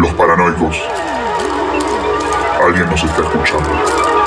Los 0.00 0.14
paranoicos. 0.14 0.82
Alguien 2.64 2.88
nos 2.88 3.04
está 3.04 3.20
escuchando. 3.20 4.19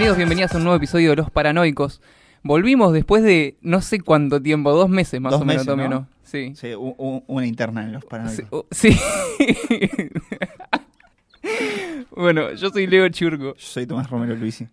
Bienvenidos, 0.00 0.16
bienvenidas 0.16 0.54
a 0.54 0.56
un 0.56 0.64
nuevo 0.64 0.76
episodio 0.78 1.10
de 1.10 1.16
Los 1.16 1.30
Paranoicos. 1.30 2.00
Volvimos 2.42 2.94
después 2.94 3.22
de 3.22 3.58
no 3.60 3.82
sé 3.82 4.00
cuánto 4.00 4.40
tiempo, 4.40 4.72
dos 4.72 4.88
meses 4.88 5.20
más 5.20 5.30
Dos 5.30 5.42
o 5.42 5.44
menos, 5.44 5.66
meses, 5.66 5.76
¿no? 5.76 5.88
¿no? 5.90 6.08
Sí. 6.22 6.54
Sí, 6.56 6.72
una 6.74 7.46
interna 7.46 7.84
en 7.84 7.92
los 7.92 8.06
paranoicos. 8.06 8.64
sí. 8.70 8.96
bueno, 12.16 12.50
yo 12.54 12.70
soy 12.70 12.86
Leo 12.86 13.06
Churgo. 13.10 13.54
Yo 13.56 13.60
soy 13.60 13.86
Tomás 13.86 14.08
Romero 14.08 14.34
Luisi. 14.36 14.68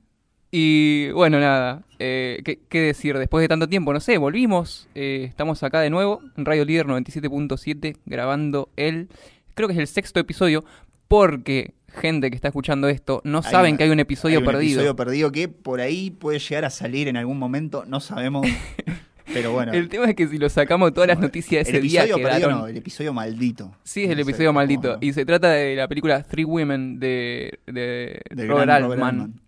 Y 0.49 1.11
bueno, 1.11 1.41
nada, 1.41 1.81
eh, 1.99 2.39
¿qué, 2.45 2.61
qué 2.69 2.79
decir? 2.79 3.17
Después 3.17 3.41
de 3.41 3.49
tanto 3.49 3.67
tiempo, 3.67 3.91
no 3.91 3.99
sé, 3.99 4.17
volvimos. 4.17 4.87
eh, 4.95 5.25
estamos 5.27 5.61
acá 5.61 5.81
de 5.81 5.89
nuevo, 5.89 6.21
en 6.37 6.45
Radio 6.45 6.63
Líder 6.63 6.85
97.7, 6.85 7.97
grabando 8.05 8.69
el, 8.77 9.09
creo 9.55 9.67
que 9.67 9.73
es 9.73 9.79
el 9.81 9.87
sexto 9.87 10.21
episodio, 10.21 10.63
porque 11.09 11.73
gente 11.97 12.29
que 12.29 12.35
está 12.35 12.47
escuchando 12.49 12.87
esto 12.87 13.21
no 13.25 13.39
Hay 13.39 13.51
saben 13.51 13.71
una- 13.71 13.77
que 13.77 13.83
hay 13.85 13.89
un 13.89 13.99
episodio 13.99 14.39
Hay 14.39 14.45
un 14.45 14.51
perdido. 14.51 14.71
episodio 14.79 14.95
perdido 14.95 15.31
que 15.31 15.47
por 15.49 15.81
ahí 15.81 16.09
puede 16.11 16.39
llegar 16.39 16.65
a 16.65 16.69
salir 16.69 17.07
en 17.07 17.17
algún 17.17 17.37
momento, 17.39 17.83
no 17.85 17.99
sabemos. 17.99 18.47
pero 19.33 19.51
bueno. 19.51 19.73
El 19.73 19.89
tema 19.89 20.05
es 20.05 20.15
que 20.15 20.27
si 20.27 20.37
lo 20.37 20.47
sacamos 20.49 20.93
todas 20.93 21.07
las 21.07 21.19
noticias 21.19 21.65
de 21.65 21.71
el 21.71 21.77
ese 21.77 21.87
día 21.87 22.03
episodio 22.03 22.23
perdido 22.25 22.49
no, 22.51 22.67
el 22.67 22.77
episodio 22.77 23.13
maldito. 23.13 23.75
Sí, 23.83 24.03
es 24.05 24.09
el 24.11 24.17
No 24.17 24.21
episodio 24.23 24.53
maldito. 24.53 24.97
Y 25.01 25.13
se 25.13 25.25
trata 25.25 25.49
de 25.51 25.75
la 25.75 25.87
película 25.87 26.23
Three 26.23 26.45
Women 26.45 26.99
de, 26.99 27.59
de, 27.65 28.21
Robert 28.31 28.69
Altman. 28.69 28.81
Robert 28.81 29.01
Altman. 29.03 29.41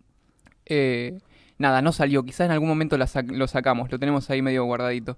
Eh, 0.65 1.17
nada, 1.57 1.81
no 1.81 1.91
salió. 1.91 2.23
Quizás 2.23 2.41
en 2.45 2.51
algún 2.51 2.67
momento 2.67 2.97
la 2.97 3.07
lo 3.27 3.47
sacamos. 3.47 3.91
Lo 3.91 3.99
tenemos 3.99 4.29
ahí 4.29 4.41
medio 4.41 4.65
guardadito. 4.65 5.17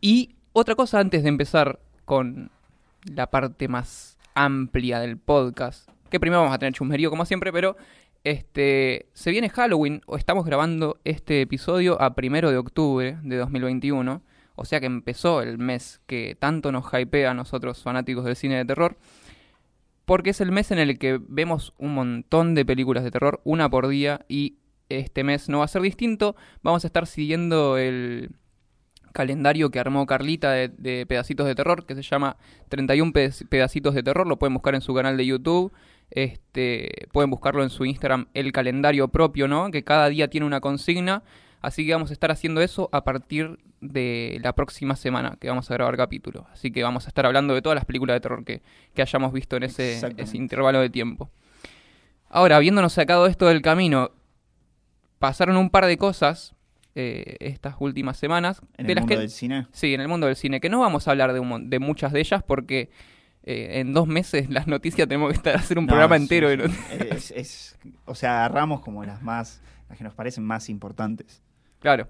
Y 0.00 0.36
otra 0.52 0.74
cosa 0.74 1.00
antes 1.00 1.22
de 1.22 1.28
empezar 1.28 1.80
con 2.04 2.50
la 3.12 3.28
parte 3.28 3.68
más 3.68 4.16
amplia 4.34 5.00
del 5.00 5.16
podcast. 5.16 5.88
Que 6.10 6.20
primero 6.20 6.40
vamos 6.40 6.54
a 6.54 6.58
tener 6.58 6.72
chusmerío 6.72 7.10
como 7.10 7.24
siempre, 7.26 7.52
pero 7.52 7.76
este 8.24 9.08
se 9.12 9.30
viene 9.30 9.48
Halloween. 9.50 10.02
O 10.06 10.16
estamos 10.16 10.44
grabando 10.44 10.98
este 11.04 11.42
episodio 11.42 12.00
a 12.00 12.14
primero 12.14 12.50
de 12.50 12.56
octubre 12.58 13.18
de 13.22 13.36
2021. 13.36 14.22
O 14.54 14.64
sea 14.64 14.80
que 14.80 14.86
empezó 14.86 15.40
el 15.42 15.58
mes 15.58 16.00
que 16.06 16.36
tanto 16.38 16.72
nos 16.72 16.86
hypea 16.92 17.30
a 17.30 17.34
nosotros 17.34 17.82
fanáticos 17.82 18.24
del 18.24 18.36
cine 18.36 18.56
de 18.56 18.64
terror. 18.64 18.96
Porque 20.04 20.30
es 20.30 20.40
el 20.40 20.50
mes 20.52 20.70
en 20.70 20.78
el 20.78 20.98
que 20.98 21.20
vemos 21.28 21.74
un 21.78 21.94
montón 21.94 22.54
de 22.54 22.64
películas 22.64 23.04
de 23.04 23.10
terror, 23.10 23.40
una 23.44 23.68
por 23.68 23.86
día, 23.88 24.24
y 24.26 24.56
este 24.88 25.22
mes 25.22 25.50
no 25.50 25.58
va 25.58 25.66
a 25.66 25.68
ser 25.68 25.82
distinto. 25.82 26.34
Vamos 26.62 26.82
a 26.84 26.86
estar 26.86 27.06
siguiendo 27.06 27.76
el 27.76 28.30
calendario 29.12 29.70
que 29.70 29.78
armó 29.80 30.06
Carlita 30.06 30.52
de, 30.52 31.06
pedacitos 31.06 31.46
de 31.46 31.54
terror, 31.54 31.84
que 31.84 31.94
se 31.94 32.02
llama 32.02 32.36
31 32.70 33.12
Pe- 33.12 33.30
pedacitos 33.50 33.94
de 33.94 34.02
terror. 34.02 34.26
Lo 34.26 34.38
pueden 34.38 34.54
buscar 34.54 34.74
en 34.74 34.80
su 34.80 34.94
canal 34.94 35.16
de 35.18 35.26
YouTube. 35.26 35.72
Este, 36.10 37.06
pueden 37.12 37.30
buscarlo 37.30 37.62
en 37.62 37.70
su 37.70 37.84
Instagram, 37.84 38.28
el 38.34 38.52
calendario 38.52 39.08
propio, 39.08 39.46
¿no? 39.48 39.70
Que 39.70 39.84
cada 39.84 40.08
día 40.08 40.28
tiene 40.28 40.46
una 40.46 40.60
consigna. 40.60 41.22
Así 41.60 41.86
que 41.86 41.92
vamos 41.92 42.10
a 42.10 42.12
estar 42.12 42.30
haciendo 42.30 42.60
eso 42.60 42.88
a 42.92 43.02
partir 43.02 43.58
de 43.80 44.38
la 44.42 44.54
próxima 44.54 44.96
semana 44.96 45.36
que 45.40 45.48
vamos 45.48 45.70
a 45.70 45.74
grabar 45.74 45.96
capítulo. 45.96 46.46
Así 46.52 46.70
que 46.70 46.82
vamos 46.82 47.06
a 47.06 47.08
estar 47.08 47.26
hablando 47.26 47.54
de 47.54 47.62
todas 47.62 47.76
las 47.76 47.84
películas 47.84 48.14
de 48.14 48.20
terror 48.20 48.44
que, 48.44 48.62
que 48.94 49.02
hayamos 49.02 49.32
visto 49.32 49.56
en 49.56 49.64
ese, 49.64 50.00
intervalo 50.34 50.80
de 50.80 50.90
tiempo. 50.90 51.30
Ahora, 52.28 52.56
habiéndonos 52.56 52.92
sacado 52.92 53.26
esto 53.26 53.46
del 53.46 53.62
camino, 53.62 54.10
pasaron 55.18 55.56
un 55.56 55.70
par 55.70 55.86
de 55.86 55.96
cosas 55.96 56.54
eh, 56.94 57.36
estas 57.40 57.74
últimas 57.80 58.16
semanas. 58.16 58.62
En 58.76 58.86
de 58.86 58.92
el 58.92 58.96
las 58.96 59.02
mundo 59.02 59.14
que, 59.14 59.20
del 59.20 59.30
cine. 59.30 59.66
Sí, 59.72 59.94
en 59.94 60.00
el 60.00 60.08
mundo 60.08 60.26
del 60.26 60.36
cine, 60.36 60.60
que 60.60 60.68
no 60.68 60.80
vamos 60.80 61.08
a 61.08 61.10
hablar 61.10 61.32
de, 61.32 61.40
un 61.40 61.70
de 61.70 61.78
muchas 61.78 62.12
de 62.12 62.20
ellas 62.20 62.42
porque 62.46 62.90
eh, 63.50 63.80
en 63.80 63.92
dos 63.94 64.06
meses 64.06 64.50
las 64.50 64.66
noticias 64.66 65.08
tenemos 65.08 65.30
que 65.30 65.36
estar 65.36 65.56
hacer 65.56 65.78
un 65.78 65.86
No, 65.86 65.90
programa 65.90 66.16
entero. 66.16 66.48
de 66.48 66.56
sí. 66.56 66.62
noticias. 66.62 67.00
Es, 67.00 67.30
es- 67.30 67.78
o 68.04 68.14
sea, 68.14 68.44
agarramos 68.44 68.80
como 68.82 69.04
las 69.04 69.22
más, 69.22 69.60
las 69.88 69.96
que 69.98 70.04
nos 70.04 70.14
parecen 70.14 70.44
más 70.44 70.68
importantes. 70.68 71.42
Claro. 71.80 72.08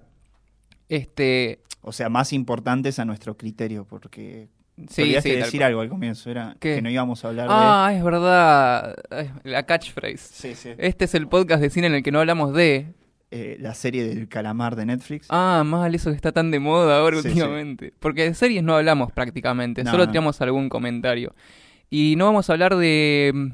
Este, 0.89 1.59
O 1.81 1.91
sea, 1.91 2.09
más 2.09 2.33
importantes 2.33 2.99
a 2.99 3.05
nuestro 3.05 3.37
criterio, 3.37 3.85
porque 3.85 4.49
sí, 4.89 5.03
olvidaste 5.03 5.29
sí, 5.29 5.35
de 5.35 5.41
decir 5.43 5.63
algo 5.63 5.81
al 5.81 5.89
comienzo, 5.89 6.29
era 6.29 6.55
¿Qué? 6.59 6.75
que 6.75 6.81
no 6.81 6.89
íbamos 6.89 7.23
a 7.23 7.29
hablar 7.29 7.47
Ah, 7.49 7.91
es 7.95 8.03
verdad. 8.03 8.95
La 9.43 9.63
catchphrase. 9.65 10.13
de 10.13 10.17
sí, 10.17 10.55
sí. 10.55 10.69
Este 10.77 11.05
es 11.05 11.13
el 11.15 11.27
podcast 11.27 11.61
de 11.61 11.69
cine 11.69 11.87
en 11.87 11.93
el 11.93 12.03
que 12.03 12.11
no 12.11 12.19
hablamos 12.19 12.53
de. 12.53 12.93
Eh, 13.31 13.57
la 13.59 13.75
serie 13.75 14.07
del 14.07 14.27
calamar 14.27 14.75
de 14.75 14.85
Netflix. 14.87 15.27
Ah, 15.29 15.63
mal, 15.65 15.93
eso 15.93 16.09
que 16.09 16.15
está 16.15 16.31
tan 16.31 16.49
de 16.49 16.59
moda 16.59 16.97
ahora 16.99 17.17
Sí, 17.17 17.23
sí. 17.23 17.27
últimamente. 17.29 17.93
Porque 17.99 18.23
de 18.23 18.33
series 18.33 18.63
no 18.63 18.75
hablamos 18.75 19.11
prácticamente, 19.11 19.83
No, 19.83 19.91
solo 19.91 20.05
no. 20.07 20.11
tiramos 20.11 20.41
algún 20.41 20.67
comentario. 20.67 21.35
Y 21.91 22.15
no 22.17 22.25
vamos 22.25 22.49
a 22.49 22.53
hablar 22.53 22.75
de. 22.75 23.31
mm, 23.33 23.47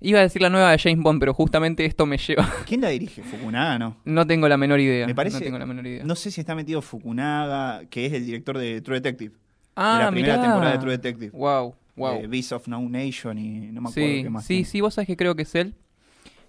Iba 0.00 0.18
a 0.18 0.22
decir 0.22 0.42
la 0.42 0.50
nueva 0.50 0.70
de 0.70 0.78
James 0.78 1.02
Bond, 1.02 1.18
pero 1.18 1.32
justamente 1.32 1.84
esto 1.86 2.04
me 2.04 2.18
lleva. 2.18 2.46
¿Quién 2.66 2.82
la 2.82 2.88
dirige? 2.90 3.22
Fukunaga, 3.22 3.78
¿no? 3.78 3.96
No 4.04 4.26
tengo 4.26 4.48
la 4.48 4.58
menor 4.58 4.78
idea. 4.80 5.06
Me 5.06 5.14
parece- 5.14 5.38
No 5.38 5.44
tengo 5.44 5.58
la 5.58 5.64
menor 5.66 5.86
idea. 5.86 6.04
No 6.04 6.14
sé 6.14 6.30
si 6.30 6.40
está 6.42 6.54
metido 6.54 6.82
Fukunaga, 6.82 7.84
que 7.88 8.06
es 8.06 8.12
el 8.12 8.26
director 8.26 8.58
de 8.58 8.80
True 8.82 8.96
Detective. 9.00 9.34
ah, 9.76 9.98
de 9.98 10.04
la 10.04 10.10
primera 10.10 10.34
mirá. 10.36 10.46
temporada 10.46 10.72
de 10.72 10.78
True 10.78 10.92
Detective. 10.92 11.30
Wow, 11.32 11.74
wow. 11.96 12.20
De 12.20 12.26
Beast 12.26 12.52
of 12.52 12.68
No 12.68 12.80
Nation 12.88 13.38
y 13.38 13.66
no 13.72 13.80
me 13.80 13.88
acuerdo 13.88 14.08
Sí, 14.10 14.22
qué 14.24 14.30
más. 14.30 14.42
sí, 14.44 14.48
tiene. 14.54 14.64
sí, 14.66 14.80
vos 14.82 14.94
sabés 14.94 15.06
que 15.06 15.16
creo 15.16 15.34
que 15.34 15.42
es 15.42 15.54
él. 15.54 15.74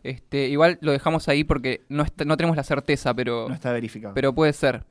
Este, 0.10 0.48
igual 0.50 0.78
lo 0.82 0.92
dejamos 0.92 1.28
ahí 1.28 1.44
porque 1.44 1.82
no, 1.90 2.04
está- 2.04 2.26
no 2.26 2.38
tenemos 2.38 2.56
la 2.56 2.64
certeza, 2.64 3.14
pero, 3.14 3.48
No 3.50 3.56
está 3.56 3.72
verificado. 3.72 4.14
pero 4.14 4.34
puede 4.34 4.54
ser. 4.54 4.84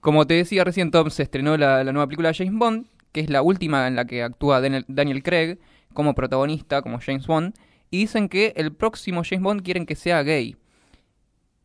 Como 0.00 0.26
te 0.26 0.34
decía 0.34 0.64
recién, 0.64 0.90
Tom 0.90 1.10
se 1.10 1.22
estrenó 1.24 1.56
la, 1.56 1.82
la 1.84 1.92
nueva 1.92 2.06
película 2.06 2.28
de 2.28 2.34
James 2.34 2.54
Bond, 2.58 2.86
que 3.12 3.20
es 3.20 3.30
la 3.30 3.42
última 3.42 3.86
en 3.88 3.96
la 3.96 4.04
que 4.04 4.22
actúa 4.22 4.60
Daniel, 4.60 4.84
Daniel 4.88 5.22
Craig 5.22 5.58
como 5.92 6.14
protagonista, 6.14 6.82
como 6.82 7.00
James 7.00 7.26
Bond, 7.26 7.54
y 7.90 7.98
dicen 7.98 8.28
que 8.28 8.52
el 8.56 8.72
próximo 8.72 9.22
James 9.28 9.42
Bond 9.42 9.62
quieren 9.62 9.86
que 9.86 9.96
sea 9.96 10.22
gay. 10.22 10.56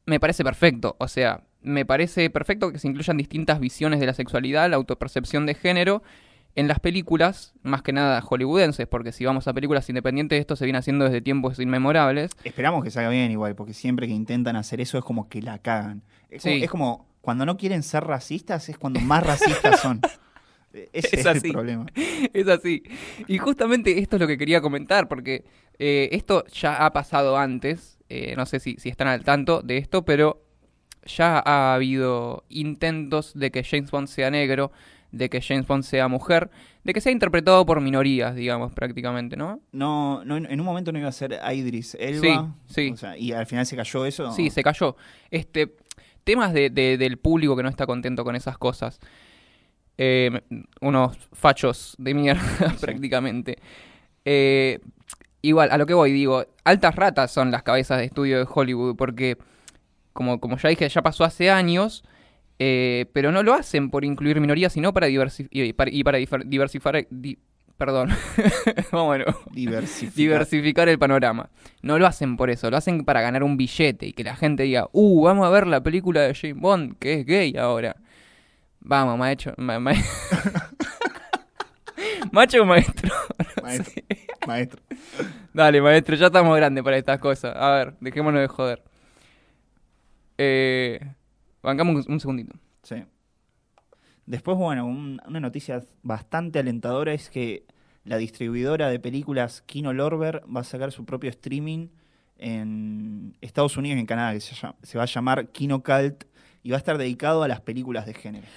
Me 0.06 0.20
parece 0.20 0.44
perfecto, 0.44 0.96
o 1.00 1.08
sea, 1.08 1.44
me 1.62 1.86
parece 1.86 2.30
perfecto 2.30 2.72
que 2.72 2.80
se 2.80 2.88
incluyan 2.88 3.18
distintas 3.18 3.60
visiones 3.60 4.00
de 4.00 4.06
la 4.08 4.14
sexualidad, 4.14 4.70
la 4.70 4.78
autopercepción 4.78 5.46
de 5.46 5.54
género 5.54 6.02
en 6.56 6.68
las 6.68 6.80
películas, 6.80 7.54
más 7.64 7.82
que 7.82 7.94
nada 7.94 8.22
hollywoodenses, 8.22 8.88
porque 8.88 9.12
si 9.12 9.26
vamos 9.26 9.48
a 9.48 9.54
películas 9.54 9.88
independientes, 9.90 10.40
esto 10.40 10.56
se 10.56 10.66
viene 10.66 10.80
haciendo 10.80 11.06
desde 11.06 11.22
tiempos 11.22 11.60
inmemorables. 11.60 12.32
Esperamos 12.44 12.84
que 12.84 12.92
salga 12.92 13.10
bien 13.10 13.32
igual, 13.32 13.56
porque 13.56 13.74
siempre 13.74 14.08
que 14.08 14.14
intentan 14.14 14.56
hacer 14.56 14.82
eso 14.82 14.98
es 14.98 15.04
como 15.04 15.30
que 15.30 15.42
la 15.42 15.60
cagan. 15.60 16.04
Es 16.30 16.42
como, 16.44 16.56
Sí. 16.56 16.64
es 16.64 16.70
como 16.70 17.08
cuando 17.22 17.46
no 17.46 17.58
quieren 17.58 17.84
ser 17.84 18.04
racistas, 18.04 18.68
es 18.70 18.78
cuando 18.78 19.00
más 19.00 19.24
racistas 19.26 19.80
son. 19.80 20.02
E- 20.74 20.90
Ese 20.94 21.08
Es 21.18 21.20
es, 21.22 21.26
así. 21.26 21.48
el 21.48 21.54
problema. 21.54 21.86
es 22.34 22.48
así. 22.48 22.84
Y 23.28 23.38
justamente 23.40 24.00
esto 24.00 24.16
es 24.16 24.22
lo 24.22 24.28
que 24.28 24.38
quería 24.38 24.62
comentar, 24.62 25.10
porque 25.10 25.44
eh, 25.80 26.08
esto 26.14 26.46
ya 26.48 26.86
ha 26.86 26.94
pasado 26.94 27.38
antes, 27.38 28.00
eh, 28.08 28.36
no 28.38 28.46
sé 28.46 28.62
si, 28.62 28.76
si 28.78 28.88
están 28.88 29.10
al 29.10 29.24
tanto 29.26 29.62
de 29.62 29.78
esto, 29.78 30.06
pero 30.06 30.46
ya 31.06 31.40
ha 31.46 31.74
habido 31.74 32.46
intentos 32.48 33.34
de 33.34 33.52
que 33.52 33.64
James 33.66 33.92
Bond 33.92 34.08
sea 34.08 34.32
negro, 34.32 34.72
de 35.12 35.30
que 35.30 35.42
James 35.42 35.68
Bond 35.68 35.84
sea 35.84 36.08
mujer, 36.08 36.50
de 36.84 36.94
que 36.94 37.02
sea 37.02 37.12
interpretado 37.12 37.66
por 37.66 37.82
minorías, 37.82 38.34
digamos, 38.36 38.72
prácticamente, 38.74 39.36
¿no? 39.36 39.60
No, 39.72 40.24
no, 40.26 40.38
en 40.38 40.60
un 40.60 40.66
momento 40.66 40.92
no 40.92 41.00
iba 41.00 41.10
a 41.10 41.12
ser 41.12 41.40
Idris 41.54 41.96
Elba. 42.00 42.56
Sí, 42.68 42.74
sí. 42.74 42.92
o 42.94 42.98
sea, 42.98 43.18
y 43.18 43.32
al 43.34 43.46
final 43.46 43.66
se 43.66 43.76
cayó 43.76 44.06
eso. 44.06 44.32
Sí, 44.32 44.50
se 44.50 44.64
cayó. 44.64 44.96
Este, 45.30 45.76
temas 46.24 46.54
de, 46.54 46.70
de- 46.70 46.98
del 46.98 47.18
público 47.18 47.56
que 47.56 47.64
no 47.64 47.70
está 47.70 47.86
contento 47.86 48.24
con 48.24 48.36
esas 48.36 48.58
cosas. 48.58 49.00
Eh, 49.98 50.42
unos 50.80 51.18
fachos 51.34 51.96
de 52.00 52.14
mierda, 52.14 52.42
prácticamente. 52.82 53.58
Eh, 54.26 54.80
igual, 55.42 55.70
a 55.72 55.78
lo 55.78 55.86
que 55.86 55.94
voy, 55.94 56.12
digo, 56.12 56.46
altas 56.64 56.96
ratas 56.96 57.32
son 57.32 57.52
las 57.52 57.64
cabezas 57.64 57.98
de 58.00 58.06
estudio 58.06 58.38
de 58.40 58.48
Hollywood, 58.52 58.96
porque, 58.96 59.38
como, 60.14 60.40
como 60.40 60.58
ya 60.58 60.70
dije, 60.70 60.88
ya 60.90 61.02
pasó 61.02 61.24
hace 61.24 61.52
años, 61.52 62.04
eh, 62.64 63.08
pero 63.12 63.32
no 63.32 63.42
lo 63.42 63.56
hacen 63.56 63.90
por 63.90 64.06
incluir 64.06 64.40
minorías, 64.40 64.72
sino 64.74 64.94
para, 64.94 65.08
diversi- 65.08 65.48
y 65.50 65.74
para, 65.74 65.90
y 65.90 66.04
para 66.04 66.20
difer- 66.20 66.46
diversificar... 66.46 67.08
di- 67.10 67.40
perdón, 67.76 68.10
vámonos 68.92 69.36
Diversificar. 69.52 70.16
diversificar 70.16 70.88
el 70.90 71.00
panorama. 71.00 71.50
No 71.82 71.98
lo 71.98 72.06
hacen 72.06 72.38
por 72.38 72.52
eso, 72.52 72.70
lo 72.70 72.78
hacen 72.78 73.04
para 73.04 73.22
ganar 73.22 73.42
un 73.44 73.58
billete 73.58 74.06
y 74.06 74.14
que 74.14 74.24
la 74.24 74.36
gente 74.36 74.62
diga, 74.64 74.88
uh, 74.92 75.24
vamos 75.24 75.48
a 75.48 75.50
ver 75.50 75.66
la 75.66 75.82
película 75.82 76.22
de 76.22 76.36
James 76.36 76.62
Bond, 76.62 77.00
que 77.00 77.22
es 77.22 77.26
gay 77.26 77.56
ahora. 77.58 77.96
Vamos, 78.82 79.18
maestro. 79.18 79.56
ma- 79.58 79.80
ma- 79.80 79.94
¿Macho 82.32 82.62
o 82.62 82.66
maestro? 82.66 83.10
Maestro. 83.64 84.04
Maestro. 84.48 84.82
Dale, 85.54 85.82
maestro, 85.82 86.16
ya 86.16 86.28
estamos 86.28 86.56
grandes 86.56 86.84
para 86.84 86.98
estas 86.98 87.20
cosas. 87.20 87.56
A 87.56 87.72
ver, 87.76 87.94
dejémonos 88.00 88.42
de 88.42 88.48
joder. 88.48 88.82
Eh, 90.38 91.00
bancamos 91.62 92.06
un, 92.06 92.14
un 92.14 92.20
segundito. 92.20 92.54
Sí. 92.84 92.96
Después, 94.26 94.58
bueno, 94.58 94.86
un- 94.86 95.22
una 95.28 95.40
noticia 95.40 95.84
bastante 96.04 96.60
alentadora 96.60 97.14
es 97.14 97.30
que 97.30 97.66
la 98.04 98.18
distribuidora 98.18 98.90
de 98.90 99.00
películas 99.00 99.62
Kino 99.66 99.94
Lorber 99.94 100.42
va 100.54 100.62
a 100.62 100.64
sacar 100.64 100.92
su 100.92 101.06
propio 101.06 101.30
streaming 101.30 101.88
en 102.38 103.36
Estados 103.42 103.78
Unidos 103.78 103.98
y 103.98 104.00
en 104.00 104.06
Canadá, 104.06 104.34
que 104.34 104.42
se, 104.42 104.56
llama- 104.56 104.76
se 104.82 104.98
va 104.98 105.04
a 105.04 105.08
llamar 105.08 105.48
Kino 105.50 105.84
Cult 105.84 106.24
y 106.64 106.72
va 106.72 106.78
a 106.78 106.80
estar 106.80 106.98
dedicado 106.98 107.44
a 107.44 107.48
las 107.48 107.62
películas 107.62 108.06
de 108.06 108.14
género. 108.14 108.48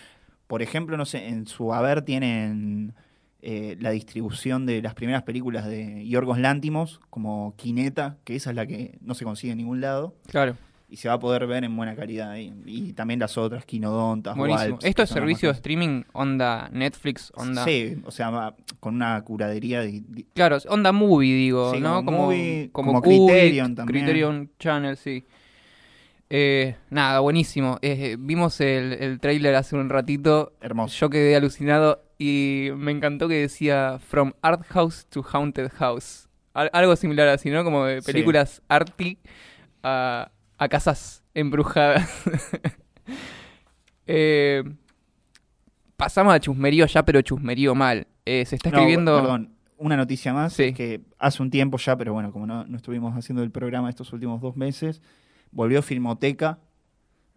Por 0.46 0.62
ejemplo, 0.62 0.96
no 0.96 1.04
sé, 1.06 1.28
en 1.28 1.46
su 1.46 1.72
haber 1.74 2.02
tienen 2.02 2.94
eh, 3.42 3.76
la 3.80 3.90
distribución 3.90 4.64
de 4.66 4.80
las 4.82 4.94
primeras 4.94 5.22
películas 5.22 5.66
de 5.66 6.06
Yorgos 6.08 6.38
Lántimos, 6.38 7.00
como 7.10 7.54
Kineta, 7.56 8.16
que 8.24 8.36
esa 8.36 8.50
es 8.50 8.56
la 8.56 8.66
que 8.66 8.98
no 9.02 9.14
se 9.14 9.24
consigue 9.24 9.52
en 9.52 9.58
ningún 9.58 9.80
lado 9.82 10.14
Claro, 10.28 10.56
y 10.94 10.96
se 10.96 11.08
va 11.08 11.14
a 11.14 11.18
poder 11.18 11.44
ver 11.48 11.64
en 11.64 11.76
buena 11.76 11.96
calidad 11.96 12.30
ahí. 12.30 12.52
Y 12.66 12.92
también 12.92 13.18
las 13.18 13.36
otras, 13.36 13.64
Quinodontas, 13.66 14.36
buenísimo. 14.36 14.78
¿Esto 14.80 15.02
es 15.02 15.10
servicio 15.10 15.48
de 15.48 15.54
streaming 15.56 16.04
onda 16.12 16.68
Netflix? 16.72 17.32
Onda... 17.34 17.64
Sí, 17.64 17.96
o 18.04 18.12
sea, 18.12 18.54
con 18.78 18.94
una 18.94 19.20
curadería 19.22 19.80
de... 19.80 20.02
de- 20.06 20.24
Claro, 20.34 20.56
onda 20.68 20.92
movie, 20.92 21.34
digo, 21.34 21.72
Sí, 21.74 21.80
¿no? 21.80 22.04
como 22.04 22.26
movie, 22.26 22.68
como 22.70 23.02
Criterion 23.02 23.74
también. 23.74 24.04
Criterion 24.04 24.50
Channel, 24.60 24.96
sí. 24.96 25.24
Eh, 26.30 26.76
nada, 26.90 27.20
buenísimo. 27.20 27.78
Eh, 27.82 28.16
vimos 28.18 28.60
el, 28.60 28.92
el 28.94 29.20
trailer 29.20 29.54
hace 29.56 29.76
un 29.76 29.88
ratito. 29.88 30.52
hermoso. 30.60 30.96
Yo 30.98 31.10
quedé 31.10 31.36
alucinado 31.36 32.02
y 32.18 32.68
me 32.76 32.92
encantó 32.92 33.28
que 33.28 33.34
decía 33.40 33.98
From 33.98 34.32
Art 34.42 34.62
House 34.68 35.06
to 35.10 35.22
Haunted 35.32 35.70
House. 35.74 36.28
Al- 36.54 36.70
algo 36.72 36.96
similar 36.96 37.28
así, 37.28 37.50
¿no? 37.50 37.64
Como 37.64 37.84
de 37.84 38.00
Sí. 38.00 38.12
películas 38.12 38.62
arty 38.68 39.18
a, 39.82 40.30
a 40.58 40.68
casas 40.68 41.22
embrujadas. 41.34 42.08
Eh, 44.06 44.62
pasamos 45.96 46.34
a 46.34 46.40
chusmerío 46.40 46.86
ya, 46.86 47.04
pero 47.04 47.22
chusmerío 47.22 47.74
mal. 47.74 48.06
Eh, 48.26 48.44
se 48.44 48.56
está 48.56 48.70
No, 48.70 48.76
escribiendo... 48.78 49.16
perdón, 49.16 49.54
una 49.78 49.96
noticia 49.96 50.32
más, 50.32 50.52
Sí. 50.52 50.64
es 50.64 50.74
que 50.74 51.00
hace 51.18 51.42
un 51.42 51.50
tiempo 51.50 51.78
ya, 51.78 51.96
pero 51.96 52.12
bueno, 52.12 52.32
como 52.32 52.46
no, 52.46 52.64
no 52.66 52.76
estuvimos 52.76 53.14
haciendo 53.16 53.42
el 53.42 53.50
programa 53.50 53.88
estos 53.90 54.12
últimos 54.12 54.40
dos 54.40 54.56
meses, 54.56 55.00
volvió 55.50 55.82
Filmoteca 55.82 56.58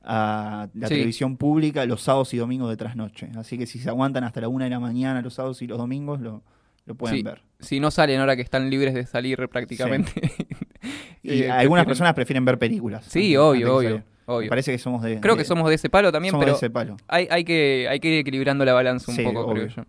a 0.03 0.67
la 0.73 0.87
Sí. 0.87 0.93
televisión 0.95 1.37
pública 1.37 1.85
los 1.85 2.01
sábados 2.01 2.33
y 2.33 2.37
domingos 2.37 2.69
de 2.69 2.77
trasnoche. 2.77 3.29
Así 3.37 3.57
que 3.57 3.65
si 3.65 3.79
se 3.79 3.89
aguantan 3.89 4.23
hasta 4.23 4.41
la 4.41 4.47
una 4.49 4.65
de 4.65 4.71
la 4.71 4.79
mañana 4.79 5.21
los 5.21 5.33
sábados 5.35 5.61
y 5.61 5.67
los 5.67 5.77
domingos, 5.77 6.19
lo, 6.21 6.43
lo 6.85 6.95
pueden 6.95 7.17
Sí. 7.17 7.23
ver. 7.23 7.43
Si 7.59 7.79
no 7.79 7.91
salen 7.91 8.19
ahora 8.19 8.35
que 8.35 8.41
están 8.41 8.69
libres 8.69 8.93
de 8.93 9.05
salir 9.05 9.47
prácticamente. 9.49 10.11
Y 11.24 11.42
Eh, 11.44 11.51
algunas 11.51 11.86
personas 11.86 12.13
prefieren 12.13 12.45
ver 12.45 12.57
películas. 12.57 13.04
Sí, 13.06 13.36
antes- 13.36 13.39
obvio, 13.39 13.78
antes 13.80 14.04
obvio. 14.25 14.42
Me 14.45 14.50
parece 14.50 14.72
que 14.72 14.78
somos 14.78 15.01
de. 15.04 15.19
Creo 15.19 15.36
de- 15.36 15.42
que 15.42 15.45
somos 15.45 15.68
de 15.69 15.75
ese 15.75 15.89
palo 15.89 16.12
también, 16.12 16.31
somos 16.31 16.45
pero 16.45 16.54
de 16.54 16.57
ese 16.57 16.69
palo. 16.69 16.98
hay, 17.07 17.28
hay, 17.31 17.44
que, 17.44 17.88
hay 17.89 18.00
que 18.00 18.07
ir 18.10 18.19
equilibrando 18.19 18.63
la 18.66 18.74
balanza 18.74 19.12
un 19.12 19.18
Sí, 19.18 19.24
poco, 19.24 19.51
creo 19.51 19.68
yo. 19.68 19.84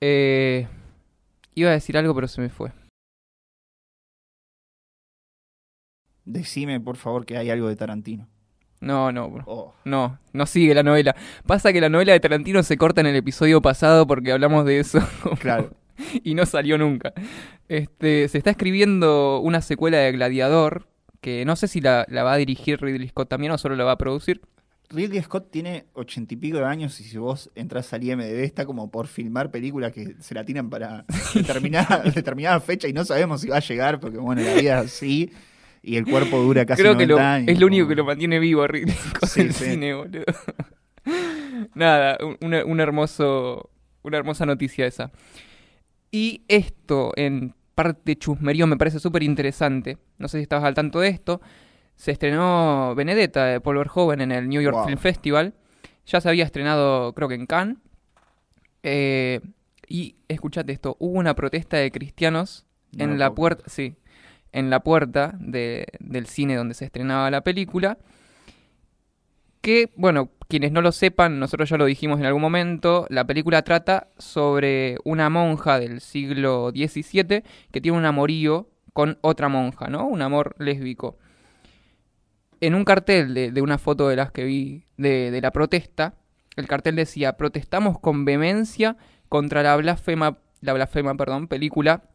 Eh, 0.00 0.66
iba 1.54 1.70
a 1.70 1.72
decir 1.74 1.96
algo, 1.96 2.14
pero 2.14 2.28
se 2.28 2.40
me 2.40 2.48
fue. 2.48 2.70
Decime, 6.24 6.80
por 6.80 6.96
favor, 6.96 7.26
que 7.26 7.36
hay 7.36 7.50
algo 7.50 7.68
de 7.68 7.76
Tarantino. 7.76 8.26
No, 8.80 9.12
no, 9.12 9.30
bro. 9.30 9.44
Oh, 9.46 9.74
No, 9.84 10.18
no 10.32 10.46
sigue 10.46 10.74
la 10.74 10.82
novela. 10.82 11.14
Pasa 11.46 11.72
que 11.72 11.80
la 11.80 11.88
novela 11.88 12.12
de 12.12 12.20
Tarantino 12.20 12.62
se 12.62 12.76
corta 12.76 13.00
en 13.00 13.06
el 13.08 13.16
episodio 13.16 13.62
pasado 13.62 14.06
porque 14.06 14.32
hablamos 14.32 14.64
de 14.66 14.78
eso 14.80 15.00
claro. 15.40 15.70
y 16.24 16.34
no 16.34 16.46
salió 16.46 16.78
nunca. 16.78 17.12
Este, 17.68 18.28
se 18.28 18.38
está 18.38 18.50
escribiendo 18.50 19.40
una 19.40 19.60
secuela 19.62 19.98
de 19.98 20.12
Gladiador, 20.12 20.88
que 21.20 21.44
no 21.44 21.56
sé 21.56 21.68
si 21.68 21.80
la, 21.80 22.04
la 22.08 22.22
va 22.22 22.34
a 22.34 22.36
dirigir 22.36 22.80
Ridley 22.80 23.08
Scott 23.08 23.28
también 23.28 23.52
o 23.52 23.58
solo 23.58 23.76
la 23.76 23.84
va 23.84 23.92
a 23.92 23.98
producir. 23.98 24.42
Ridley 24.90 25.22
Scott 25.22 25.50
tiene 25.50 25.86
ochenta 25.94 26.34
y 26.34 26.36
pico 26.36 26.58
de 26.58 26.64
años 26.66 27.00
y 27.00 27.04
si 27.04 27.16
vos 27.16 27.50
entras 27.54 27.90
al 27.94 28.04
IMDb 28.04 28.44
está 28.44 28.66
como 28.66 28.90
por 28.90 29.06
filmar 29.06 29.50
películas 29.50 29.92
que 29.92 30.14
se 30.20 30.34
la 30.34 30.44
tiran 30.44 30.68
para 30.68 31.06
determinada, 31.34 32.02
determinada 32.14 32.60
fecha 32.60 32.86
y 32.86 32.92
no 32.92 33.04
sabemos 33.04 33.40
si 33.40 33.48
va 33.48 33.56
a 33.56 33.60
llegar 33.60 33.98
porque 33.98 34.18
bueno, 34.18 34.42
la 34.42 34.52
vida 34.54 34.80
es 34.80 34.86
así 34.92 35.32
y 35.82 35.96
el 35.96 36.04
cuerpo 36.04 36.38
dura 36.42 36.66
casi 36.66 36.82
Creo 36.82 36.96
que 36.98 37.06
90 37.06 37.14
lo- 37.14 37.18
años. 37.28 37.48
es 37.48 37.58
lo 37.58 37.66
único 37.66 37.84
como- 37.84 37.88
que 37.88 37.94
lo 37.96 38.04
mantiene 38.04 38.38
vivo 38.38 38.66
Ridley 38.66 38.94
Scott 38.94 39.28
Sí, 39.30 39.40
en 39.40 39.46
el 39.46 39.52
sí. 39.54 39.64
cine, 39.64 39.94
boludo. 39.94 40.24
Nada, 41.74 42.18
un, 42.40 42.54
un 42.54 42.80
hermoso, 42.80 43.70
una 44.02 44.18
hermosa 44.18 44.46
noticia 44.46 44.86
esa. 44.86 45.10
Y 46.14 46.42
esto, 46.46 47.12
en 47.16 47.54
parte 47.74 48.14
chusmerío, 48.16 48.68
me 48.68 48.76
parece 48.76 49.00
súper 49.00 49.24
interesante. 49.24 49.98
No 50.18 50.28
sé 50.28 50.38
si 50.38 50.42
estabas 50.42 50.64
al 50.64 50.74
tanto 50.74 51.00
de 51.00 51.08
esto. 51.08 51.40
Se 51.96 52.12
estrenó 52.12 52.94
Benedetta 52.94 53.46
de 53.46 53.60
Paul 53.60 53.78
Verhoeven 53.78 54.20
en 54.20 54.30
el 54.30 54.48
New 54.48 54.62
York 54.62 54.76
Wow. 54.76 54.86
Film 54.86 54.98
Festival. 54.98 55.54
Ya 56.06 56.20
se 56.20 56.28
había 56.28 56.44
estrenado, 56.44 57.12
creo 57.14 57.28
que 57.28 57.34
en 57.34 57.46
Cannes. 57.46 57.78
Eh, 58.84 59.40
y 59.88 60.14
escuchate 60.28 60.72
esto, 60.72 60.96
hubo 61.00 61.18
una 61.18 61.34
protesta 61.34 61.78
de 61.78 61.90
cristianos 61.90 62.64
No 62.92 63.04
en 63.04 63.18
la 63.18 63.34
puerta, 63.34 63.64
sí, 63.66 63.96
en 64.52 64.70
la 64.70 64.80
puerta 64.80 65.34
de- 65.40 65.86
del 65.98 66.26
cine 66.26 66.54
donde 66.54 66.74
se 66.74 66.84
estrenaba 66.84 67.28
la 67.30 67.40
película. 67.42 67.98
Que, 69.64 69.90
bueno, 69.96 70.28
quienes 70.46 70.72
no 70.72 70.82
lo 70.82 70.92
sepan, 70.92 71.40
nosotros 71.40 71.70
ya 71.70 71.78
lo 71.78 71.86
dijimos 71.86 72.20
en 72.20 72.26
algún 72.26 72.42
momento, 72.42 73.06
la 73.08 73.26
película 73.26 73.62
trata 73.62 74.08
sobre 74.18 74.98
una 75.04 75.30
monja 75.30 75.78
del 75.78 76.02
siglo 76.02 76.68
XVII 76.68 77.42
que 77.72 77.80
tiene 77.80 77.96
un 77.96 78.04
amorío 78.04 78.68
con 78.92 79.16
otra 79.22 79.48
monja, 79.48 79.86
¿no? 79.86 80.06
Un 80.06 80.20
amor 80.20 80.54
lésbico. 80.58 81.16
En 82.60 82.74
un 82.74 82.84
cartel 82.84 83.32
de, 83.32 83.62
una 83.62 83.78
foto 83.78 84.06
de 84.06 84.16
las 84.16 84.32
que 84.32 84.44
vi 84.44 84.84
de, 84.98 85.30
de 85.30 85.40
la 85.40 85.50
protesta, 85.50 86.12
el 86.56 86.68
cartel 86.68 86.96
decía, 86.96 87.38
protestamos 87.38 87.98
con 87.98 88.26
vehemencia 88.26 88.98
contra 89.30 89.62
la 89.62 89.74
blasfema, 89.76 90.40
la 90.60 90.74
blasfema, 90.74 91.16
perdón, 91.16 91.48
película 91.48 92.10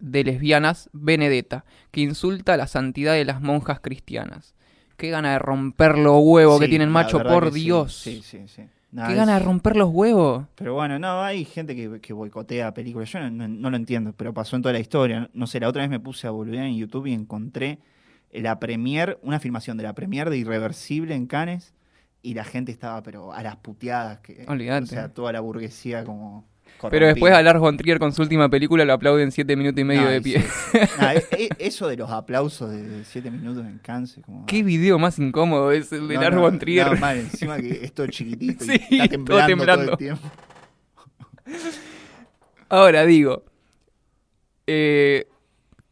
de 0.00 0.24
lesbianas 0.24 0.90
Benedetta, 0.92 1.64
que 1.92 2.00
insulta 2.00 2.56
la 2.56 2.66
santidad 2.66 3.12
de 3.12 3.24
las 3.24 3.40
monjas 3.40 3.78
cristianas. 3.78 4.55
Qué 4.96 5.10
gana 5.10 5.32
de 5.32 5.38
romper 5.38 5.98
los 5.98 6.16
huevos 6.22 6.58
que 6.60 6.68
tienen 6.68 6.90
macho, 6.90 7.22
por 7.22 7.52
sí. 7.52 7.60
Dios. 7.64 7.94
Sí, 7.96 8.22
sí, 8.24 8.40
sí. 8.46 8.62
Nada, 8.92 9.08
Qué 9.08 9.14
es- 9.14 9.18
gana 9.18 9.38
de 9.38 9.44
romper 9.44 9.76
los 9.76 9.90
huevos. 9.90 10.46
Pero 10.54 10.74
bueno, 10.74 10.98
no, 10.98 11.22
hay 11.22 11.44
gente 11.44 11.76
que, 11.76 12.00
que 12.00 12.12
boicotea 12.12 12.72
películas. 12.72 13.10
Yo 13.10 13.20
no, 13.20 13.30
no- 13.30 13.48
no 13.48 13.70
lo 13.70 13.76
entiendo, 13.76 14.14
pero 14.16 14.32
pasó 14.32 14.56
en 14.56 14.62
toda 14.62 14.72
la 14.72 14.78
historia. 14.80 15.28
No 15.34 15.46
sé, 15.46 15.60
la 15.60 15.68
otra 15.68 15.82
vez 15.82 15.90
me 15.90 16.00
puse 16.00 16.26
a 16.26 16.30
volver 16.30 16.60
en 16.60 16.76
YouTube 16.76 17.06
y 17.06 17.12
encontré 17.12 17.78
la 18.32 18.58
premier, 18.58 19.18
una 19.22 19.38
filmación 19.40 19.76
de 19.76 19.82
la 19.84 19.94
premier 19.94 20.30
de 20.30 20.38
Irreversible 20.38 21.14
en 21.14 21.26
Cannes 21.26 21.74
y 22.22 22.34
la 22.34 22.44
gente 22.44 22.72
estaba, 22.72 23.02
pero 23.02 23.32
a 23.32 23.42
las 23.42 23.56
puteadas. 23.56 24.18
Que. 24.20 24.44
O 24.48 24.86
sea, 24.86 25.08
toda 25.12 25.32
la 25.32 25.40
burguesía 25.40 26.04
como. 26.04 26.44
Pero 26.90 27.06
después 27.06 27.32
a 27.32 27.42
Lars 27.42 27.58
von 27.58 27.76
Trier 27.76 27.98
con 27.98 28.12
su 28.12 28.22
última 28.22 28.48
película 28.50 28.84
lo 28.84 28.92
aplauden 28.92 29.32
siete 29.32 29.56
minutos 29.56 29.80
y 29.80 29.84
medio 29.84 30.02
No, 30.02 30.10
de 30.10 30.16
y 30.18 30.20
pie. 30.20 30.42
sí. 30.42 30.78
E- 31.00 31.24
e- 31.44 31.48
eso 31.58 31.88
de 31.88 31.96
los 31.96 32.10
aplausos 32.10 32.70
de 32.70 33.02
7 33.04 33.30
minutos 33.30 33.64
en 33.64 33.78
Cannes. 33.78 34.18
Como, 34.24 34.44
Qué 34.46 34.62
video 34.62 34.98
más 34.98 35.18
incómodo 35.18 35.72
es 35.72 35.90
el 35.92 36.06
de 36.08 36.14
No, 36.16 36.20
Lars 36.20 36.36
von 36.36 36.58
Trier. 36.58 36.98
mal, 37.00 37.16
encima 37.18 37.56
que 37.56 37.84
esto 37.84 38.04
es 38.04 38.10
chiquitito 38.10 38.64
y 38.64 38.68
Sí, 38.78 38.98
está 38.98 39.08
todo 39.24 39.46
temblando 39.46 39.46
todo, 39.46 39.46
temblando. 39.46 39.92
el 39.92 39.98
tiempo. 39.98 40.30
Ahora 42.68 43.04
digo, 43.06 43.44
eh, 44.66 45.26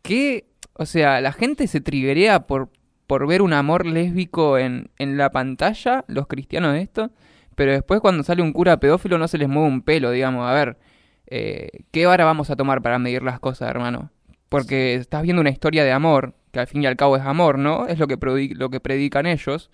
¿qué? 0.02 0.46
O 0.74 0.86
sea, 0.86 1.20
la 1.20 1.32
gente 1.32 1.66
se 1.68 1.80
triguea 1.80 2.46
por, 2.46 2.68
por 3.06 3.26
ver 3.28 3.42
un 3.42 3.52
amor 3.52 3.86
lésbico 3.86 4.58
en, 4.58 4.90
en 4.98 5.16
la 5.16 5.30
pantalla, 5.30 6.04
los 6.08 6.26
cristianos 6.26 6.72
de 6.74 6.82
esto, 6.82 7.10
pero 7.56 7.72
después 7.72 8.00
cuando 8.00 8.22
sale 8.22 8.42
un 8.42 8.52
cura 8.52 8.78
pedófilo 8.78 9.18
no 9.18 9.28
se 9.28 9.38
les 9.38 9.48
mueve 9.48 9.68
un 9.68 9.82
pelo, 9.82 10.10
digamos, 10.10 10.48
a 10.48 10.52
ver, 10.52 10.78
eh, 11.26 11.68
¿qué 11.90 12.06
vara 12.06 12.24
vamos 12.24 12.50
a 12.50 12.56
tomar 12.56 12.82
para 12.82 12.98
medir 12.98 13.22
las 13.22 13.40
cosas, 13.40 13.70
hermano? 13.70 14.10
Porque 14.48 14.94
estás 14.94 15.22
viendo 15.22 15.40
una 15.40 15.50
historia 15.50 15.84
de 15.84 15.92
amor, 15.92 16.34
que 16.52 16.60
al 16.60 16.66
fin 16.66 16.82
y 16.82 16.86
al 16.86 16.96
cabo 16.96 17.16
es 17.16 17.22
amor, 17.22 17.58
¿no? 17.58 17.86
Es 17.86 17.98
lo 17.98 18.06
que, 18.06 18.18
lo 18.54 18.70
que 18.70 18.80
predican 18.80 19.26
ellos. 19.26 19.70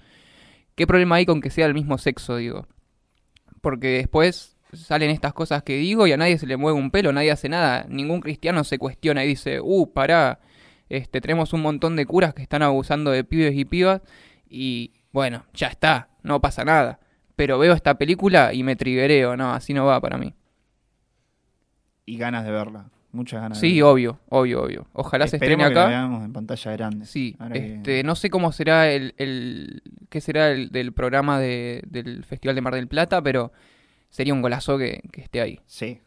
¿Qué 0.75 0.87
problema 0.87 1.17
hay 1.17 1.27
con 1.27 1.41
que 1.41 1.51
sea 1.51 1.67
del 1.67 1.75
mismo 1.75 1.99
sexo, 1.99 2.37
digo? 2.37 2.67
Porque 3.61 3.89
después 3.89 4.57
salen 4.73 5.11
estas 5.11 5.33
cosas 5.33 5.63
que 5.63 5.77
digo 5.77 6.07
y 6.07 6.13
a 6.13 6.17
nadie 6.17 6.39
se 6.39 6.47
le 6.47 6.57
mueve 6.57 6.79
un 6.79 6.91
pelo, 6.91 7.13
nadie 7.13 7.31
hace 7.31 7.49
nada. 7.49 7.87
Ningún 7.89 8.21
cristiano 8.21 8.65
se 8.65 8.79
cuestiona 8.79 9.25
y 9.25 9.29
dice, 9.29 9.61
uh, 9.61 9.93
pará, 9.93 10.41
este, 10.89 11.21
tenemos 11.21 11.53
un 11.53 11.63
montón 11.63 11.97
de 11.97 12.07
curas 12.07 12.35
que 12.35 12.43
están 12.43 12.63
abusando 12.63 13.11
de 13.11 13.25
pibes 13.25 13.55
y 13.55 13.65
pibas 13.65 14.01
y 14.49 14.93
bueno, 15.13 15.45
ya 15.55 15.69
está, 15.69 16.09
no 16.23 16.41
pasa 16.41 16.65
nada. 16.65 17.01
Pero 17.41 17.59
veo 17.59 17.73
esta 17.73 17.97
película 17.97 18.53
y 18.53 18.63
me 18.63 18.77
triguereo, 18.77 19.35
no, 19.35 19.53
así 19.55 19.73
no 19.73 19.87
va 19.87 19.99
para 19.99 20.19
mí. 20.19 20.35
Y 22.05 22.19
ganas 22.19 22.45
de 22.45 22.51
verla. 22.51 22.91
Muchas 23.13 23.41
ganas 23.41 23.59
de 23.61 23.67
Sí, 23.67 23.75
verla. 23.77 23.89
obvio, 23.91 24.21
obvio, 24.29 24.63
obvio. 24.63 24.87
Ojalá 24.93 25.27
se 25.27 25.37
estrene 25.37 25.57
que 25.69 25.75
la 25.75 25.81
acá. 25.83 25.89
veamos 25.89 26.23
en 26.25 26.33
pantalla 26.35 26.73
grande. 26.73 27.07
Sí, 27.07 27.37
Ahora 27.39 27.55
que- 27.55 27.75
este, 27.77 28.03
no 28.05 28.15
sé 28.15 28.29
cómo 28.31 28.53
será 28.53 28.91
el, 28.91 29.15
el 29.17 29.83
qué 30.11 30.21
será 30.21 30.51
el 30.51 30.71
del 30.71 30.93
programa 30.93 31.39
de- 31.41 31.83
del 31.87 32.25
Festival 32.25 32.55
de 32.57 32.61
Mar 32.61 32.75
del 32.75 32.89
Plata, 32.89 33.23
pero 33.23 33.53
sería 34.11 34.35
un 34.35 34.43
golazo 34.43 34.77
que, 34.77 35.01
que 35.11 35.23
esté 35.23 35.41
ahí. 35.41 35.61
Sí. 35.67 35.99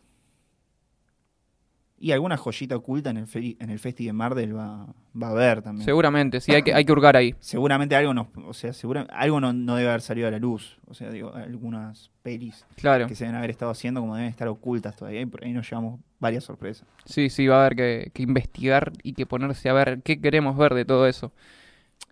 Y 2.03 2.11
alguna 2.11 2.35
joyita 2.35 2.75
oculta 2.75 3.11
en 3.11 3.15
el, 3.17 3.27
fe- 3.27 3.55
en 3.61 3.69
el 3.69 3.79
Festi 3.79 4.05
de 4.05 4.11
Marvel 4.11 4.53
va, 4.53 4.87
va 5.15 5.27
a 5.27 5.31
haber 5.31 5.61
también. 5.61 5.85
Seguramente, 5.85 6.41
sí, 6.41 6.51
hay 6.53 6.61
que, 6.61 6.73
hay 6.73 6.83
que 6.83 6.91
hurgar 6.91 7.15
ahí. 7.15 7.33
Seguramente 7.39 7.95
algo 7.95 8.13
no, 8.13 8.29
o 8.45 8.53
sea, 8.53 8.73
segura, 8.73 9.07
algo 9.09 9.39
no, 9.39 9.53
no 9.53 9.77
debe 9.77 9.87
haber 9.87 10.01
salido 10.01 10.27
a 10.27 10.31
la 10.31 10.37
luz. 10.37 10.79
O 10.87 10.93
sea, 10.93 11.09
digo, 11.11 11.33
algunas 11.33 12.11
pelis 12.21 12.65
Claro. 12.75 13.07
que 13.07 13.15
se 13.15 13.23
deben 13.23 13.37
haber 13.37 13.51
estado 13.51 13.71
haciendo 13.71 14.01
como 14.01 14.17
deben 14.17 14.29
estar 14.29 14.49
ocultas 14.49 14.97
todavía. 14.97 15.21
Y 15.21 15.25
por 15.27 15.45
ahí 15.45 15.53
nos 15.53 15.69
llevamos 15.69 16.01
varias 16.19 16.43
sorpresas. 16.43 16.85
Sí, 17.05 17.29
sí, 17.29 17.47
va 17.47 17.55
a 17.55 17.59
haber 17.67 17.77
que, 17.77 18.11
que 18.13 18.23
investigar 18.23 18.91
y 19.01 19.13
que 19.13 19.25
ponerse 19.25 19.69
a 19.69 19.73
ver 19.73 20.01
qué 20.03 20.19
queremos 20.19 20.57
ver 20.57 20.73
de 20.73 20.83
todo 20.83 21.07
eso. 21.07 21.31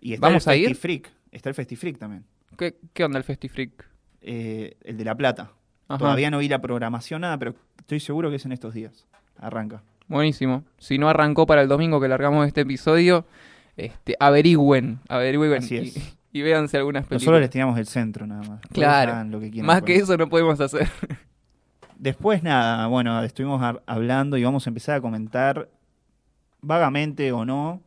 Y 0.00 0.14
está 0.14 0.26
¿Vamos 0.26 0.46
el 0.46 0.52
a 0.52 0.56
ir? 0.56 0.68
Festifreak. 0.68 1.12
Está 1.32 1.50
el 1.50 1.54
Festifreak 1.54 1.98
también. 1.98 2.24
¿Qué, 2.56 2.76
qué 2.94 3.04
onda 3.04 3.18
el 3.18 3.24
FestiFreak? 3.24 3.86
Eh, 4.22 4.74
el 4.84 4.96
de 4.96 5.04
La 5.04 5.14
Plata. 5.14 5.50
Ajá. 5.88 5.98
Todavía 5.98 6.30
no 6.30 6.38
vi 6.38 6.48
la 6.48 6.62
programación, 6.62 7.20
nada, 7.20 7.38
pero 7.38 7.54
estoy 7.78 8.00
seguro 8.00 8.30
que 8.30 8.36
es 8.36 8.46
en 8.46 8.52
estos 8.52 8.72
días. 8.72 9.06
Arranca. 9.42 9.82
Buenísimo. 10.06 10.62
Si 10.78 10.98
no 10.98 11.08
arrancó 11.08 11.46
para 11.46 11.62
el 11.62 11.68
domingo 11.68 12.00
que 12.00 12.06
largamos 12.06 12.46
este 12.46 12.60
episodio, 12.60 13.26
este, 13.76 14.16
averigüen, 14.20 15.00
averigüen 15.08 15.54
Así 15.54 15.74
y, 15.74 15.78
es. 15.78 16.16
y 16.32 16.42
véanse 16.42 16.76
algunas 16.76 17.02
películas. 17.02 17.22
Nosotros 17.22 17.40
les 17.40 17.50
tiramos 17.50 17.76
el 17.76 17.86
centro 17.86 18.24
nada 18.24 18.42
más. 18.48 18.60
Claro. 18.72 19.28
lo 19.28 19.40
que 19.40 19.50
quieran 19.50 19.66
Más 19.66 19.82
que 19.82 19.96
eso 19.96 20.16
no 20.16 20.28
podemos 20.28 20.60
hacer. 20.60 20.88
Después 21.98 22.44
nada, 22.44 22.86
bueno, 22.86 23.20
estuvimos 23.24 23.60
hablando 23.86 24.36
y 24.36 24.44
vamos 24.44 24.66
a 24.66 24.70
empezar 24.70 24.96
a 24.96 25.00
comentar 25.00 25.68
vagamente 26.60 27.32
o 27.32 27.44
no 27.44 27.80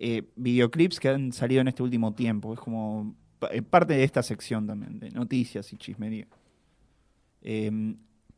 eh, 0.00 0.24
videoclips 0.34 0.98
que 0.98 1.08
han 1.08 1.32
salido 1.32 1.60
en 1.60 1.68
este 1.68 1.84
último 1.84 2.14
tiempo. 2.14 2.52
Es 2.52 2.58
como 2.58 3.14
eh, 3.52 3.62
parte 3.62 3.94
de 3.94 4.02
esta 4.02 4.24
sección 4.24 4.66
también, 4.66 4.98
de 4.98 5.10
noticias 5.10 5.72
y 5.72 5.76
chismería. 5.76 6.26
Eh, 7.42 7.96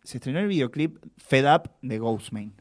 se 0.08 0.16
estrenó 0.16 0.38
el 0.38 0.46
videoclip 0.48 0.96
Fed 1.18 1.44
Up 1.54 1.70
de 1.82 1.98
Ghostman. 1.98 2.54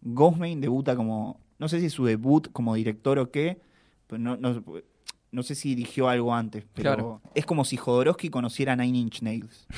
Ghostman 0.00 0.60
debuta 0.60 0.96
como, 0.96 1.40
no 1.60 1.68
sé 1.68 1.78
si 1.78 1.86
es 1.86 1.92
su 1.92 2.04
debut 2.04 2.48
como 2.50 2.74
director 2.74 3.16
o 3.20 3.30
qué, 3.30 3.60
pero 4.08 4.18
no, 4.20 4.36
no, 4.36 4.60
no 5.30 5.42
sé 5.44 5.54
si 5.54 5.76
dirigió 5.76 6.08
algo 6.08 6.34
antes, 6.34 6.64
pero 6.74 6.82
Claro. 6.96 7.20
es 7.34 7.46
como 7.46 7.64
si 7.64 7.76
Jodorowsky 7.76 8.28
conociera 8.28 8.74
Nine 8.74 8.98
Inch 8.98 9.22
Nails. 9.22 9.68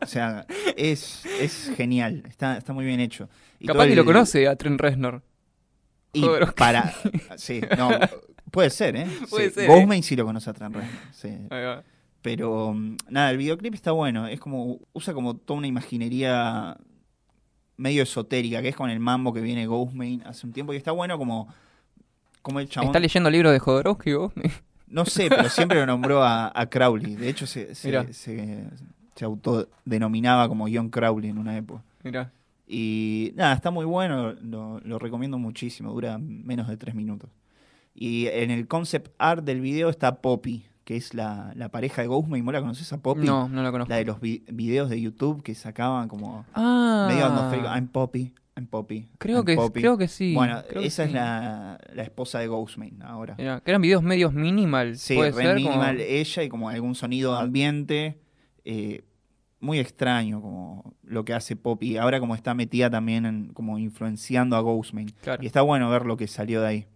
O 0.00 0.06
sea, 0.06 0.46
es, 0.78 1.26
es 1.26 1.70
genial, 1.76 2.22
está, 2.26 2.56
está 2.56 2.72
muy 2.72 2.86
bien 2.86 3.00
hecho. 3.00 3.28
Y 3.58 3.66
Capaz 3.66 3.86
que 3.86 3.96
lo 3.96 4.06
conoce 4.06 4.48
a 4.48 4.56
Trent 4.56 4.80
Reznor. 4.80 5.22
Y 6.14 6.22
Jodorowsky. 6.22 6.54
para. 6.56 6.94
Sí, 7.36 7.60
no. 7.76 7.90
Puede 8.50 8.70
ser, 8.70 8.96
¿eh? 8.96 9.06
Puede 9.30 9.48
Sí, 9.50 9.54
ser, 9.56 9.68
Ghostman 9.68 10.02
sí 10.02 10.16
lo 10.16 10.24
conoce 10.24 10.48
a 10.48 10.54
Trent 10.54 10.74
Reznor, 10.74 10.94
sí. 11.12 11.28
Ahí 11.50 11.64
va. 11.64 11.84
Pero 12.22 12.74
mm, 12.74 12.96
nada, 13.08 13.30
el 13.30 13.36
videoclip 13.36 13.74
está 13.74 13.92
bueno. 13.92 14.26
Es 14.26 14.40
como. 14.40 14.78
Usa 14.92 15.14
como 15.14 15.36
toda 15.36 15.58
una 15.58 15.66
imaginería 15.66 16.76
medio 17.76 18.02
esotérica, 18.02 18.62
que 18.62 18.68
es 18.68 18.76
con 18.76 18.90
el 18.90 19.00
mambo 19.00 19.32
que 19.32 19.40
viene 19.40 19.66
Ghostman 19.66 20.22
hace 20.26 20.46
un 20.46 20.52
tiempo. 20.52 20.72
Y 20.72 20.76
está 20.76 20.92
bueno 20.92 21.18
como. 21.18 21.48
Como 22.42 22.60
el 22.60 22.68
chabón. 22.68 22.88
¿Está 22.88 23.00
leyendo 23.00 23.28
el 23.28 23.34
libro 23.34 23.50
de 23.50 23.58
Jodorowsky 23.58 24.12
vos? 24.14 24.32
No 24.90 25.04
sé, 25.06 25.28
pero 25.28 25.48
siempre 25.48 25.78
lo 25.78 25.86
nombró 25.86 26.24
a, 26.24 26.50
a 26.52 26.66
Crowley. 26.68 27.14
De 27.14 27.28
hecho, 27.28 27.46
se, 27.46 27.76
se, 27.76 28.12
se, 28.12 28.64
se 29.14 29.24
autodenominaba 29.24 30.48
como 30.48 30.66
John 30.68 30.90
Crowley 30.90 31.30
en 31.30 31.38
una 31.38 31.56
época. 31.56 31.84
Mirá. 32.02 32.32
Y 32.66 33.32
nada, 33.36 33.54
está 33.54 33.70
muy 33.70 33.84
bueno, 33.84 34.32
lo, 34.32 34.80
lo 34.80 34.98
recomiendo 34.98 35.38
muchísimo, 35.38 35.92
dura 35.92 36.18
menos 36.18 36.66
de 36.66 36.76
tres 36.76 36.94
minutos. 36.94 37.30
Y 37.94 38.28
en 38.28 38.50
el 38.50 38.68
concept 38.68 39.12
art 39.18 39.44
del 39.44 39.60
video 39.60 39.90
está 39.90 40.22
Poppy, 40.22 40.64
que 40.90 40.96
es 40.96 41.14
la, 41.14 41.52
la 41.54 41.68
pareja 41.68 42.02
de 42.02 42.08
Ghostman. 42.08 42.44
¿Vos 42.44 42.52
la 42.52 42.60
conoces 42.60 42.92
a 42.92 42.98
Poppy? 43.00 43.24
No, 43.24 43.48
no 43.48 43.62
lo 43.62 43.70
conozco. 43.70 43.90
La 43.90 43.98
de 43.98 44.04
los 44.06 44.20
vi- 44.20 44.42
videos 44.50 44.90
de 44.90 45.00
YouTube 45.00 45.40
que 45.44 45.54
sacaban 45.54 46.08
como 46.08 46.44
Ah, 46.52 47.06
medio 47.08 47.26
atmosférico. 47.26 47.68
I'm 47.68 47.86
Poppy, 47.86 48.34
I'm 48.56 48.66
Poppy. 48.66 49.08
creo, 49.18 49.36
I'm 49.38 49.44
que, 49.44 49.54
Poppy". 49.54 49.80
creo 49.82 49.96
que 49.96 50.08
sí. 50.08 50.34
Bueno, 50.34 50.60
creo 50.68 50.82
esa 50.82 51.04
es 51.04 51.10
sí. 51.10 51.14
la, 51.14 51.78
la 51.94 52.02
esposa 52.02 52.40
de 52.40 52.48
Ghostman 52.48 53.02
ahora. 53.04 53.36
Que 53.36 53.44
eran 53.70 53.80
videos 53.82 54.02
medios 54.02 54.32
minimal. 54.34 54.96
Sí, 54.96 55.14
puede 55.14 55.32
ser, 55.32 55.54
minimal 55.54 55.96
como- 55.96 56.08
ella 56.08 56.42
y 56.42 56.48
como 56.48 56.68
algún 56.70 56.96
sonido 56.96 57.36
ambiente. 57.36 58.18
eh, 58.64 59.04
muy 59.60 59.78
extraño 59.78 60.40
como 60.42 60.94
lo 61.04 61.24
que 61.24 61.34
hace 61.34 61.54
Poppy. 61.54 61.98
Ahora 61.98 62.18
como 62.18 62.34
está 62.34 62.52
metida 62.54 62.90
también 62.90 63.26
en, 63.26 63.52
como 63.52 63.78
influenciando 63.78 64.56
a 64.56 64.60
Ghostman. 64.60 65.06
Claro. 65.22 65.40
Y 65.40 65.46
está 65.46 65.60
bueno 65.62 65.88
ver 65.88 66.04
lo 66.04 66.16
que 66.16 66.26
salió 66.26 66.62
de 66.62 66.66
ahí. 66.66 66.86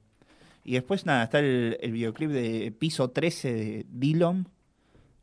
Y 0.64 0.73
después 0.75 1.04
nada, 1.06 1.25
está 1.25 1.38
el, 1.40 1.76
el 1.80 1.92
videoclip 1.92 2.30
de 2.30 2.73
Piso 2.78 3.11
13 3.11 3.52
de 3.52 3.87
Dillon. 3.90 4.49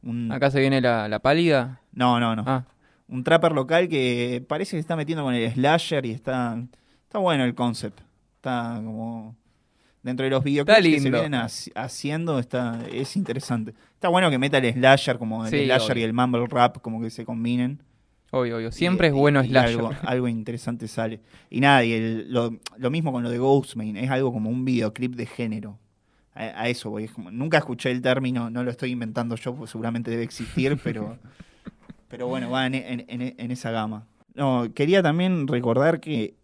Un, 0.04 0.32
Acá 0.32 0.52
se 0.52 0.60
viene 0.60 0.82
la, 0.82 1.08
la 1.08 1.20
pálida. 1.20 1.82
no, 1.94 2.20
no, 2.20 2.36
no. 2.36 2.44
Ah, 2.46 2.66
Un 3.08 3.24
trapper 3.24 3.52
local 3.52 3.88
que 3.90 4.44
parece 4.48 4.72
que 4.72 4.78
se 4.78 4.82
está 4.82 4.96
metiendo 4.96 5.24
con 5.24 5.34
el 5.34 5.52
slasher 5.52 6.06
y 6.06 6.12
está, 6.12 6.58
está 7.04 7.18
bueno 7.20 7.44
el 7.44 7.56
concept. 7.56 8.02
Está 8.38 8.80
como... 8.84 9.36
Dentro 10.04 10.24
de 10.24 10.32
los 10.32 10.44
videoclips 10.44 10.80
que 10.82 11.00
se 11.00 11.12
vienen 11.12 11.34
haci- 11.34 11.72
haciendo, 11.76 12.40
está, 12.40 12.80
es 12.92 13.16
interesante. 13.16 13.76
Está 13.94 14.10
bueno 14.10 14.32
que 14.32 14.40
meta 14.40 14.58
el 14.58 14.74
slasher, 14.74 15.20
como 15.20 15.46
el 15.46 15.52
Sí, 15.52 15.66
slasher 15.66 15.92
obvio. 15.92 16.02
y 16.02 16.06
el 16.06 16.14
mumble 16.14 16.48
rap, 16.48 16.80
como 16.82 17.00
que 17.02 17.12
se 17.12 17.24
combinen. 17.24 17.84
Obvio, 18.32 18.58
obvio. 18.58 18.72
Siempre 18.72 19.08
Y- 19.08 19.10
es 19.12 19.14
bueno 19.16 19.44
slasher. 19.44 19.76
Algo, 19.80 19.92
algo 20.04 20.28
interesante 20.28 20.88
sale. 20.88 21.22
Y 21.50 21.60
nada, 21.62 21.84
y 21.86 21.94
el- 21.94 22.32
lo, 22.34 22.58
lo 22.78 22.90
mismo 22.90 23.12
con 23.12 23.24
lo 23.24 23.30
de 23.30 23.38
Ghostman, 23.38 23.96
es 23.98 24.10
algo 24.10 24.32
como 24.34 24.50
un 24.50 24.66
videoclip 24.66 25.16
de 25.16 25.26
género. 25.26 25.78
A, 26.34 26.44
a 26.64 26.70
eso 26.70 26.90
voy. 26.90 27.04
es 27.06 27.12
como- 27.12 27.30
nunca 27.32 27.58
escuché 27.58 27.92
el 27.92 28.02
término, 28.02 28.50
no 28.50 28.64
lo 28.64 28.72
estoy 28.72 28.92
inventando 28.92 29.36
yo, 29.36 29.54
pues 29.54 29.70
seguramente 29.72 30.10
debe 30.12 30.24
existir, 30.24 30.78
pero, 30.84 31.18
pero 32.08 32.28
bueno, 32.28 32.50
va 32.50 32.66
en, 32.66 32.76
en- 32.76 33.06
en- 33.08 33.36
en 33.38 33.52
esa 33.52 33.72
gama. 33.72 34.08
No, 34.34 34.68
quería 34.74 35.04
también 35.04 35.48
recordar 35.48 36.00
que 36.00 36.36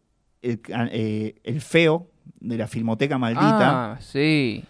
el, 0.42 0.60
eh, 0.92 1.36
el 1.44 1.62
feo 1.62 2.10
de 2.42 2.58
la 2.58 2.68
Filmoteca 2.68 3.18
Maldita 3.18 3.94
Ah, 3.94 3.98
sí. 4.02 4.64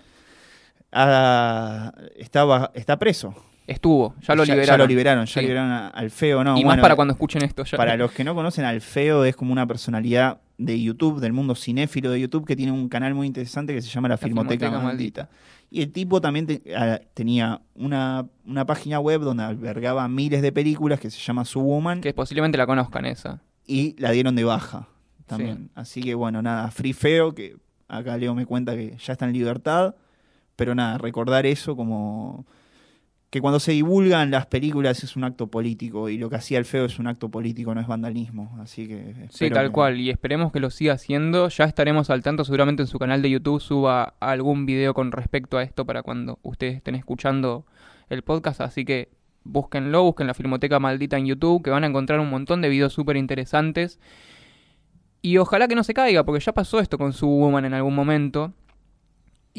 está 2.73 2.97
preso. 2.99 3.33
Estuvo, 3.67 4.15
ya 4.21 4.33
lo 4.33 4.45
Ya 4.45 4.53
liberaron. 4.55 4.79
lo 4.79 4.87
liberaron, 4.87 5.25
ya 5.25 5.33
Sí. 5.33 5.41
liberaron 5.41 5.71
a- 5.71 5.87
al 5.89 6.09
feo, 6.09 6.41
¿no? 6.43 6.57
y 6.57 6.63
más 6.63 6.79
para 6.79 6.95
cuando 6.95 7.13
escuchen 7.13 7.43
esto. 7.43 7.65
Ya. 7.65 7.77
Para 7.77 7.97
los 7.97 8.11
que 8.13 8.23
no 8.23 8.33
conocen 8.33 8.63
al 8.63 8.79
Feo, 8.81 9.25
es 9.25 9.35
como 9.35 9.51
una 9.51 9.67
personalidad 9.67 10.39
de 10.57 10.81
YouTube, 10.81 11.19
del 11.19 11.33
mundo 11.33 11.53
cinéfilo 11.53 12.09
de 12.09 12.21
YouTube, 12.21 12.45
que 12.47 12.55
tiene 12.55 12.71
un 12.71 12.87
canal 12.87 13.13
muy 13.13 13.27
interesante 13.27 13.73
que 13.73 13.81
se 13.81 13.89
llama 13.89 14.07
La, 14.07 14.17
Filmoteca, 14.17 14.65
Filmoteca 14.67 14.83
Maldita. 14.83 15.29
Y 15.69 15.81
el 15.81 15.91
tipo 15.91 16.21
también 16.21 16.47
te- 16.47 16.61
ah, 16.75 17.01
tenía 17.13 17.59
una, 17.75 18.25
una 18.45 18.65
página 18.65 19.01
web 19.01 19.19
donde 19.21 19.43
albergaba 19.43 20.07
miles 20.07 20.41
de 20.41 20.53
películas 20.53 20.99
que 21.01 21.09
se 21.11 21.19
llama 21.19 21.43
Subwoman 21.43 21.99
Que 21.99 22.13
posiblemente 22.13 22.57
la 22.57 22.65
conozcan 22.65 23.05
esa. 23.05 23.41
y 23.67 23.95
la 23.99 24.11
dieron 24.11 24.33
de 24.37 24.45
baja 24.45 24.87
también. 25.25 25.69
Así 25.75 26.01
que 26.01 26.15
bueno, 26.15 26.41
nada, 26.41 26.71
Free 26.71 26.93
Feo, 26.93 27.35
que 27.35 27.57
acá 27.89 28.15
Leo 28.15 28.33
me 28.33 28.45
cuenta 28.45 28.75
que 28.75 28.95
ya 28.97 29.11
está 29.11 29.25
en 29.25 29.33
libertad, 29.33 29.93
pero 30.55 30.73
nada, 30.73 30.97
recordar 30.97 31.45
eso 31.45 31.75
como 31.75 32.45
que 33.29 33.41
cuando 33.41 33.59
se 33.59 33.73
divulgan 33.73 34.31
las 34.31 34.45
películas 34.45 35.03
es 35.03 35.17
un 35.17 35.25
acto 35.25 35.47
político 35.47 36.07
y 36.07 36.17
lo 36.17 36.29
que 36.29 36.37
hacía 36.37 36.59
el 36.59 36.65
Feo 36.65 36.85
es 36.85 36.97
un 36.97 37.07
acto 37.07 37.29
político, 37.29 37.75
no 37.75 37.81
es 37.81 37.87
vandalismo. 37.87 38.57
Así 38.61 38.87
que... 38.87 39.27
Sí, 39.31 39.49
tal 39.49 39.67
que- 39.67 39.71
cual. 39.73 39.99
Y 39.99 40.09
esperemos 40.09 40.53
que 40.53 40.61
lo 40.61 40.69
siga 40.69 40.93
haciendo. 40.93 41.49
Ya 41.49 41.65
estaremos 41.65 42.09
al 42.09 42.23
tanto. 42.23 42.45
Seguramente 42.45 42.83
en 42.83 42.87
su 42.87 42.97
canal 42.99 43.21
de 43.21 43.29
YouTube 43.29 43.59
suba 43.59 44.13
algún 44.21 44.65
video 44.65 44.93
con 44.93 45.11
respecto 45.11 45.57
a 45.57 45.63
esto 45.63 45.85
para 45.85 46.03
cuando 46.03 46.39
ustedes 46.41 46.75
estén 46.77 46.95
escuchando 46.95 47.65
el 48.09 48.21
podcast. 48.21 48.61
Así 48.61 48.85
que 48.85 49.09
búsquenlo, 49.43 50.03
busquen 50.03 50.27
la 50.27 50.33
Filmoteca 50.33 50.79
Maldita 50.79 51.17
en 51.17 51.25
YouTube, 51.25 51.63
que 51.63 51.69
van 51.69 51.83
a 51.83 51.87
encontrar 51.87 52.21
un 52.21 52.29
montón 52.29 52.61
de 52.61 52.69
videos 52.69 52.93
súper 52.93 53.17
interesantes. 53.17 53.99
Y 55.21 55.37
ojalá 55.37 55.67
que 55.67 55.75
no 55.75 55.83
se 55.83 55.93
caiga, 55.93 56.23
porque 56.23 56.43
ya 56.43 56.53
pasó 56.53 56.79
esto 56.79 56.97
con 56.97 57.11
su 57.11 57.27
Woman 57.27 57.65
en 57.65 57.73
algún 57.73 57.95
momento. 57.95 58.53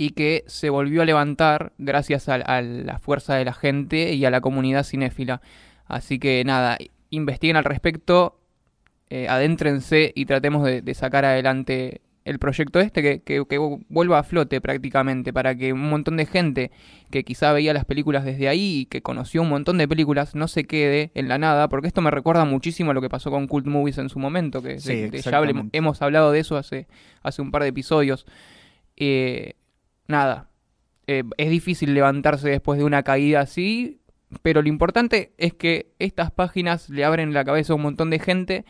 Y 0.00 0.10
que 0.10 0.44
se 0.46 0.70
volvió 0.70 1.02
a 1.02 1.04
levantar 1.04 1.72
gracias 1.78 2.28
a, 2.28 2.34
a 2.36 2.62
la 2.62 3.00
fuerza 3.00 3.34
de 3.34 3.44
la 3.44 3.52
gente 3.52 4.12
y 4.14 4.24
a 4.24 4.30
la 4.30 4.40
comunidad 4.40 4.84
cinéfila. 4.84 5.40
Así 5.86 6.20
que 6.20 6.44
nada, 6.44 6.78
investiguen 7.10 7.56
al 7.56 7.64
respecto, 7.64 8.38
eh, 9.10 9.26
adéntrense 9.28 10.12
y 10.14 10.26
tratemos 10.26 10.64
de, 10.64 10.82
de 10.82 10.94
sacar 10.94 11.24
adelante 11.24 12.00
el 12.24 12.38
proyecto 12.38 12.78
este 12.78 13.02
que, 13.02 13.22
que- 13.22 13.42
que 13.48 13.58
vuelva 13.88 14.18
a 14.18 14.22
flote 14.22 14.60
prácticamente 14.60 15.32
para 15.32 15.56
que 15.56 15.72
un 15.72 15.88
montón 15.88 16.18
de 16.18 16.26
gente 16.26 16.70
que 17.10 17.24
quizá 17.24 17.52
veía 17.54 17.72
las 17.72 17.86
películas 17.86 18.24
desde 18.24 18.48
ahí 18.48 18.80
y 18.80 18.84
que 18.86 19.00
conoció 19.00 19.40
un 19.42 19.48
montón 19.48 19.78
de 19.78 19.88
películas 19.88 20.34
no 20.34 20.46
se 20.46 20.64
quede 20.64 21.10
en 21.14 21.26
la 21.28 21.38
nada 21.38 21.68
porque 21.68 21.88
esto 21.88 22.02
me 22.02 22.10
recuerda 22.10 22.44
muchísimo 22.44 22.90
a 22.90 22.94
lo 22.94 23.00
que 23.00 23.08
pasó 23.08 23.30
con 23.30 23.46
Cult 23.48 23.66
Movies 23.66 23.96
en 23.98 24.10
su 24.10 24.18
momento 24.18 24.62
que 24.62 24.78
Sí, 24.78 24.88
de- 24.94 25.10
de- 25.10 25.22
ya 25.22 25.38
hablemos- 25.38 25.66
hemos 25.72 26.02
hablado 26.02 26.30
de 26.30 26.40
eso 26.40 26.56
hace, 26.58 26.86
hace 27.22 27.40
un 27.42 27.50
par 27.50 27.62
de 27.62 27.68
episodios 27.70 28.26
Eh, 29.00 29.54
nada 30.08 30.48
eh, 31.06 31.22
es 31.36 31.50
difícil 31.50 31.94
levantarse 31.94 32.48
después 32.48 32.78
de 32.78 32.84
una 32.84 33.02
caída 33.02 33.40
así 33.40 34.00
pero 34.42 34.62
lo 34.62 34.68
importante 34.68 35.32
es 35.38 35.54
que 35.54 35.94
estas 35.98 36.30
páginas 36.30 36.88
le 36.90 37.04
abren 37.04 37.32
la 37.32 37.44
cabeza 37.44 37.72
a 37.72 37.76
un 37.76 37.82
montón 37.82 38.10
de 38.10 38.18
gente 38.18 38.64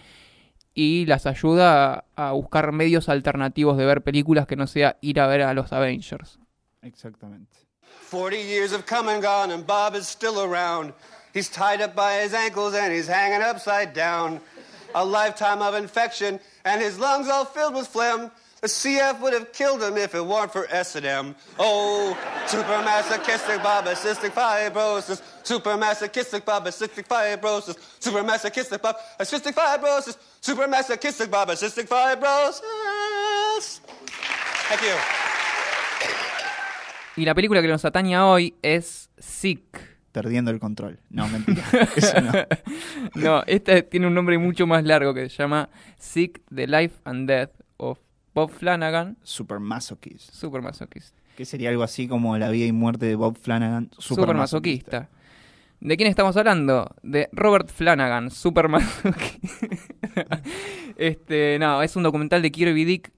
y 0.75 1.07
las 1.07 1.26
ayuda 1.26 2.04
a, 2.16 2.28
a 2.28 2.33
buscar 2.33 2.73
medios 2.73 3.09
alternativos 3.09 3.76
de 3.76 3.87
ver 3.87 4.02
películas 4.02 4.47
que 4.47 4.57
no 4.57 4.66
sea 4.66 4.99
ir 5.00 5.18
a 5.18 5.26
ver 5.26 5.42
a 5.42 5.54
los 5.54 5.73
Avengers. 5.73 6.38
Exactamente. 6.83 7.57
40 8.11 8.37
years 8.37 8.73
have 8.73 8.85
come 8.87 9.11
and 9.11 9.23
gone, 9.23 9.52
and 9.52 9.66
Bob 9.66 9.97
is 9.97 10.07
still 10.07 10.38
around. 10.40 10.95
He's 11.35 11.50
tied 11.50 11.83
up 11.83 11.97
by 11.97 12.23
his 12.23 12.33
ankles 12.33 12.75
and 12.75 12.92
he's 12.92 13.09
hanging 13.09 13.42
upside 13.42 13.92
down. 13.92 14.40
a 14.95 15.04
lifetime 15.04 15.62
of 15.62 15.75
infection, 15.75 16.40
and 16.64 16.80
his 16.80 16.99
lungs 16.99 17.28
all 17.28 17.45
filled 17.45 17.75
with 17.75 17.87
phlegm. 17.87 18.30
The 18.61 18.67
CF 18.67 19.21
would 19.21 19.33
have 19.35 19.53
killed 19.53 19.83
him 19.83 19.97
if 19.97 20.15
it 20.17 20.25
weren't 20.25 20.53
for 20.53 20.67
S&M. 20.69 21.35
Oh, 21.61 22.17
supermasochistic 22.47 23.59
cystic 23.95 24.31
fibrosis. 24.33 25.23
Supermasochistic 25.45 26.43
cystic 26.43 27.07
fibrosis. 27.07 27.77
Supermasochistic 28.00 28.81
cystic 29.21 29.55
fibrosis. 29.55 30.17
Supermasochistic 30.43 31.29
cystic 31.31 31.87
fibrosis. 31.87 32.61
Thank 34.69 34.83
you. 34.83 34.97
Y 37.17 37.25
la 37.25 37.35
película 37.35 37.62
que 37.62 37.69
nos 37.69 37.85
ataña 37.85 38.27
hoy 38.27 38.55
es 38.62 39.11
Sick. 39.19 39.81
Perdiendo 40.12 40.50
el 40.50 40.59
control. 40.59 40.99
No, 41.11 41.29
mentira. 41.29 41.62
Eso 41.95 42.21
no. 42.21 42.33
No, 43.15 43.45
esta 43.47 43.83
tiene 43.83 44.07
un 44.09 44.15
nombre 44.15 44.37
mucho 44.38 44.67
más 44.67 44.85
largo 44.85 45.15
que 45.15 45.29
se 45.29 45.37
llama 45.37 45.69
Sick, 45.97 46.41
The 46.53 46.67
Life 46.67 46.97
and 47.05 47.29
Death 47.29 47.50
of 47.77 47.99
Bob 48.38 48.50
Flanagan, 48.50 49.16
Super 49.23 49.59
masochist. 49.59 50.33
super 50.33 50.62
masoquista. 50.62 51.16
Que 51.37 51.45
sería 51.45 51.71
algo 51.71 51.83
así 51.83 52.07
como 52.09 52.37
la 52.38 52.50
vida 52.50 52.66
y 52.66 52.73
muerte 52.73 53.07
de 53.07 53.14
Bob 53.16 53.37
Flanagan. 53.37 53.90
Super, 53.99 54.23
Super 54.25 54.37
masoquista. 54.37 55.09
¿De 55.80 55.97
quién 55.97 56.09
estamos 56.09 56.37
hablando? 56.37 56.95
De 57.02 57.28
Robert 57.33 57.68
Flanagan, 57.71 58.30
super 58.30 58.68
masoquista. 58.68 60.42
este, 60.97 61.59
no, 61.61 61.83
es 61.83 61.95
un 61.97 62.02
documental 62.02 62.42
de 62.42 62.50
Kirby 62.50 62.85
Dick. 62.85 63.12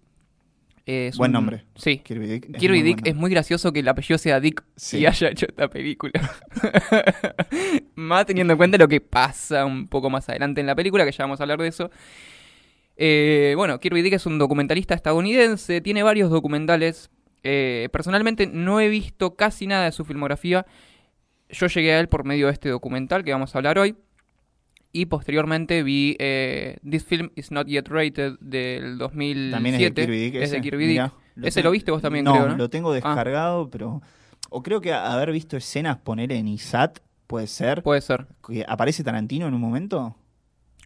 Es 0.87 1.17
Buen 1.17 1.31
un- 1.31 1.33
nombre. 1.35 1.65
Sí. 1.77 1.99
Kirby 1.99 2.27
Dick. 2.27 2.45
es 2.53 2.59
Kirby 2.59 2.79
muy 2.79 2.83
Dick 2.83 3.01
bueno. 3.01 3.11
es 3.11 3.17
muy 3.17 3.31
gracioso 3.31 3.73
que 3.73 3.81
el 3.81 3.89
apellido 3.89 4.19
sea 4.19 4.41
Dick 4.41 4.63
Sí. 4.77 4.99
y 4.99 5.07
haya 5.07 5.29
hecho 5.29 5.47
esta 5.47 5.69
película. 5.69 6.13
más 7.95 8.27
teniendo 8.27 8.53
en 8.55 8.59
cuenta 8.59 8.79
lo 8.79 8.89
que 8.89 9.01
pasa 9.01 9.65
un 9.67 9.87
poco 9.89 10.11
más 10.11 10.29
adelante 10.29 10.61
en 10.61 10.67
la 10.67 10.75
película, 10.75 11.05
que 11.05 11.13
ya 11.13 11.25
vamos 11.25 11.41
a 11.41 11.45
hablar 11.45 11.59
de 11.61 11.69
eso. 11.69 11.91
Eh, 13.03 13.55
bueno, 13.57 13.81
Kirby 13.81 14.03
Dick 14.03 14.13
es 14.13 14.27
un 14.27 14.37
documentalista 14.39 14.95
estadounidense, 14.95 15.81
tiene 15.81 16.03
varios 16.03 16.29
documentales. 16.31 17.09
Eh, 17.43 17.89
personalmente 17.93 18.47
no 18.47 18.79
he 18.79 18.89
visto 18.91 19.37
casi 19.37 19.67
nada 19.67 19.87
de 19.87 19.93
su 19.93 20.05
filmografía. 20.05 20.67
Yo 21.49 21.67
llegué 21.67 21.95
a 21.95 22.01
él 22.01 22.09
por 22.11 22.25
medio 22.25 22.49
de 22.49 22.53
este 22.53 22.69
documental 22.69 23.25
que 23.25 23.33
vamos 23.33 23.55
a 23.55 23.59
hablar 23.59 23.79
hoy. 23.79 23.97
Y 24.93 25.07
posteriormente 25.07 25.83
vi 25.83 26.17
eh, 26.19 26.77
This 26.89 27.05
Film 27.05 27.31
Is 27.37 27.51
Not 27.53 27.69
Yet 27.69 27.89
Rated 27.89 28.33
del 28.41 28.99
2007. 28.99 29.51
También 29.51 29.75
es 29.77 29.81
de 29.81 29.93
Kirby 29.95 30.19
Dick. 30.19 30.35
Es 30.35 30.51
de 30.51 30.57
ese. 30.59 30.61
Kirby 30.61 30.87
Dick. 30.87 30.93
Mirá, 31.37 31.49
Ese 31.49 31.55
ten- 31.61 31.65
lo 31.65 31.71
viste 31.71 31.91
vos 31.93 32.03
también, 32.03 32.25
no, 32.27 32.33
creo, 32.35 32.49
¿no? 32.49 32.57
lo 32.59 32.69
tengo 32.69 32.91
Ah. 32.91 32.95
descargado, 32.95 33.71
pero... 33.71 34.03
O 34.51 34.63
creo 34.63 34.81
que 34.83 34.93
haber 34.93 35.31
visto 35.33 35.57
escenas, 35.57 35.97
poner 35.99 36.33
en 36.33 36.49
ISAT, 36.49 36.99
puede 37.29 37.47
ser. 37.47 37.83
Puede 37.85 38.01
ser. 38.03 38.27
¿Aparece 38.67 39.05
Tarantino 39.05 39.47
en 39.47 39.55
un 39.55 39.61
momento? 39.61 40.17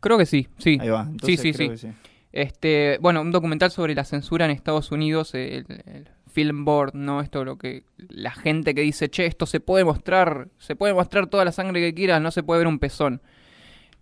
Creo 0.04 0.18
que 0.18 0.26
sí, 0.26 0.49
sí. 0.58 0.78
Ahí 0.80 0.88
va. 0.88 1.06
Entonces 1.11 1.40
sí, 1.40 1.52
creo 1.52 1.76
sí. 1.76 1.88
que 1.88 1.94
Este, 2.32 2.99
bueno, 3.00 3.23
un 3.23 3.32
documental 3.32 3.70
sobre 3.70 3.94
la 3.94 4.04
censura 4.04 4.44
en 4.44 4.50
Estados 4.50 4.92
Unidos, 4.92 5.34
el, 5.34 5.66
el 5.87 6.08
Film 6.30 6.64
Board, 6.64 6.94
¿no? 6.94 7.20
Esto 7.20 7.44
lo 7.44 7.56
que 7.56 7.84
la 7.96 8.32
gente 8.32 8.75
que 8.75 8.82
dice, 8.82 9.08
che, 9.08 9.25
esto 9.25 9.46
se 9.46 9.61
puede 9.61 9.84
mostrar, 9.84 10.49
se 10.58 10.76
puede 10.76 10.92
mostrar 10.92 11.28
toda 11.28 11.44
la 11.44 11.52
sangre 11.52 11.80
que 11.80 11.94
quieras, 11.94 12.20
no 12.20 12.30
se 12.30 12.42
puede 12.42 12.58
ver 12.58 12.66
un 12.66 12.78
pezón. 12.78 13.23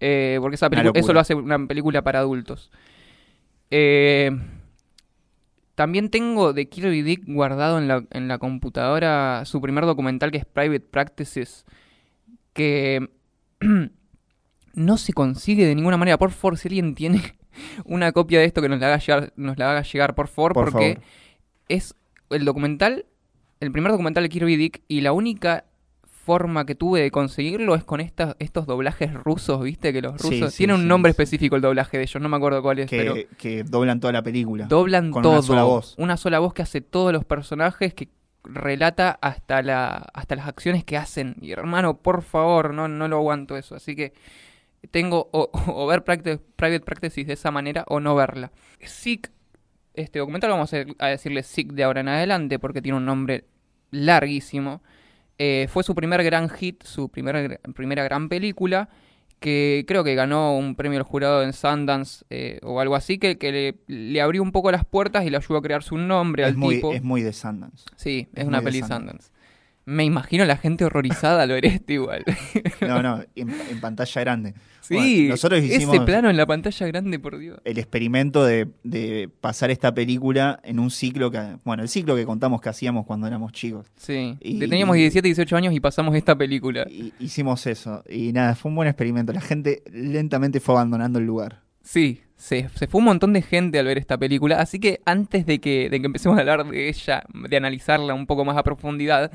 Eh, 0.00 0.38
porque 0.40 0.56
esa 0.56 0.68
eso 0.94 1.12
lo 1.12 1.20
hace 1.20 1.34
una 1.34 1.64
película 1.66 2.02
para 2.02 2.18
adultos. 2.18 2.72
Eh, 3.70 4.32
también 5.74 6.10
tengo 6.10 6.52
de 6.52 6.68
Kirby 6.68 7.02
Dick 7.02 7.22
guardado 7.26 7.78
en 7.78 7.86
la, 7.86 8.04
en 8.10 8.28
la 8.28 8.38
computadora 8.38 9.44
su 9.44 9.60
primer 9.60 9.86
documental 9.86 10.30
que 10.30 10.38
es 10.38 10.44
Private 10.44 10.80
Practices, 10.80 11.64
que 12.52 13.10
no 14.74 14.96
se 14.96 15.12
consigue 15.12 15.66
de 15.66 15.74
ninguna 15.74 15.96
manera. 15.96 16.18
Por 16.18 16.30
favor, 16.30 16.58
si 16.58 16.68
alguien 16.68 16.94
tiene 16.94 17.20
una 17.84 18.12
copia 18.12 18.40
de 18.40 18.46
esto 18.46 18.62
que 18.62 18.68
nos 18.68 18.80
la 18.80 18.86
haga 18.88 18.98
llegar, 18.98 19.32
nos 19.36 19.58
la 19.58 19.70
haga 19.70 19.82
llegar 19.82 20.14
por 20.14 20.28
favor, 20.28 20.52
Por 20.52 20.70
porque 20.70 20.94
favor. 20.94 21.08
es 21.68 21.94
el 22.30 22.44
documental, 22.44 23.06
el 23.60 23.72
primer 23.72 23.92
documental 23.92 24.22
de 24.22 24.28
Kirby 24.28 24.56
Dick 24.56 24.82
y 24.88 25.02
la 25.02 25.12
única 25.12 25.64
forma 26.24 26.64
que 26.64 26.76
tuve 26.76 27.00
de 27.00 27.10
conseguirlo 27.10 27.74
es 27.74 27.82
con 27.82 28.00
estas, 28.00 28.36
estos 28.38 28.66
doblajes 28.66 29.12
rusos, 29.12 29.60
¿viste? 29.62 29.92
Que 29.92 30.00
los 30.00 30.20
rusos... 30.20 30.52
sí, 30.52 30.58
tiene 30.58 30.74
un 30.74 30.82
sí, 30.82 30.86
nombre 30.86 31.10
específico 31.10 31.56
el 31.56 31.62
doblaje 31.62 31.96
de 31.96 32.04
ellos, 32.04 32.22
no 32.22 32.28
me 32.28 32.36
acuerdo 32.36 32.62
cuál 32.62 32.78
es, 32.78 32.88
pero... 32.88 33.14
Que, 33.14 33.26
que 33.36 33.64
doblan 33.64 33.98
toda 33.98 34.12
la 34.12 34.22
película. 34.22 34.66
Doblan 34.66 35.10
con 35.10 35.22
todo. 35.22 35.32
una 35.32 35.42
sola 35.42 35.64
voz. 35.64 35.94
Una 35.98 36.16
sola 36.16 36.38
voz 36.38 36.54
que 36.54 36.62
hace 36.62 36.80
todos 36.80 37.12
los 37.12 37.24
personajes, 37.24 37.92
que 37.92 38.08
relata 38.44 39.18
hasta 39.20 39.62
la 39.62 39.88
hasta 40.14 40.36
las 40.36 40.46
acciones 40.48 40.84
que 40.84 40.96
hacen. 40.96 41.36
Y 41.40 41.52
hermano, 41.52 41.98
por 41.98 42.22
favor, 42.22 42.74
no, 42.74 42.88
no 42.88 43.08
lo 43.08 43.16
aguanto 43.16 43.56
eso. 43.56 43.74
Así 43.74 43.94
que 43.94 44.12
tengo 44.90 45.28
o, 45.32 45.50
o 45.66 45.86
ver 45.86 46.04
Practice- 46.04 46.40
Private 46.56 46.80
Practices 46.84 47.26
de 47.26 47.32
esa 47.34 47.50
manera 47.50 47.84
o 47.88 48.00
no 48.00 48.14
verla. 48.14 48.52
Sick, 48.80 49.30
este 49.94 50.18
documental 50.18 50.50
vamos 50.50 50.72
a, 50.74 50.84
a 50.98 51.08
decirle 51.08 51.42
Sick 51.42 51.72
de 51.72 51.84
ahora 51.84 52.00
en 52.00 52.08
adelante 52.08 52.58
porque 52.58 52.82
tiene 52.82 52.98
un 52.98 53.04
nombre 53.04 53.44
larguísimo. 53.90 54.82
Eh, 55.38 55.66
fue 55.68 55.82
su 55.82 55.94
primer 55.94 56.22
gran 56.22 56.48
hit, 56.48 56.82
su 56.84 57.08
primera, 57.08 57.58
primera 57.74 58.04
gran 58.04 58.28
película, 58.28 58.88
que 59.40 59.84
creo 59.88 60.04
que 60.04 60.14
ganó 60.14 60.56
un 60.56 60.76
premio 60.76 60.98
al 60.98 61.04
jurado 61.04 61.42
en 61.42 61.52
Sundance 61.52 62.24
eh, 62.30 62.60
o 62.62 62.78
algo 62.80 62.94
así, 62.94 63.18
que, 63.18 63.38
que 63.38 63.50
le, 63.50 63.74
le 63.88 64.20
abrió 64.20 64.42
un 64.42 64.52
poco 64.52 64.70
las 64.70 64.84
puertas 64.84 65.24
y 65.24 65.30
le 65.30 65.36
ayudó 65.36 65.56
a 65.58 65.62
crear 65.62 65.82
su 65.82 65.98
nombre 65.98 66.44
es, 66.44 66.50
al 66.50 66.56
muy, 66.56 66.76
tipo. 66.76 66.92
es 66.92 67.02
muy 67.02 67.22
de 67.22 67.32
Sundance. 67.32 67.84
sí, 67.96 68.28
es, 68.34 68.42
es 68.42 68.48
una 68.48 68.60
peli 68.62 68.80
Sundance. 68.80 69.00
Sundance. 69.04 69.31
Me 69.84 70.04
imagino 70.04 70.44
la 70.44 70.56
gente 70.56 70.84
horrorizada 70.84 71.44
lo 71.46 71.54
eres 71.56 71.80
igual. 71.88 72.24
No, 72.80 73.02
no, 73.02 73.22
en, 73.34 73.50
en 73.70 73.80
pantalla 73.80 74.20
grande. 74.20 74.54
sí, 74.80 74.94
Bueno, 74.94 75.28
nosotros 75.30 75.62
hicimos 75.62 75.96
ese 75.96 76.04
plano 76.04 76.30
en 76.30 76.36
la 76.36 76.46
pantalla 76.46 76.86
grande, 76.86 77.18
por 77.18 77.36
Dios. 77.38 77.58
el 77.64 77.78
experimento 77.78 78.44
de, 78.44 78.68
de 78.84 79.28
pasar 79.40 79.70
esta 79.70 79.92
película 79.92 80.60
en 80.62 80.78
un 80.78 80.90
ciclo 80.90 81.30
que, 81.30 81.56
bueno, 81.64 81.82
el 81.82 81.88
ciclo 81.88 82.14
que 82.14 82.24
contamos 82.24 82.60
que 82.60 82.68
hacíamos 82.68 83.06
cuando 83.06 83.26
éramos 83.26 83.52
chicos. 83.52 83.86
Sí, 83.96 84.36
Y- 84.40 84.58
teníamos 84.60 84.94
17, 84.96 85.26
18 85.26 85.56
años 85.56 85.74
y 85.74 85.80
pasamos 85.80 86.14
esta 86.14 86.36
película. 86.36 86.86
Y 86.88 87.12
hicimos 87.18 87.66
eso. 87.66 88.04
Y 88.08 88.32
nada, 88.32 88.54
fue 88.54 88.68
un 88.70 88.76
buen 88.76 88.88
experimento. 88.88 89.32
La 89.32 89.40
gente 89.40 89.82
lentamente 89.92 90.60
fue 90.60 90.74
abandonando 90.76 91.18
el 91.18 91.26
lugar. 91.26 91.60
Sí, 91.84 92.20
se, 92.36 92.68
se 92.76 92.86
fue 92.86 93.00
un 93.00 93.06
montón 93.06 93.32
de 93.32 93.42
gente 93.42 93.80
al 93.80 93.86
ver 93.86 93.98
esta 93.98 94.16
película, 94.16 94.60
así 94.60 94.78
que 94.78 95.00
antes 95.04 95.44
de 95.46 95.58
que, 95.60 95.90
de 95.90 95.98
que 96.00 96.06
empecemos 96.06 96.38
a 96.38 96.40
hablar 96.42 96.64
de 96.68 96.88
ella, 96.88 97.24
de 97.34 97.56
analizarla 97.56 98.14
un 98.14 98.26
poco 98.26 98.44
más 98.44 98.56
a 98.56 98.62
profundidad, 98.62 99.32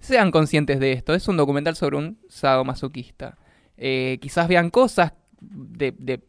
sean 0.00 0.30
conscientes 0.30 0.80
de 0.80 0.92
esto. 0.92 1.14
Es 1.14 1.28
un 1.28 1.36
documental 1.36 1.76
sobre 1.76 1.96
un 1.96 2.18
sadomasoquista. 2.28 3.38
Eh, 3.76 4.18
quizás 4.20 4.48
vean 4.48 4.70
cosas 4.70 5.12
de, 5.40 5.94
de 5.98 6.20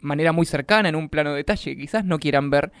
manera 0.00 0.32
muy 0.32 0.46
cercana, 0.46 0.88
en 0.88 0.96
un 0.96 1.08
plano 1.08 1.30
de 1.30 1.36
detalle, 1.38 1.74
que 1.74 1.80
quizás 1.82 2.04
no 2.04 2.18
quieran 2.18 2.50
ver, 2.50 2.72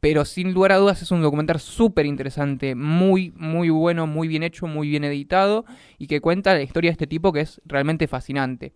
pero 0.00 0.24
sin 0.24 0.52
lugar 0.54 0.72
a 0.72 0.76
dudas 0.78 1.02
es 1.02 1.10
un 1.10 1.20
documental 1.22 1.60
súper 1.60 2.06
interesante, 2.06 2.74
muy, 2.74 3.32
muy 3.36 3.68
bueno, 3.68 4.06
muy 4.06 4.28
bien 4.28 4.42
hecho, 4.42 4.66
muy 4.66 4.88
bien 4.88 5.04
editado, 5.04 5.64
y 5.98 6.06
que 6.06 6.20
cuenta 6.22 6.54
la 6.54 6.62
historia 6.62 6.88
de 6.90 6.92
este 6.92 7.06
tipo 7.06 7.32
que 7.32 7.40
es 7.40 7.60
realmente 7.66 8.08
fascinante. 8.08 8.72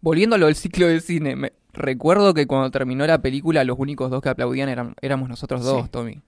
Volviendo 0.00 0.34
a 0.34 0.38
lo 0.38 0.46
del 0.46 0.56
ciclo 0.56 0.86
de 0.88 1.00
cine, 1.00 1.36
me- 1.36 1.52
recuerdo 1.72 2.34
que 2.34 2.46
cuando 2.46 2.70
terminó 2.70 3.06
la 3.06 3.22
película 3.22 3.62
los 3.64 3.78
únicos 3.78 4.10
dos 4.10 4.20
que 4.20 4.28
aplaudían 4.28 4.68
eran, 4.68 4.94
éramos 5.00 5.28
nosotros 5.28 5.62
dos, 5.64 5.84
Sí. 5.84 5.88
Tommy. 5.90 6.20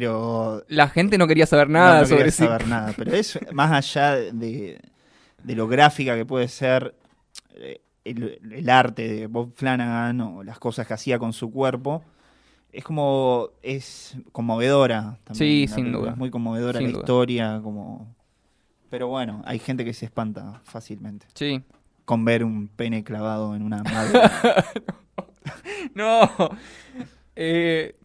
Pero 0.00 0.64
La 0.66 0.88
gente 0.88 1.16
no 1.18 1.28
quería 1.28 1.46
saber 1.46 1.68
no, 1.68 1.78
nada 1.78 2.00
no 2.00 2.06
sobre 2.06 2.18
quería 2.18 2.32
saber 2.32 2.66
nada. 2.66 2.92
Pero 2.96 3.14
es 3.14 3.38
más 3.52 3.70
allá 3.70 4.16
de, 4.16 4.80
de 5.44 5.54
lo 5.54 5.68
gráfica 5.68 6.16
que 6.16 6.26
puede 6.26 6.48
ser 6.48 6.96
eh, 7.54 7.80
el, 8.04 8.40
el 8.50 8.68
arte 8.68 9.06
de 9.06 9.26
Bob 9.28 9.52
Flanagan 9.54 10.20
o 10.20 10.42
las 10.42 10.58
cosas 10.58 10.84
que 10.88 10.94
hacía 10.94 11.20
con 11.20 11.32
su 11.32 11.52
cuerpo. 11.52 12.02
Es 12.72 12.82
como, 12.82 13.50
es 13.62 14.16
conmovedora 14.32 15.18
también. 15.22 15.68
Sí, 15.68 15.72
sin 15.72 15.92
duda. 15.92 16.10
Es 16.10 16.16
muy 16.16 16.28
conmovedora 16.30 16.78
Sin 16.80 16.88
la 16.88 16.92
duda. 16.94 17.02
historia, 17.02 17.60
como... 17.62 18.12
Pero 18.90 19.06
bueno, 19.06 19.42
hay 19.46 19.60
gente 19.60 19.84
que 19.84 19.92
se 19.94 20.06
espanta 20.06 20.60
fácilmente 20.64 21.26
Sí. 21.34 21.62
con 22.04 22.24
ver 22.24 22.42
un 22.42 22.66
pene 22.66 23.04
clavado 23.04 23.54
en 23.54 23.62
una 23.62 23.82
madre. 23.84 24.20
No. 25.94 26.28
Eh, 27.36 27.96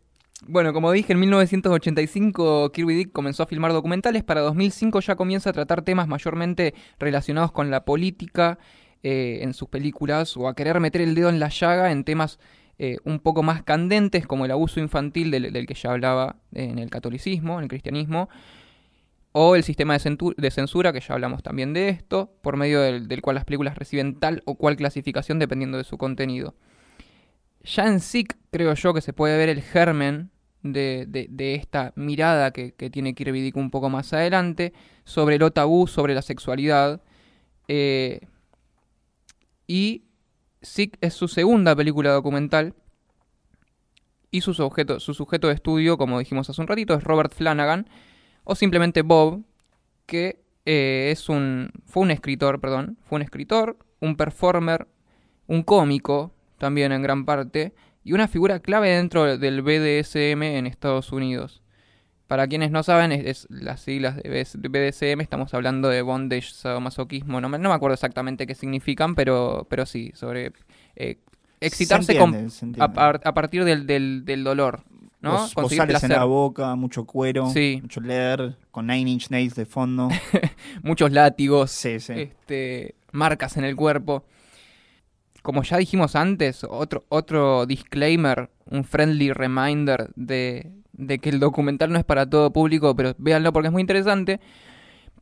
bueno, 0.48 0.74
como 0.74 0.92
dije, 0.92 1.14
en 1.14 1.20
1985 1.20 2.72
Kirby 2.72 2.96
Dick 2.96 3.12
comenzó 3.12 3.44
a 3.44 3.48
filmar 3.48 3.74
documentales. 3.74 4.24
Para 4.24 4.42
2005 4.42 5.02
ya 5.02 5.16
comienza 5.16 5.50
a 5.50 5.54
tratar 5.54 5.82
temas 5.84 6.08
mayormente 6.08 6.74
relacionados 6.98 7.52
con 7.52 7.70
la 7.70 7.84
política 7.84 8.58
eh, 9.04 9.40
en 9.42 9.54
sus 9.54 9.70
películas 9.70 10.36
o 10.38 10.48
a 10.48 10.56
querer 10.56 10.80
meter 10.80 11.02
el 11.02 11.16
dedo 11.16 11.30
en 11.30 11.40
la 11.40 11.50
llaga 11.50 11.92
en 11.92 12.04
temas 12.04 12.40
eh, 12.78 12.98
un 13.04 13.20
poco 13.20 13.44
más 13.44 13.64
candentes 13.64 14.26
como 14.26 14.46
el 14.46 14.52
abuso 14.52 14.80
infantil 14.80 15.32
del, 15.32 15.66
que 15.68 15.74
ya 15.74 15.92
hablaba 15.92 16.38
en 16.54 16.80
el 16.80 16.90
catolicismo, 16.90 17.58
en 17.58 17.64
el 17.64 17.70
cristianismo, 17.70 18.30
o 19.34 19.56
el 19.56 19.64
sistema 19.64 19.98
de, 19.98 20.52
censura, 20.52 20.94
que 20.94 21.02
ya 21.02 21.14
hablamos 21.14 21.44
también 21.44 21.74
de 21.74 21.90
esto, 21.90 22.34
por 22.42 22.56
medio 22.56 22.82
del 22.82 23.22
cual 23.22 23.36
las 23.36 23.46
películas 23.46 23.78
reciben 23.78 24.16
tal 24.20 24.42
o 24.46 24.56
cual 24.56 24.78
clasificación 24.78 25.40
dependiendo 25.40 25.78
de 25.78 25.84
su 25.84 25.98
contenido. 25.98 26.56
Ya 27.70 27.86
en 27.86 28.00
Sick 28.00 28.36
creo 28.50 28.74
yo 28.74 28.94
que 28.96 29.02
se 29.02 29.14
puede 29.14 29.38
ver 29.38 29.48
el 29.50 29.62
germen 29.62 30.32
de, 30.64 31.56
esta 31.56 31.94
mirada 31.96 32.52
que, 32.52 32.72
tiene 32.90 33.14
Kirby 33.14 33.42
Dick 33.42 33.58
un 33.58 33.70
poco 33.70 33.90
más 33.90 34.12
adelante 34.12 34.74
sobre 35.04 35.38
lo 35.38 35.52
tabú, 35.52 35.86
sobre 35.86 36.16
la 36.16 36.24
sexualidad. 36.24 37.02
eh, 37.68 38.22
y 39.68 40.06
Sick 40.62 40.98
es 41.00 41.14
su 41.14 41.28
segunda 41.28 41.76
película 41.76 42.12
documental 42.12 42.74
y 44.32 44.42
su 44.42 44.54
sujeto, 44.56 45.00
su 45.00 45.14
sujeto 45.14 45.48
de 45.48 45.54
estudio, 45.54 45.98
como 45.98 46.18
dijimos 46.20 46.50
hace 46.50 46.62
un 46.62 46.68
ratito, 46.68 46.96
es 46.96 47.04
Robert 47.04 47.34
Flanagan 47.34 47.88
o 48.46 48.56
simplemente 48.56 49.04
Bob, 49.04 49.44
que 50.08 50.44
eh, 50.66 51.10
es 51.12 51.30
un 51.30 51.72
fue 51.86 52.02
un 52.02 52.12
escritor, 52.12 52.60
perdón, 52.60 52.98
fue 53.04 53.18
un 53.18 53.22
escritor, 53.22 53.78
un 54.00 54.18
performer, 54.18 54.88
un 55.48 55.62
cómico 55.62 56.34
también 56.60 56.92
en 56.92 57.02
gran 57.02 57.26
parte 57.26 57.74
y 58.04 58.14
una 58.14 58.28
figura 58.28 58.60
clave 58.60 58.90
dentro 58.90 59.38
del 59.38 59.62
BDSM 59.62 60.44
en 60.44 60.68
Estados 60.68 61.12
Unidos. 61.12 61.62
Para 62.28 62.48
quienes 62.48 62.70
no 62.70 62.84
saben, 62.84 63.12
es, 63.12 63.26
es 63.26 63.48
las 63.50 63.82
siglas 63.82 64.16
de 64.18 64.30
BDSM, 64.54 65.20
estamos 65.22 65.52
hablando 65.56 65.90
de 65.90 66.04
bondage, 66.04 66.52
sadomasoquismo, 66.54 67.42
no 67.42 67.50
me, 67.50 67.58
no 67.58 67.70
me 67.70 67.76
acuerdo 67.76 67.96
exactamente 67.96 68.46
qué 68.46 68.54
significan, 68.54 69.16
pero, 69.16 69.66
pero 69.68 69.88
sí, 69.88 70.12
sobre 70.14 70.54
eh, 70.96 71.18
excitarse 71.60 72.14
Se 72.14 72.20
con- 72.20 72.36
a, 72.80 72.94
par- 72.94 73.22
a 73.24 73.34
partir 73.34 73.64
del, 73.66 73.88
del, 73.88 74.26
del 74.26 74.44
dolor, 74.44 74.84
¿no? 75.22 75.48
Sales 75.48 76.04
en 76.04 76.12
la 76.12 76.24
boca, 76.26 76.76
mucho 76.76 77.06
cuero, 77.06 77.50
Sí. 77.50 77.80
mucho 77.82 78.00
leer, 78.00 78.56
con 78.70 78.86
Nine 78.86 79.10
Inch 79.10 79.32
Nails 79.32 79.56
de 79.56 79.66
fondo. 79.66 80.10
Muchos 80.84 81.12
látigos, 81.12 81.72
sí, 81.72 82.00
sí. 82.00 82.14
este, 82.14 82.94
marcas 83.12 83.58
en 83.58 83.64
el 83.64 83.76
cuerpo. 83.76 84.24
Como 85.50 85.64
ya 85.64 85.78
dijimos 85.78 86.16
antes, 86.16 86.64
otro, 86.64 87.06
otro 87.10 87.66
disclaimer, 87.66 88.52
un 88.70 88.84
friendly 88.84 89.34
reminder 89.34 90.12
de, 90.16 90.70
de 90.94 91.18
que 91.18 91.30
el 91.30 91.40
documental 91.40 91.92
no 91.92 91.98
es 91.98 92.06
para 92.06 92.30
todo 92.30 92.54
público, 92.54 92.96
pero 92.96 93.16
véanlo 93.18 93.52
porque 93.52 93.70
es 93.70 93.72
muy 93.72 93.82
interesante. 93.82 94.40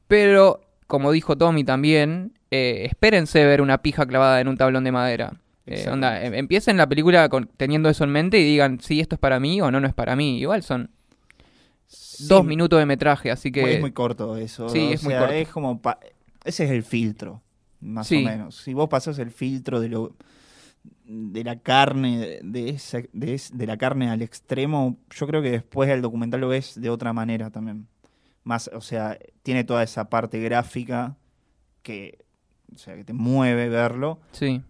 Pero, 0.09 0.59
como 0.85 1.13
dijo 1.13 1.37
Tommy 1.37 1.63
también, 1.63 2.33
eh, 2.51 2.83
espérense 2.89 3.45
ver 3.45 3.61
una 3.61 3.77
pija 3.77 4.05
clavada 4.05 4.41
en 4.41 4.49
un 4.49 4.57
tablón 4.57 4.83
de 4.83 4.91
madera. 4.91 5.31
Eh, 5.65 5.87
onda, 5.89 6.21
em- 6.21 6.33
empiecen 6.33 6.75
la 6.75 6.89
película 6.89 7.29
con- 7.29 7.49
teniendo 7.55 7.87
eso 7.87 8.03
en 8.03 8.09
mente 8.11 8.37
y 8.37 8.43
digan 8.43 8.81
si 8.81 8.99
esto 8.99 9.15
es 9.15 9.19
para 9.19 9.39
mí 9.39 9.61
o 9.61 9.71
no, 9.71 9.79
no 9.79 9.87
es 9.87 9.93
para 9.93 10.17
mí. 10.17 10.39
Igual 10.41 10.61
son 10.61 10.89
Sí, 11.87 12.27
dos 12.27 12.43
minutos 12.43 12.79
de 12.79 12.85
metraje, 12.85 13.31
así 13.31 13.49
que... 13.49 13.75
Es 13.75 13.79
muy 13.79 13.93
corto 13.93 14.35
eso. 14.35 14.67
Sí, 14.67 14.91
es 14.91 15.03
muy 15.03 15.11
sea, 15.11 15.19
corto. 15.21 15.33
Es 15.35 15.47
como. 15.47 15.81
pa- 15.81 15.99
Ese 16.43 16.65
es 16.65 16.71
el 16.71 16.83
filtro, 16.83 17.41
más 17.81 18.07
Sí. 18.07 18.23
o 18.23 18.27
menos. 18.27 18.55
Si 18.55 18.73
vos 18.73 18.89
pasás 18.89 19.19
el 19.19 19.31
filtro 19.31 19.79
de 19.79 19.89
lo 19.89 20.15
de 21.05 21.43
la 21.43 21.57
carne 21.59 22.39
de, 22.43 22.69
ese- 22.69 23.09
de, 23.13 23.33
es- 23.33 23.57
de 23.57 23.65
la 23.67 23.77
carne 23.77 24.09
al 24.09 24.21
extremo 24.21 24.97
yo 25.09 25.27
creo 25.27 25.41
que 25.41 25.51
después 25.51 25.89
el 25.89 26.01
documental 26.01 26.39
lo 26.41 26.47
ves 26.49 26.79
de 26.79 26.89
otra 26.89 27.13
manera 27.13 27.49
también 27.49 27.87
más 28.43 28.69
o 28.73 28.81
sea 28.81 29.17
tiene 29.43 29.63
toda 29.63 29.83
esa 29.83 30.09
parte 30.09 30.39
gráfica 30.39 31.17
que 31.81 32.19
o 32.73 32.77
sea 32.77 32.95
que 32.95 33.03
te 33.03 33.13
mueve 33.13 33.69
verlo 33.69 34.19
Sí. 34.31 34.61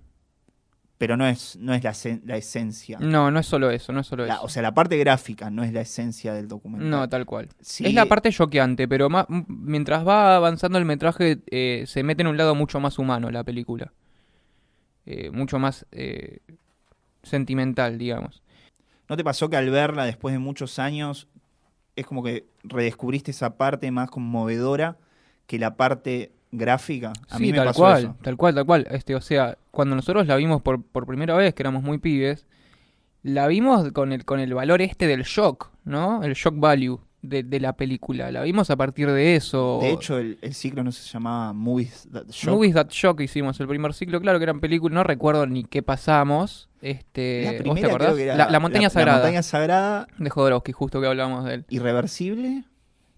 Pero 0.98 1.16
no 1.18 1.28
es 1.28 1.56
no 1.58 1.74
es 1.74 1.84
la, 1.84 1.92
sen- 1.92 2.22
la 2.26 2.38
esencia 2.38 2.98
No, 3.00 3.30
no 3.30 3.40
es 3.40 3.46
solo 3.46 3.70
eso, 3.70 3.94
no 3.94 4.00
es 4.00 4.08
solo 4.08 4.26
La- 4.26 4.36
eso. 4.36 4.44
o 4.44 4.50
sea 4.50 4.62
la 4.64 4.74
parte 4.74 4.98
gráfica 4.98 5.50
no 5.50 5.64
es 5.64 5.72
la 5.72 5.82
esencia 5.82 6.34
del 6.34 6.48
documental 6.48 6.90
No, 6.90 7.08
tal 7.10 7.26
cual. 7.26 7.50
Sí, 7.62 7.86
Es 7.86 7.94
la 7.94 8.06
parte 8.08 8.32
choqueante, 8.32 8.88
pero 8.88 9.10
ma- 9.10 9.26
m- 9.30 9.46
mientras 9.48 10.08
va 10.08 10.36
avanzando 10.36 10.78
el 10.80 10.86
metraje 10.86 11.40
eh, 11.52 11.84
se 11.88 12.04
mete 12.04 12.22
en 12.24 12.28
un 12.28 12.38
lado 12.38 12.56
mucho 12.56 12.80
más 12.80 12.98
humano 13.00 13.30
la 13.32 13.44
película. 13.44 13.94
Eh, 15.06 15.30
mucho 15.32 15.58
más 15.60 15.86
eh, 15.92 16.40
sentimental, 17.24 17.98
digamos. 17.98 18.42
¿No 19.10 19.16
te 19.16 19.24
pasó 19.24 19.50
que 19.50 19.56
al 19.56 19.70
verla 19.70 20.06
después 20.06 20.34
de 20.34 20.40
muchos 20.40 20.80
años 20.80 21.28
es 21.96 22.06
como 22.06 22.24
que 22.24 22.46
redescubriste 22.64 23.32
esa 23.32 23.56
parte 23.58 23.90
más 23.92 24.10
conmovedora 24.10 24.98
que 25.46 25.60
la 25.60 25.76
parte 25.78 26.34
gráfica? 26.52 27.14
A 27.30 27.38
sí, 27.38 27.44
mí 27.44 27.52
me 27.52 27.58
tal 27.58 27.68
pasó 27.68 27.80
cual, 27.82 28.04
eso. 28.04 28.16
tal 28.22 28.38
cual, 28.38 28.56
tal 28.56 28.66
cual. 28.66 28.88
Este, 28.92 29.16
o 29.16 29.22
sea, 29.22 29.58
cuando 29.72 29.96
nosotros 29.96 30.28
la 30.28 30.36
vimos 30.36 30.62
por, 30.62 30.82
por 30.84 31.06
primera 31.06 31.36
vez, 31.36 31.54
que 31.54 31.64
éramos 31.64 31.84
muy 31.84 31.98
pibes, 31.98 32.46
la 33.24 33.48
vimos 33.48 33.92
con 33.92 34.14
el, 34.14 34.26
con 34.26 34.40
el 34.40 34.54
valor 34.54 34.82
este 34.82 35.08
del 35.08 35.24
shock, 35.24 35.70
¿no? 35.84 36.24
El 36.24 36.34
shock 36.34 36.56
value 36.58 37.00
de, 37.22 37.44
de 37.44 37.60
la 37.60 37.74
película. 37.74 38.32
La 38.32 38.44
vimos 38.44 38.70
a 38.70 38.76
partir 38.78 39.12
de 39.12 39.36
eso. 39.36 39.80
De 39.82 39.92
hecho, 39.92 40.18
el, 40.18 40.38
el 40.42 40.54
ciclo 40.54 40.84
no 40.84 40.92
se 40.92 41.04
llamaba 41.12 41.52
Movies 41.52 42.08
That 42.14 42.28
Shock. 42.30 42.54
Movies 42.54 42.74
That 42.76 42.88
Shock 42.90 43.20
hicimos 43.22 43.60
el 43.60 43.68
primer 43.68 43.94
ciclo, 43.94 44.22
claro 44.22 44.40
que 44.40 44.44
eran 44.44 44.60
películas, 44.62 44.94
no 44.94 45.04
recuerdo 45.04 45.46
ni 45.48 45.64
qué 45.66 45.82
pasamos. 45.84 46.70
Este, 46.80 47.44
la 47.44 47.52
¿vos 47.52 47.58
te 47.58 47.64
primera 47.64 47.88
acordás? 47.88 48.08
creo 48.10 48.18
que 48.18 48.24
era 48.24 48.36
la, 48.36 48.50
la 48.52 48.60
montaña 48.60 48.90
sagrada 48.90 49.18
La 49.18 49.24
montaña 49.24 49.44
sagrada, 49.44 50.08
de 50.18 50.30
Jodorowsky, 50.30 50.72
justo 50.72 51.02
que 51.02 51.08
hablábamos 51.08 51.44
de 51.46 51.56
él. 51.56 51.66
irreversible. 51.70 52.64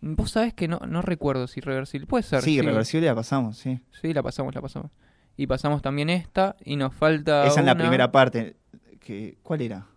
Vos 0.02 0.32
sabés 0.32 0.54
que 0.54 0.68
no, 0.68 0.80
no 0.88 1.02
recuerdo 1.02 1.48
si 1.48 1.60
reversible. 1.62 2.08
Puede 2.08 2.24
ser. 2.24 2.42
Sí, 2.42 2.56
irreversible 2.56 3.08
la 3.08 3.16
pasamos, 3.16 3.58
sí. 3.58 3.80
Sí, 4.02 4.14
la 4.14 4.24
pasamos, 4.24 4.56
la 4.56 4.62
pasamos. 4.62 4.92
Y 5.36 5.48
pasamos 5.48 5.82
también 5.82 6.10
esta 6.10 6.56
y 6.64 6.76
nos 6.76 6.94
falta. 6.94 7.46
Esa 7.48 7.60
en 7.62 7.66
la 7.66 7.76
primera 7.76 8.12
parte. 8.12 8.56
Que, 9.00 9.38
¿Cuál 9.44 9.62
era? 9.62 9.88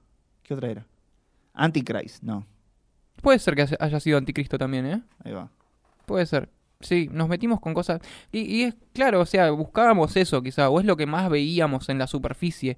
¿Qué 0.42 0.54
otra 0.54 0.70
era? 0.70 0.86
Antichrist, 1.54 2.22
no. 2.22 2.46
Puede 3.20 3.38
ser 3.38 3.54
que 3.54 3.66
haya- 3.78 4.00
sido 4.00 4.18
Anticristo 4.18 4.58
también, 4.58 4.86
¿eh? 4.86 5.02
Ahí 5.24 5.32
va. 5.32 5.50
Puede 6.06 6.26
ser. 6.26 6.48
Sí, 6.80 7.08
nos 7.12 7.28
metimos 7.28 7.60
con 7.60 7.74
cosas. 7.74 8.00
Y, 8.32 8.40
y 8.40 8.62
es 8.64 8.74
claro, 8.92 9.20
o 9.20 9.26
sea, 9.26 9.50
buscábamos 9.52 10.16
eso 10.16 10.42
quizá, 10.42 10.68
o 10.70 10.80
es 10.80 10.86
lo 10.86 10.96
que 10.96 11.06
más 11.06 11.28
veíamos 11.30 11.88
en 11.88 11.98
la 11.98 12.06
superficie. 12.08 12.76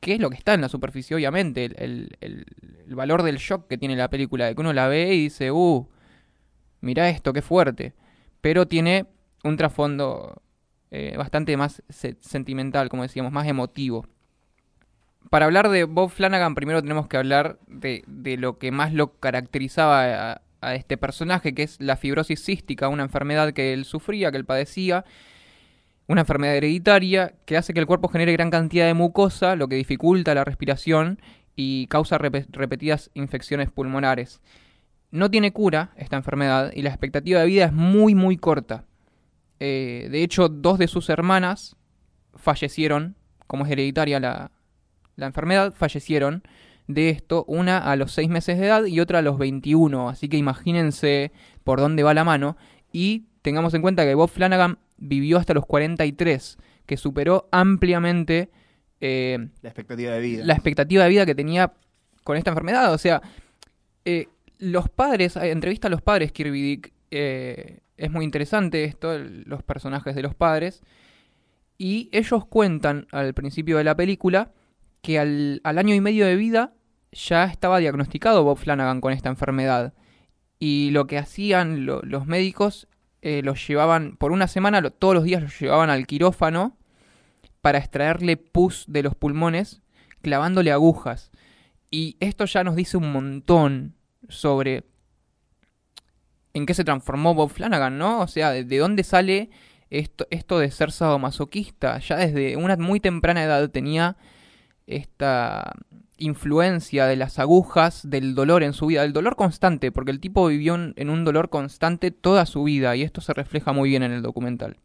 ¿Qué 0.00 0.14
es 0.14 0.20
lo 0.20 0.30
que 0.30 0.36
está 0.36 0.54
en 0.54 0.62
la 0.62 0.70
superficie? 0.70 1.14
Obviamente, 1.14 1.66
el, 1.66 1.74
el- 1.78 2.16
el- 2.20 2.46
el 2.86 2.94
valor 2.94 3.22
del 3.22 3.36
shock 3.36 3.66
que 3.68 3.76
tiene 3.76 3.96
la 3.96 4.08
película, 4.08 4.46
de 4.46 4.54
que 4.54 4.60
uno 4.62 4.72
la 4.72 4.88
ve 4.88 5.14
y 5.14 5.22
dice, 5.24 5.50
uh, 5.50 5.86
mira 6.80 7.08
esto, 7.08 7.32
qué 7.32 7.42
fuerte. 7.42 7.94
Pero 8.40 8.66
tiene 8.66 9.06
un 9.44 9.56
trasfondo 9.56 10.42
eh, 10.90 11.14
bastante 11.16 11.56
más 11.56 11.82
se- 11.88 12.16
sentimental, 12.20 12.88
como 12.88 13.02
decíamos, 13.02 13.32
más 13.32 13.46
emotivo. 13.46 14.06
Para 15.28 15.44
hablar 15.44 15.68
de 15.68 15.84
Bob 15.84 16.10
Flanagan, 16.10 16.54
primero 16.54 16.82
tenemos 16.82 17.06
que 17.06 17.16
hablar 17.16 17.58
de, 17.68 18.02
lo 18.38 18.58
que 18.58 18.72
más 18.72 18.92
lo 18.92 19.18
caracterizaba 19.20 20.42
a, 20.62 20.74
este 20.74 20.96
personaje, 20.96 21.54
que 21.54 21.62
es 21.62 21.80
la 21.80 21.96
fibrosis 21.96 22.44
cística, 22.44 22.88
una 22.88 23.02
enfermedad 23.04 23.52
que 23.52 23.72
él 23.72 23.84
sufría, 23.84 24.30
que 24.30 24.36
él 24.38 24.44
padecía, 24.44 25.04
una 26.06 26.22
enfermedad 26.22 26.56
hereditaria 26.56 27.34
que 27.46 27.56
hace 27.56 27.72
que 27.72 27.80
el 27.80 27.86
cuerpo 27.86 28.08
genere 28.08 28.32
gran 28.32 28.50
cantidad 28.50 28.86
de 28.86 28.94
mucosa, 28.94 29.56
lo 29.56 29.68
que 29.68 29.76
dificulta 29.76 30.34
la 30.34 30.44
respiración 30.44 31.20
y 31.54 31.86
causa 31.86 32.18
repe- 32.18 32.46
repetidas 32.50 33.10
infecciones 33.14 33.70
pulmonares. 33.70 34.40
No 35.10 35.30
tiene 35.30 35.52
cura 35.52 35.92
esta 35.96 36.16
enfermedad 36.16 36.72
y 36.74 36.82
la 36.82 36.90
expectativa 36.90 37.40
de 37.40 37.46
vida 37.46 37.64
es 37.64 37.72
muy 37.72 38.14
muy 38.14 38.36
corta. 38.36 38.84
Eh, 39.58 40.08
de 40.10 40.22
hecho, 40.22 40.48
dos 40.48 40.78
de 40.78 40.88
sus 40.88 41.08
hermanas 41.10 41.76
fallecieron, 42.34 43.16
como 43.46 43.66
es 43.66 43.72
hereditaria 43.72 44.20
la, 44.20 44.50
la 45.16 45.26
enfermedad, 45.26 45.74
fallecieron 45.74 46.42
de 46.86 47.10
esto, 47.10 47.44
una 47.46 47.78
a 47.78 47.96
los 47.96 48.12
6 48.12 48.28
meses 48.28 48.58
de 48.58 48.66
edad 48.66 48.84
y 48.84 49.00
otra 49.00 49.20
a 49.20 49.22
los 49.22 49.38
21, 49.38 50.08
así 50.08 50.28
que 50.28 50.36
imagínense 50.36 51.32
por 51.62 51.78
dónde 51.78 52.02
va 52.02 52.14
la 52.14 52.24
mano 52.24 52.56
y 52.92 53.26
tengamos 53.42 53.74
en 53.74 53.82
cuenta 53.82 54.04
que 54.04 54.14
Bob 54.14 54.28
Flanagan 54.28 54.78
vivió 54.96 55.38
hasta 55.38 55.54
los 55.54 55.66
43, 55.66 56.58
que 56.86 56.96
superó 56.96 57.48
ampliamente 57.52 58.50
eh, 59.00 59.48
La 59.62 59.70
expectativa 59.70 60.12
de 60.12 60.20
vida. 60.20 60.44
la 60.44 60.52
expectativa 60.54 61.04
de 61.04 61.10
vida 61.10 61.26
que 61.26 61.34
tenía 61.34 61.72
con 62.24 62.36
esta 62.36 62.50
enfermedad. 62.50 62.92
O 62.92 62.98
sea, 62.98 63.22
eh, 64.04 64.28
los 64.60 64.88
padres, 64.88 65.36
entrevista 65.36 65.88
a 65.88 65.90
los 65.90 66.02
padres, 66.02 66.32
Kirby 66.32 66.62
Dick, 66.62 66.92
eh, 67.10 67.80
es 67.96 68.10
muy 68.10 68.24
interesante 68.24 68.84
esto, 68.84 69.18
los 69.18 69.62
personajes 69.62 70.14
de 70.14 70.22
los 70.22 70.34
padres. 70.34 70.82
Y 71.78 72.08
ellos 72.12 72.46
cuentan 72.46 73.06
al 73.10 73.34
principio 73.34 73.78
de 73.78 73.84
la 73.84 73.96
película 73.96 74.52
que 75.02 75.18
al, 75.18 75.60
año 75.64 75.94
y 75.94 76.00
medio 76.00 76.26
de 76.26 76.36
vida 76.36 76.74
ya 77.12 77.44
estaba 77.44 77.78
diagnosticado 77.78 78.44
Bob 78.44 78.58
Flanagan 78.58 79.00
con 79.00 79.12
esta 79.12 79.30
enfermedad. 79.30 79.94
Y 80.58 80.90
lo 80.90 81.06
que 81.06 81.18
hacían 81.18 81.86
lo- 81.86 82.02
los 82.02 82.26
médicos, 82.26 82.86
eh, 83.22 83.40
los 83.42 83.66
llevaban, 83.66 84.16
por 84.16 84.30
una 84.30 84.46
semana, 84.46 84.82
todos 84.90 85.14
los 85.14 85.24
días 85.24 85.42
los 85.42 85.58
llevaban 85.58 85.88
al 85.90 86.06
quirófano 86.06 86.76
para 87.62 87.78
extraerle 87.78 88.36
pus 88.36 88.84
de 88.88 89.02
los 89.02 89.14
pulmones 89.14 89.82
clavándole 90.22 90.70
agujas. 90.70 91.30
Y 91.90 92.16
esto 92.20 92.44
ya 92.44 92.62
nos 92.62 92.76
dice 92.76 92.98
un 92.98 93.10
montón 93.10 93.94
sobre 94.28 94.84
en 96.52 96.66
qué 96.66 96.74
se 96.74 96.84
transformó 96.84 97.34
Bob 97.34 97.50
Flanagan, 97.50 97.98
¿no? 97.98 98.20
O 98.20 98.26
sea, 98.26 98.50
de, 98.50 98.64
de 98.64 98.78
dónde 98.78 99.04
sale 99.04 99.50
esto, 99.90 100.26
esto 100.30 100.58
de 100.58 100.70
ser 100.70 100.92
sadomasoquista. 100.92 101.98
Ya 101.98 102.16
desde 102.16 102.56
una 102.56 102.76
muy 102.76 103.00
temprana 103.00 103.42
edad 103.44 103.70
tenía 103.70 104.16
esta 104.86 105.72
influencia 106.20 107.06
de 107.06 107.16
las 107.16 107.38
agujas, 107.38 108.08
del 108.08 108.34
dolor 108.34 108.62
en 108.62 108.72
su 108.72 108.86
vida, 108.86 109.02
del 109.02 109.12
dolor 109.12 109.36
constante, 109.36 109.90
porque 109.90 110.10
el 110.10 110.20
tipo 110.20 110.46
vivió 110.46 110.74
en, 110.74 111.10
un 111.10 111.24
dolor 111.24 111.48
constante 111.48 112.10
toda 112.10 112.46
su 112.46 112.62
vida 112.62 112.94
y 112.94 113.02
esto 113.02 113.20
se 113.20 113.32
refleja 113.32 113.72
muy 113.72 113.88
bien 113.88 114.02
en 114.02 114.12
el 114.12 114.22
documental. 114.22 114.76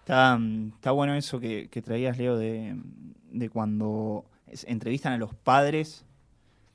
Está, 0.00 0.40
está 0.74 0.90
bueno 0.90 1.14
eso 1.14 1.38
que, 1.38 1.68
que 1.68 1.82
traías, 1.82 2.18
Leo, 2.18 2.36
de, 2.36 2.76
cuando 3.52 4.24
entrevistan 4.66 5.12
a 5.12 5.18
los 5.18 5.34
padres. 5.34 6.04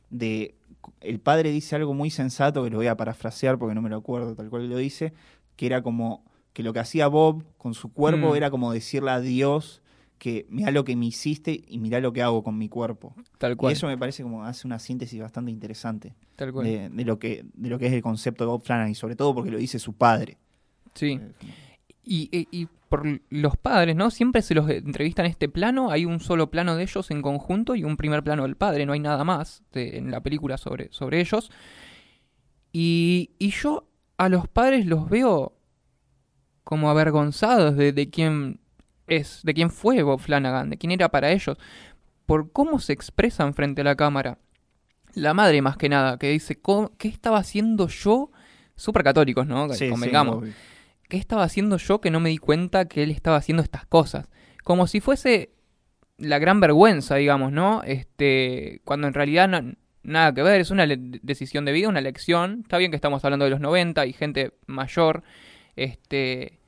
De, 0.09 0.55
el 1.01 1.19
padre 1.19 1.51
dice 1.51 1.75
algo 1.75 1.93
muy 1.93 2.09
sensato 2.09 2.63
que 2.63 2.69
lo 2.69 2.77
voy 2.77 2.87
a 2.87 2.97
parafrasear 2.97 3.57
porque 3.57 3.75
no 3.75 3.81
me 3.81 3.89
lo 3.89 3.97
acuerdo 3.97 4.35
tal 4.35 4.49
cual 4.49 4.69
lo 4.69 4.77
dice, 4.77 5.13
que 5.55 5.65
era 5.65 5.81
como 5.81 6.23
que 6.53 6.63
lo 6.63 6.73
que 6.73 6.79
hacía 6.79 7.07
Bob 7.07 7.43
con 7.57 7.73
su 7.73 7.91
cuerpo 7.93 8.31
Mm. 8.31 8.35
era 8.35 8.49
como 8.51 8.71
decirle 8.73 9.11
a 9.11 9.19
Dios 9.19 9.81
que 10.17 10.47
mirá 10.49 10.71
lo 10.71 10.83
que 10.83 10.95
me 10.95 11.05
hiciste 11.05 11.63
y 11.67 11.77
mirá 11.77 11.99
lo 11.99 12.11
que 12.11 12.23
hago 12.23 12.43
con 12.43 12.57
mi 12.57 12.67
cuerpo. 12.69 13.13
Tal 13.37 13.51
Y 13.51 13.55
cual. 13.55 13.73
eso 13.73 13.85
me 13.85 13.97
parece 13.99 14.23
como 14.23 14.43
hace 14.43 14.65
una 14.65 14.79
síntesis 14.79 15.21
bastante 15.21 15.51
interesante 15.51 16.15
tal 16.35 16.51
cual. 16.51 16.65
de, 16.65 16.89
de 16.89 17.05
lo 17.05 17.19
que, 17.19 17.45
de 17.53 17.69
lo 17.69 17.77
que 17.77 17.85
es 17.85 17.93
el 17.93 18.01
concepto 18.01 18.43
de 18.43 18.49
Bob 18.49 18.63
Flanagan 18.63 18.89
y 18.89 18.95
sobre 18.95 19.15
todo 19.15 19.35
porque 19.35 19.51
lo 19.51 19.59
dice 19.59 19.77
su 19.77 19.93
padre. 19.93 20.37
Sí. 20.95 21.19
Eh, 21.21 21.31
Y, 22.03 22.29
y- 22.35 22.47
y 22.63 22.67
por 22.89 23.05
los 23.29 23.57
padres, 23.57 23.95
¿no? 23.95 24.09
Siempre 24.11 24.41
se 24.41 24.55
los 24.55 24.69
entrevista 24.69 25.21
en 25.23 25.29
este 25.31 25.49
plano, 25.49 25.91
hay 25.91 26.05
un 26.05 26.19
solo 26.19 26.49
plano 26.49 26.75
de 26.75 26.83
ellos 26.83 27.11
en 27.11 27.21
conjunto 27.21 27.75
y 27.75 27.83
un 27.83 27.97
primer 27.97 28.23
plano 28.23 28.43
del 28.43 28.55
padre, 28.55 28.85
no 28.85 28.93
hay 28.93 28.99
nada 28.99 29.23
más 29.23 29.63
de- 29.73 29.97
en 29.97 30.11
la 30.11 30.21
película 30.21 30.57
sobre, 30.57 30.91
sobre 30.91 31.19
ellos. 31.19 31.51
Y, 32.71 33.31
y 33.39 33.51
yo 33.51 33.87
a 34.17 34.29
los 34.29 34.47
padres 34.47 34.85
los 34.85 35.09
veo 35.09 35.53
como 36.63 36.89
avergonzados 36.89 37.75
de, 37.77 37.93
de 37.93 38.09
quién 38.09 38.59
es, 39.07 39.41
de 39.43 39.53
quién 39.53 39.69
fue 39.69 40.03
Bob 40.03 40.19
Flanagan, 40.19 40.69
de 40.69 40.77
quién 40.77 40.91
era 40.91 41.09
para 41.09 41.31
ellos, 41.31 41.57
por 42.25 42.51
cómo 42.51 42.79
se 42.79 42.93
expresan 42.93 43.53
frente 43.53 43.81
a 43.81 43.85
la 43.85 43.95
cámara. 43.95 44.37
La 45.13 45.33
madre 45.33 45.61
más 45.61 45.77
que 45.77 45.87
nada, 45.89 46.17
que 46.17 46.29
dice, 46.29 46.59
"¿Cómo- 46.59 46.91
¿qué 46.97 47.07
estaba 47.07 47.37
haciendo 47.39 47.87
yo? 47.87 48.31
Súper 48.75 49.03
católicos, 49.03 49.47
¿no? 49.47 49.69
Sí, 49.69 49.85
sí, 49.85 49.89
Convengamos. 49.89 50.35
obvio. 50.37 50.53
¿Qué 51.07 51.17
estaba 51.17 51.43
haciendo 51.43 51.77
yo 51.77 52.01
que 52.01 52.11
no 52.11 52.19
me 52.19 52.29
di 52.29 52.37
cuenta 52.37 52.87
que 52.87 53.03
él 53.03 53.11
estaba 53.11 53.37
haciendo 53.37 53.63
estas 53.63 53.85
cosas? 53.85 54.29
Como 54.63 54.87
si 54.87 54.99
fuese 54.99 55.51
la 56.17 56.39
gran 56.39 56.59
vergüenza, 56.59 57.15
digamos, 57.15 57.51
¿no? 57.51 57.83
Este, 57.83 58.81
cuando 58.85 59.07
en 59.07 59.13
realidad 59.13 59.63
nada 60.03 60.33
que 60.33 60.43
ver, 60.43 60.61
es 60.61 60.71
una 60.71 60.85
decisión 60.87 61.65
de 61.65 61.71
vida, 61.71 61.89
una 61.89 61.99
elección. 61.99 62.61
Está 62.63 62.77
bien 62.77 62.91
que 62.91 62.95
estamos 62.95 63.23
hablando 63.23 63.45
de 63.45 63.51
los 63.51 63.59
90 63.59 64.05
y 64.05 64.13
gente 64.13 64.53
mayor, 64.65 65.23
este, 65.75 66.59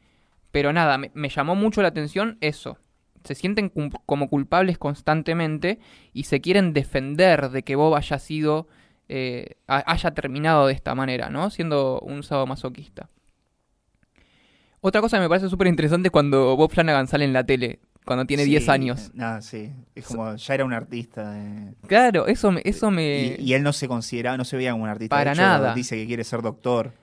pero 0.52 0.72
nada, 0.74 0.98
me, 0.98 1.30
llamó 1.30 1.56
mucho 1.56 1.82
la 1.82 1.90
atención 1.90 2.38
eso. 2.42 2.78
Se 3.24 3.36
sienten 3.36 3.70
como 4.06 4.30
culpables 4.30 4.78
constantemente 4.78 5.80
y 6.14 6.24
se 6.24 6.40
quieren 6.42 6.74
defender 6.74 7.50
de 7.50 7.64
que 7.64 7.76
Bob 7.76 7.96
haya 7.96 8.18
sido, 8.20 8.68
eh, 9.10 9.56
ha- 9.68 9.84
haya 9.92 10.12
terminado 10.12 10.68
de 10.68 10.74
esta 10.74 10.96
manera, 10.96 11.30
¿no? 11.30 11.50
Siendo 11.50 12.00
un 12.00 12.24
sadomasoquista. 12.24 13.10
Otra 14.82 15.02
cosa 15.02 15.18
que 15.18 15.22
me 15.22 15.30
parece 15.30 15.50
súper 15.50 15.68
interesante 15.68 16.08
es 16.08 16.12
cuando 16.12 16.56
Bob 16.56 16.72
Flanagan 16.72 17.08
sale 17.08 17.26
en 17.26 17.34
la 17.34 17.44
tele, 17.44 17.80
cuando 18.06 18.26
tiene 18.26 18.44
Sí, 18.46 18.50
10 18.52 18.70
años. 18.70 19.12
Nada, 19.14 19.42
sí. 19.42 19.72
Es 19.94 20.06
como, 20.06 20.36
ya 20.36 20.54
era 20.54 20.64
un 20.66 20.74
artista. 20.74 21.34
eh, 21.38 21.74
Claro, 21.88 22.28
eso 22.28 22.52
me... 22.52 22.62
Eso 22.64 22.90
me... 22.92 23.36
y, 23.40 23.50
y 23.50 23.54
él 23.54 23.64
no 23.64 23.74
se 23.74 23.88
consideraba, 23.88 24.38
no 24.38 24.46
se 24.46 24.56
veía 24.56 24.72
como 24.72 24.84
un 24.86 24.90
artista. 24.90 25.16
Para 25.16 25.34
hecho, 25.34 25.42
nada. 25.42 25.74
Dice 25.76 25.96
que 25.98 26.06
quiere 26.08 26.24
ser 26.24 26.42
doctor. 26.42 26.94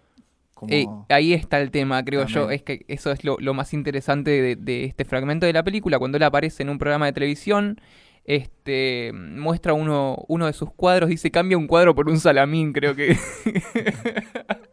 Como, 0.55 0.73
Eh, 0.73 0.87
ahí 1.11 1.35
está 1.35 1.61
el 1.61 1.71
tema, 1.71 2.03
creo 2.03 2.25
yo. 2.27 2.51
Es 2.51 2.63
que 2.63 2.87
eso 2.89 3.13
es 3.13 3.25
lo, 3.25 3.37
lo 3.41 3.53
más 3.53 3.75
interesante 3.75 4.31
de, 4.31 4.57
de 4.57 4.85
este 4.85 5.05
fragmento 5.05 5.45
de 5.45 5.53
la 5.53 5.63
película. 5.63 5.99
Cuando 5.99 6.17
él 6.17 6.23
aparece 6.23 6.63
en 6.63 6.71
un 6.71 6.79
programa 6.79 7.05
de 7.05 7.13
televisión, 7.13 7.79
este 8.25 9.13
muestra 9.13 9.75
uno, 9.75 10.25
uno 10.29 10.47
de 10.47 10.55
sus 10.55 10.73
cuadros, 10.73 11.11
dice 11.11 11.31
cambia 11.31 11.59
un 11.59 11.67
cuadro 11.67 11.95
por 11.95 12.09
un 12.09 12.19
salamín, 12.19 12.73
creo 12.73 12.95
que. 12.97 13.17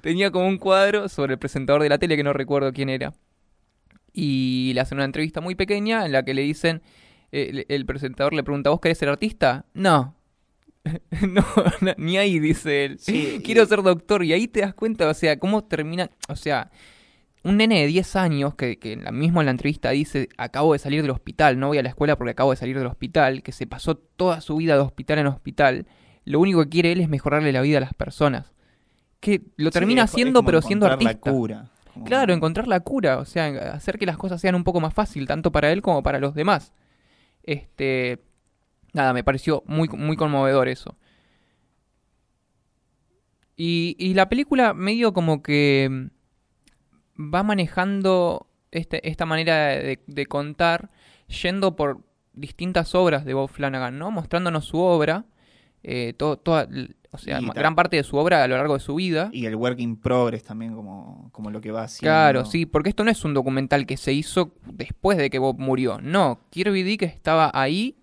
Tenía 0.00 0.30
como 0.30 0.46
un 0.48 0.58
cuadro 0.58 1.08
sobre 1.08 1.34
el 1.34 1.38
presentador 1.38 1.82
de 1.82 1.88
la 1.88 1.98
tele 1.98 2.16
que 2.16 2.24
no 2.24 2.32
recuerdo 2.32 2.72
quién 2.72 2.88
era. 2.88 3.12
Y 4.12 4.72
le 4.74 4.80
hacen 4.80 4.98
una 4.98 5.04
entrevista 5.04 5.40
muy 5.40 5.54
pequeña 5.54 6.04
en 6.04 6.12
la 6.12 6.24
que 6.24 6.34
le 6.34 6.42
dicen, 6.42 6.82
eh, 7.30 7.48
el, 7.50 7.66
el 7.68 7.86
presentador 7.86 8.34
le 8.34 8.42
pregunta, 8.42 8.70
¿vos 8.70 8.80
querés 8.80 8.98
ser 8.98 9.08
artista? 9.08 9.64
No. 9.74 10.14
no, 11.28 11.44
ni 11.96 12.16
ahí 12.18 12.38
dice 12.38 12.84
él. 12.84 12.98
Sí, 12.98 13.40
Quiero 13.44 13.62
y- 13.62 13.66
ser 13.66 13.82
doctor. 13.82 14.24
Y 14.24 14.32
ahí 14.32 14.48
te 14.48 14.60
das 14.60 14.74
cuenta, 14.74 15.08
o 15.08 15.14
sea, 15.14 15.38
cómo 15.38 15.64
termina. 15.64 16.10
O 16.28 16.36
sea, 16.36 16.70
un 17.44 17.56
nene 17.56 17.80
de 17.80 17.86
10 17.86 18.16
años 18.16 18.54
que, 18.54 18.78
que 18.78 18.92
en 18.92 19.04
la, 19.04 19.12
mismo 19.12 19.40
en 19.40 19.46
la 19.46 19.52
entrevista 19.52 19.90
dice: 19.90 20.28
Acabo 20.36 20.72
de 20.72 20.78
salir 20.80 21.02
del 21.02 21.10
hospital, 21.12 21.58
no 21.58 21.68
voy 21.68 21.78
a 21.78 21.82
la 21.82 21.88
escuela 21.88 22.16
porque 22.16 22.32
acabo 22.32 22.50
de 22.50 22.56
salir 22.56 22.76
del 22.76 22.86
hospital, 22.88 23.42
que 23.42 23.52
se 23.52 23.66
pasó 23.66 23.94
toda 23.96 24.40
su 24.40 24.56
vida 24.56 24.74
de 24.74 24.80
hospital 24.80 25.20
en 25.20 25.28
hospital. 25.28 25.86
Lo 26.24 26.40
único 26.40 26.62
que 26.64 26.68
quiere 26.68 26.92
él 26.92 27.00
es 27.00 27.08
mejorarle 27.08 27.52
la 27.52 27.62
vida 27.62 27.78
a 27.78 27.82
las 27.82 27.94
personas. 27.94 28.52
Que 29.22 29.40
lo 29.56 29.70
termina 29.70 30.02
haciendo, 30.02 30.42
pero 30.44 30.60
siendo 30.60 30.84
artista. 30.92 31.30
La 31.30 31.32
cura. 31.36 31.70
Como- 31.94 32.04
Claro, 32.06 32.32
encontrar 32.34 32.66
la 32.68 32.80
cura, 32.80 33.18
o 33.18 33.24
sea, 33.24 33.46
hacer 33.72 33.98
que 33.98 34.04
las 34.06 34.16
cosas 34.18 34.40
sean 34.40 34.54
un 34.54 34.64
poco 34.64 34.80
más 34.80 34.92
fácil, 34.92 35.26
tanto 35.26 35.50
para 35.52 35.70
él 35.72 35.80
como 35.80 36.02
para 36.02 36.18
los 36.18 36.34
demás. 36.34 36.72
Este. 37.42 38.22
Nada, 38.92 39.12
me 39.14 39.24
pareció 39.24 39.62
muy, 39.66 39.88
muy 39.88 40.16
conmovedor 40.16 40.68
eso. 40.68 40.96
Y, 43.56 43.96
y 43.98 44.14
la 44.14 44.28
película 44.28 44.74
medio 44.74 45.12
como 45.12 45.42
que 45.42 46.08
va 47.18 47.42
manejando 47.42 48.48
este, 48.70 49.06
esta 49.08 49.26
manera 49.26 49.68
de, 49.68 50.00
de 50.06 50.26
contar, 50.26 50.90
yendo 51.42 51.76
por 51.76 52.00
distintas 52.32 52.94
obras 52.94 53.24
de 53.24 53.34
Bob 53.34 53.48
Flanagan, 53.50 53.98
¿no? 53.98 54.10
Mostrándonos 54.10 54.64
su 54.64 54.78
obra, 54.78 55.26
eh, 55.82 56.14
to- 56.16 56.38
toda, 56.38 56.66
o 57.14 57.18
sea, 57.18 57.40
Y 57.40 57.46
gran 57.50 57.74
parte 57.74 57.96
de 57.96 58.04
su 58.04 58.16
obra 58.16 58.42
a 58.42 58.48
lo 58.48 58.56
largo 58.56 58.72
de 58.72 58.80
su 58.80 58.94
vida. 58.94 59.28
Y 59.32 59.44
el 59.44 59.54
work 59.54 59.78
in 59.78 59.96
progress 59.96 60.44
también, 60.44 60.74
como, 60.74 61.28
como 61.30 61.50
lo 61.50 61.60
que 61.60 61.70
va 61.70 61.82
haciendo. 61.82 62.10
Claro, 62.10 62.44
sí, 62.46 62.64
porque 62.64 62.88
esto 62.88 63.04
no 63.04 63.10
es 63.10 63.22
un 63.24 63.34
documental 63.34 63.84
que 63.84 63.98
se 63.98 64.14
hizo 64.14 64.54
después 64.64 65.18
de 65.18 65.28
que 65.28 65.38
Bob 65.38 65.58
murió. 65.58 65.98
No, 66.00 66.40
Kirby 66.48 66.82
Dick 66.82 67.02
estaba 67.02 67.50
ahí 67.52 67.96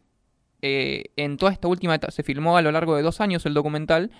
eh, 0.62 1.06
en 1.16 1.38
toda 1.38 1.52
esta 1.52 1.68
última 1.68 1.96
etapa. 1.96 2.12
Se 2.12 2.22
filmó 2.22 2.56
a 2.56 2.62
lo 2.62 2.72
largo 2.72 2.96
de 2.96 3.02
dos 3.02 3.20
años 3.20 3.48
el 3.48 3.56
documental 3.56 4.12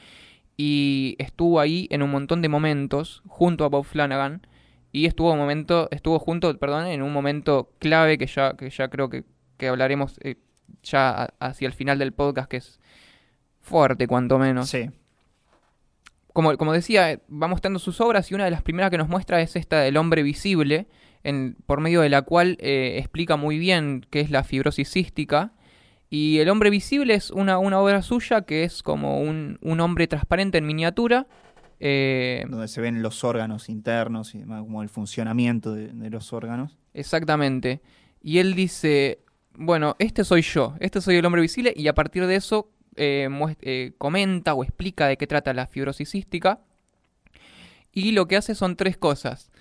y 0.58 1.16
estuvo 1.20 1.60
ahí 1.60 1.88
en 1.92 2.02
un 2.02 2.10
montón 2.10 2.42
de 2.42 2.50
momentos 2.50 3.22
junto 3.28 3.66
a 3.66 3.70
Bob 3.70 3.86
Flanagan 3.86 4.42
y 4.92 5.06
estuvo 5.06 5.32
un 5.32 5.38
momento, 5.38 5.88
estuvo 5.92 6.18
junto, 6.18 6.58
perdón, 6.58 6.88
en 6.88 7.04
un 7.04 7.14
momento 7.14 7.72
clave 7.78 8.18
que 8.18 8.26
ya, 8.26 8.58
que 8.58 8.72
ya 8.72 8.88
creo 8.88 9.08
que, 9.10 9.24
que 9.58 9.68
hablaremos 9.68 10.20
eh, 10.24 10.38
ya 10.82 11.30
hacia 11.40 11.68
el 11.68 11.74
final 11.74 12.00
del 12.00 12.12
podcast 12.12 12.50
que 12.50 12.58
es 12.58 12.80
fuerte 13.70 14.08
cuanto 14.08 14.38
menos 14.40 14.70
Sí. 14.70 14.90
como, 16.34 16.58
como 16.58 16.74
decía, 16.74 17.12
eh, 17.12 17.20
va 17.32 17.48
mostrando 17.48 17.80
sus 17.80 18.02
obras 18.02 18.30
y 18.32 18.36
una 18.36 18.46
de 18.46 18.52
las 18.52 18.62
primeras 18.62 18.92
que 18.92 18.98
nos 18.98 19.10
muestra 19.10 19.42
es 19.42 19.56
esta 19.56 19.80
del 19.80 19.98
hombre 19.98 20.24
visible, 20.24 20.88
en, 21.24 21.56
por 21.66 21.82
medio 21.82 22.02
de 22.02 22.10
la 22.10 22.22
cual 22.22 22.58
eh, 22.60 22.96
explica 22.98 23.36
muy 23.36 23.58
bien 23.60 24.06
qué 24.10 24.22
es 24.22 24.32
la 24.32 24.44
fibrosis 24.44 24.90
cística. 24.90 25.52
Y 26.10 26.40
el 26.40 26.50
hombre 26.50 26.70
visible 26.70 27.14
es 27.14 27.30
una, 27.30 27.60
una 27.60 27.80
obra 27.80 28.02
suya 28.02 28.42
que 28.42 28.64
es 28.64 28.82
como 28.82 29.20
un, 29.22 29.60
un 29.62 29.80
hombre 29.80 30.08
transparente 30.08 30.58
en 30.58 30.66
miniatura. 30.66 31.28
eh, 31.80 32.46
Donde 32.50 32.68
se 32.68 32.82
ven 32.82 33.02
los 33.04 33.24
órganos 33.24 33.70
internos 33.70 34.34
y 34.34 34.40
demás, 34.40 34.62
como 34.64 34.82
el 34.82 34.90
funcionamiento 34.90 35.74
de, 35.74 35.90
de 35.90 36.10
los 36.10 36.34
órganos. 36.34 36.78
Exactamente. 36.94 37.82
Y 38.24 38.40
él 38.40 38.54
dice, 38.56 39.20
bueno, 39.54 39.96
este 40.00 40.24
soy 40.24 40.42
yo, 40.42 40.76
este 40.80 41.00
soy 41.02 41.18
el 41.18 41.26
hombre 41.26 41.42
visible, 41.42 41.74
y 41.76 41.88
a 41.90 41.94
partir 41.94 42.26
de 42.28 42.36
eso 42.38 42.72
eh, 42.96 43.30
eh, 43.62 43.94
comenta 43.98 44.54
o 44.54 44.64
explica 44.64 45.08
de 45.08 45.18
qué 45.18 45.28
trata 45.28 45.54
la 45.54 45.68
fibrosis 45.68 46.10
cística. 46.10 46.62
Y 47.92 48.12
lo 48.12 48.28
que 48.28 48.38
hace 48.38 48.56
son 48.56 48.76
tres 48.76 48.98
cosas. 48.98 49.52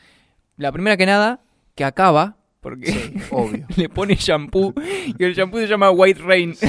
La 0.56 0.72
primera 0.72 0.96
que 0.96 1.06
nada, 1.06 1.40
que 1.74 1.84
acaba, 1.84 2.36
porque 2.60 2.92
Sí, 2.92 3.14
obvio. 3.30 3.66
le 3.76 3.88
pone 3.88 4.14
shampoo, 4.16 4.74
y 5.18 5.24
el 5.24 5.34
shampoo 5.34 5.60
se 5.60 5.66
llama 5.66 5.90
White 5.90 6.20
Rain. 6.22 6.54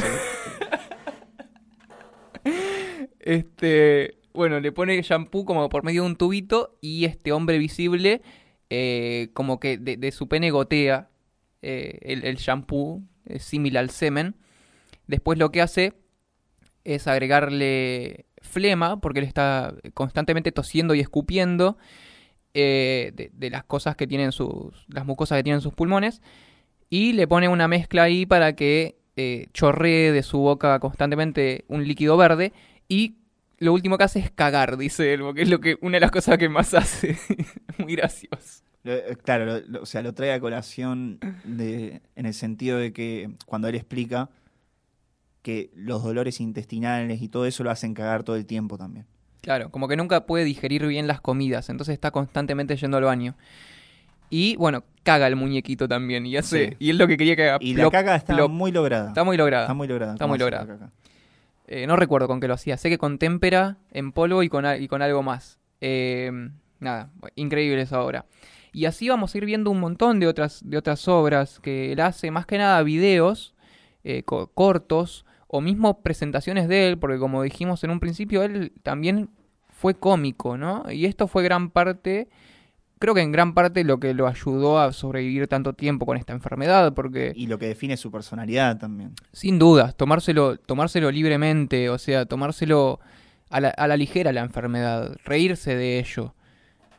Este, 3.20 4.18
bueno, 4.34 4.60
le 4.60 4.72
pone 4.72 5.00
shampoo 5.02 5.46
como 5.46 5.68
por 5.70 5.84
medio 5.84 6.02
de 6.04 6.08
un 6.08 6.16
tubito 6.16 6.78
y 6.82 7.06
este 7.06 7.32
hombre 7.32 7.58
visible 7.58 8.22
eh, 8.70 9.30
como 9.34 9.60
que 9.60 9.78
de, 9.78 9.98
de 9.98 10.12
su 10.12 10.28
pene 10.28 10.52
gotea 10.52 11.10
eh, 11.62 12.00
el, 12.02 12.24
el 12.24 12.38
shampoo, 12.38 13.04
es 13.26 13.44
similar 13.44 13.84
al 13.84 13.90
semen. 13.90 14.36
Después 15.08 15.38
lo 15.38 15.52
que 15.52 15.62
hace 15.62 15.94
es 16.96 17.08
agregarle 17.08 18.26
flema, 18.42 19.00
porque 19.00 19.20
él 19.20 19.26
está 19.26 19.74
constantemente 19.94 20.52
tosiendo 20.52 20.96
y 20.96 21.00
escupiendo 21.00 21.78
eh, 22.54 23.30
de, 23.32 23.50
las 23.50 23.64
cosas 23.64 23.96
que 23.96 24.08
tienen 24.08 24.32
sus, 24.32 24.86
las 24.88 25.06
mucosas 25.06 25.38
que 25.38 25.44
tienen 25.44 25.62
sus 25.62 25.74
pulmones, 25.74 26.22
y 26.90 27.14
le 27.14 27.28
pone 27.28 27.48
una 27.48 27.68
mezcla 27.68 28.04
ahí 28.04 28.26
para 28.26 28.54
que 28.56 28.98
eh, 29.16 29.48
chorree 29.54 30.12
de 30.12 30.24
su 30.24 30.40
boca 30.40 30.80
constantemente 30.80 31.66
un 31.68 31.88
líquido 31.88 32.18
verde, 32.18 32.54
y 32.88 33.18
lo 33.60 33.74
último 33.74 33.98
que 33.98 34.06
hace 34.06 34.20
es 34.20 34.32
cagar, 34.32 34.78
dice 34.78 35.14
él, 35.14 35.22
porque 35.22 35.44
es 35.44 35.50
lo 35.50 35.60
que, 35.60 35.78
una 35.82 35.98
de 35.98 36.02
las 36.02 36.12
cosas 36.12 36.38
que 36.38 36.50
más 36.50 36.74
hace. 36.74 37.18
Muy 37.78 37.96
gracioso. 37.96 38.64
Eh, 38.84 39.16
Claro, 39.24 39.62
o 39.82 39.86
sea, 39.86 40.02
lo 40.02 40.14
trae 40.14 40.34
a 40.34 40.40
colación 40.40 41.20
de, 41.44 42.02
en 42.16 42.26
el 42.26 42.34
sentido 42.34 42.78
de 42.78 42.94
que 42.94 43.30
cuando 43.46 43.68
él 43.68 43.76
explica 43.76 44.30
que 45.42 45.70
los 45.76 46.04
dolores 46.04 46.40
intestinales 46.42 47.22
y 47.22 47.30
todo 47.30 47.46
eso 47.46 47.64
lo 47.64 47.72
hacen 47.72 47.94
cagar 47.94 48.24
todo 48.24 48.36
el 48.36 48.46
tiempo 48.46 48.78
también. 48.78 49.06
Claro, 49.42 49.70
como 49.72 49.88
que 49.88 49.96
nunca 49.96 50.26
puede 50.26 50.44
digerir 50.44 50.86
bien 50.86 51.08
las 51.08 51.22
comidas, 51.22 51.70
entonces 51.70 51.94
está 51.94 52.12
constantemente 52.12 52.76
yendo 52.76 52.98
al 52.98 53.04
baño. 53.06 53.36
Y 54.30 54.56
bueno, 54.58 54.84
caga 55.04 55.26
el 55.28 55.36
muñequito 55.36 55.88
también, 55.88 56.26
y 56.26 56.38
hace, 56.38 56.70
Sí. 56.70 56.76
y 56.80 56.90
es 56.92 56.96
lo 56.98 57.08
que 57.08 57.18
quería 57.18 57.36
que 57.36 57.50
haga. 57.50 57.58
Y 57.62 57.74
la 57.74 57.90
caca 57.90 58.16
está 58.16 58.36
plop. 58.36 58.52
muy 58.52 58.72
lograda. 58.72 59.08
Está 59.08 59.24
muy 59.24 59.38
lograda. 59.38 59.64
Está 59.64 59.74
muy 59.74 59.88
lograda. 59.88 60.14
Está 60.14 60.28
muy 60.28 60.38
lograda. 60.38 60.92
Eh, 61.68 61.88
no 61.88 61.96
recuerdo 61.96 62.28
con 62.28 62.40
qué 62.40 62.48
lo 62.48 62.54
hacía. 62.56 62.78
Sé 62.78 62.90
que 62.90 62.98
con 62.98 63.18
témpera, 63.18 63.78
en 63.92 64.12
polvo 64.12 64.44
y 64.44 64.50
con, 64.50 64.66
a- 64.66 64.78
y 64.78 64.88
con 64.88 65.02
algo 65.02 65.24
más. 65.24 65.58
Eh, 65.82 66.32
nada, 66.80 67.10
increíble 67.36 67.82
esa 67.82 68.02
obra. 68.02 68.26
Y 68.72 68.86
así 68.86 69.10
vamos 69.10 69.34
a 69.34 69.38
ir 69.38 69.46
viendo 69.46 69.72
un 69.72 69.80
montón 69.80 70.20
de 70.20 70.28
otras, 70.28 70.62
de 70.64 70.78
otras 70.78 71.08
obras 71.08 71.60
que 71.60 71.92
él 71.94 72.00
hace, 72.02 72.30
más 72.30 72.46
que 72.46 72.58
nada 72.60 72.84
videos 72.84 73.56
eh, 74.04 74.22
co- 74.24 74.48
cortos 74.54 75.26
o 75.52 75.62
mismo 75.62 76.02
presentaciones 76.02 76.68
de 76.68 76.88
él, 76.88 77.00
porque 77.00 77.18
como 77.18 77.42
dijimos 77.42 77.84
en 77.84 77.90
un 77.90 78.00
principio, 78.00 78.44
él 78.44 78.72
también 78.84 79.30
fue 79.68 79.96
cómico, 79.96 80.58
¿no? 80.58 80.84
Y 80.92 81.06
esto 81.06 81.28
fue 81.28 81.42
gran 81.42 81.72
parte, 81.72 82.30
creo 83.00 83.16
que 83.16 83.22
en 83.22 83.32
gran 83.32 83.56
parte 83.56 83.84
lo 83.84 84.00
que 84.00 84.14
lo 84.14 84.28
ayudó 84.28 84.80
a 84.80 84.94
sobrevivir 84.94 85.48
tanto 85.48 85.74
tiempo 85.74 86.06
con 86.06 86.18
esta 86.18 86.34
enfermedad, 86.34 86.94
porque 86.94 87.34
Y 87.36 87.48
lo 87.48 87.58
que 87.58 87.68
define 87.68 87.98
su 87.98 88.12
personalidad 88.12 88.78
también. 88.78 89.14
sin 89.34 89.58
dudas, 89.58 89.96
tomárselo, 89.96 90.58
tomárselo 90.58 91.10
libremente, 91.10 91.90
o 91.90 91.98
sea, 91.98 92.28
tomárselo 92.28 93.00
a 93.50 93.60
la, 93.60 93.70
a 93.70 93.88
la 93.88 93.98
ligera 93.98 94.32
la 94.32 94.42
enfermedad, 94.42 95.18
reírse 95.26 95.76
de 95.76 95.98
ello. 95.98 96.36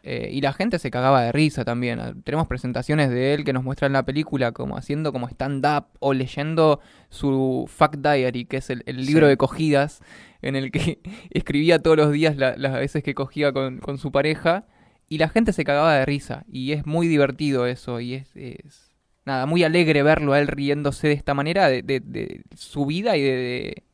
Eh, 0.03 0.31
y 0.33 0.41
la 0.41 0.53
gente 0.55 0.79
se 0.79 0.91
cagaba 0.91 1.23
de 1.23 1.33
risa 1.33 1.65
también. 1.65 2.01
Ah, 2.01 2.15
Tenemos 2.25 2.47
presentaciones 2.47 3.11
de 3.11 3.35
él 3.35 3.45
que 3.45 3.53
nos 3.53 3.63
muestran 3.65 3.93
la 3.93 4.05
película 4.05 4.53
como 4.53 4.77
haciendo 4.79 5.13
como 5.13 5.29
stand-up 5.29 5.87
o 5.99 6.15
leyendo 6.15 6.81
su 7.11 7.67
Fact 7.69 7.97
Diary, 7.97 8.47
que 8.47 8.57
es 8.59 8.71
el, 8.71 8.83
el 8.87 9.05
libro 9.05 9.27
Sí. 9.27 9.31
de 9.31 9.37
cogidas, 9.37 10.01
en 10.43 10.57
el 10.57 10.71
que 10.71 11.01
escribía 11.31 11.81
todos 11.81 11.97
los 11.99 12.13
días 12.13 12.37
la- 12.37 12.57
las 12.57 12.73
veces 12.75 13.03
que 13.03 13.15
cogía 13.15 13.53
con, 13.53 13.79
con 13.79 13.99
su 13.99 14.11
pareja. 14.11 14.65
Y 15.09 15.19
la 15.19 15.29
gente 15.29 15.53
se 15.53 15.65
cagaba 15.65 15.95
de 15.95 16.07
risa. 16.07 16.45
Y 16.51 16.73
es 16.73 16.87
muy 16.87 17.07
divertido 17.09 17.67
eso. 17.67 18.01
Y 18.01 18.15
es, 18.15 18.35
es- 18.37 18.91
nada, 19.27 19.45
muy 19.45 19.65
alegre 19.65 20.03
verlo 20.03 20.33
a 20.33 20.41
él 20.41 20.47
riéndose 20.47 21.09
de 21.09 21.15
esta 21.15 21.35
manera 21.35 21.69
de, 21.69 21.83
de- 21.83 22.01
de 22.01 22.43
su 22.57 22.87
vida 22.87 23.17
y 23.19 23.23
de, 23.23 23.31
de, 23.37 23.85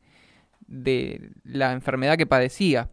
de 0.67 1.29
la 1.43 1.73
enfermedad 1.73 2.17
que 2.17 2.25
padecía. 2.27 2.89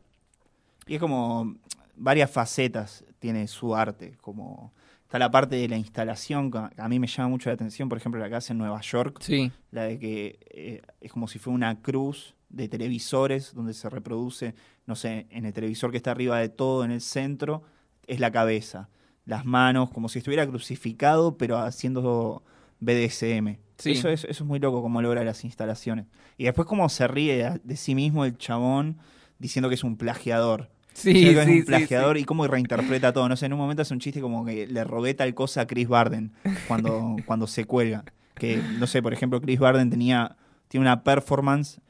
Y 0.87 0.95
es 0.97 1.01
como 1.01 1.57
varias 1.97 2.31
facetas 2.31 3.05
tiene 3.19 3.47
su 3.49 3.75
arte, 3.75 4.17
como 4.21 4.73
está 5.03 5.19
la 5.19 5.31
parte 5.31 5.57
de 5.57 5.69
la 5.69 5.77
instalación, 5.77 6.51
que 6.51 6.59
a 6.77 6.89
mí 6.89 6.99
me 6.99 7.07
llama 7.07 7.29
mucho 7.29 7.49
la 7.49 7.55
atención, 7.55 7.89
por 7.89 7.99
ejemplo, 7.99 8.21
la 8.21 8.29
que 8.29 8.35
hace 8.35 8.53
en 8.53 8.59
Nueva 8.59 8.81
York, 8.81 9.19
Sí, 9.21 9.53
la 9.71 9.85
de 9.85 9.99
que 9.99 10.39
eh, 10.51 10.83
es 11.01 11.13
como 11.13 11.29
si 11.29 11.39
fuera 11.39 11.55
una 11.55 11.81
cruz 11.81 12.35
de 12.49 12.69
televisores 12.69 13.55
donde 13.55 13.75
se 13.75 13.89
reproduce, 13.91 14.55
no 14.87 14.97
sé, 14.97 15.27
en 15.31 15.45
el 15.45 15.53
televisor 15.53 15.91
que 15.91 15.97
está 15.97 16.11
arriba 16.11 16.39
de 16.39 16.49
todo, 16.49 16.85
en 16.85 16.91
el 16.91 17.01
centro, 17.01 17.63
es 18.07 18.21
la 18.21 18.31
cabeza, 18.31 18.89
las 19.25 19.45
manos, 19.45 19.91
como 19.91 20.09
si 20.09 20.19
estuviera 20.19 20.47
crucificado, 20.47 21.37
pero 21.37 21.59
haciendo 21.59 22.43
BDSM. 22.81 23.59
Sí. 23.79 23.93
Eso, 23.93 24.09
es, 24.09 24.25
eso 24.25 24.45
es 24.45 24.49
muy 24.49 24.61
loco 24.61 24.83
como 24.83 25.03
logra 25.03 25.25
las 25.25 25.45
instalaciones. 25.45 26.07
Y 26.37 26.45
después 26.45 26.67
como 26.67 26.89
se 26.89 27.09
ríe 27.09 27.37
de, 27.37 27.61
de 27.63 27.77
sí 27.77 27.95
mismo 27.95 28.25
el 28.25 28.39
chabón 28.39 28.99
diciendo 29.39 29.69
que 29.69 29.75
es 29.75 29.85
un 29.85 29.97
plagiador. 29.97 30.71
Sí, 30.95 31.29
es 31.29 31.47
un 31.47 31.53
sí, 31.53 31.63
plagiador 31.63 32.17
sí. 32.17 32.23
y 32.23 32.25
cómo 32.25 32.47
reinterpreta 32.47 33.13
todo. 33.13 33.29
No 33.29 33.37
sé, 33.37 33.47
en 33.47 33.53
un 33.53 33.59
momento 33.59 33.83
hace 33.83 33.93
un 33.93 34.01
chiste 34.01 34.21
como 34.21 34.45
que 34.45 34.67
le 34.67 34.85
robé 34.85 35.15
tal 35.15 35.35
cosa 35.35 35.63
a 35.63 35.67
Chris 35.67 35.89
Barden 35.89 36.33
cuando, 36.67 37.17
cuando 37.27 37.47
se 37.47 37.65
cuelga. 37.65 38.05
Que, 38.35 38.61
no 38.79 38.87
sé, 38.87 39.03
por 39.03 39.13
ejemplo, 39.13 39.41
Chris 39.41 39.59
Barden 39.59 39.91
tenía, 39.91 40.37
tiene 40.69 40.87
una 40.87 41.05
performance 41.05 41.81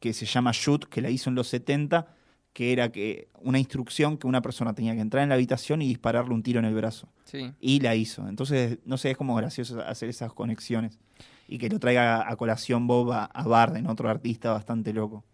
que 0.00 0.12
se 0.12 0.26
llama 0.26 0.50
Shoot, 0.52 0.86
que 0.86 1.00
la 1.00 1.10
hizo 1.10 1.30
en 1.30 1.36
los 1.36 1.46
70, 1.48 2.08
que 2.52 2.72
era 2.72 2.90
que 2.90 3.28
una 3.40 3.58
instrucción 3.58 4.18
que 4.18 4.26
una 4.26 4.42
persona 4.42 4.74
tenía 4.74 4.94
que 4.94 5.00
entrar 5.00 5.22
en 5.22 5.28
la 5.28 5.36
habitación 5.36 5.80
y 5.80 5.88
dispararle 5.88 6.34
un 6.34 6.42
tiro 6.42 6.58
en 6.58 6.64
el 6.64 6.74
brazo. 6.74 7.08
Sí. 7.24 7.52
Y 7.60 7.80
la 7.80 7.94
hizo. 7.94 8.28
Entonces, 8.28 8.78
no 8.84 8.96
sé, 8.96 9.12
es 9.12 9.16
como 9.16 9.34
gracioso 9.36 9.80
hacer 9.82 10.08
esas 10.08 10.32
conexiones. 10.32 10.98
Y 11.46 11.58
que 11.58 11.68
lo 11.68 11.78
traiga 11.78 12.30
a 12.30 12.36
colación 12.36 12.86
Bob 12.86 13.12
a, 13.12 13.24
a 13.26 13.46
Barden, 13.46 13.86
otro 13.86 14.08
artista 14.08 14.52
bastante 14.52 14.92
loco. 14.92 15.24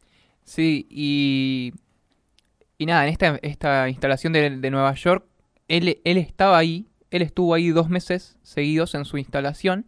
Sí, 0.45 0.87
y, 0.91 1.75
y 2.79 2.87
nada, 2.87 3.05
en 3.05 3.11
esta, 3.13 3.39
esta 3.43 3.89
instalación 3.89 4.33
de, 4.33 4.51
de 4.51 4.71
Nueva 4.71 4.95
York, 4.95 5.25
él, 5.69 6.01
él 6.05 6.17
estaba 6.17 6.57
ahí, 6.59 6.87
él 7.11 7.23
estuvo 7.23 7.55
ahí 7.55 7.69
dos 7.71 7.89
meses 7.89 8.39
seguidos 8.43 8.95
en 8.95 9.05
su 9.05 9.19
instalación, 9.19 9.87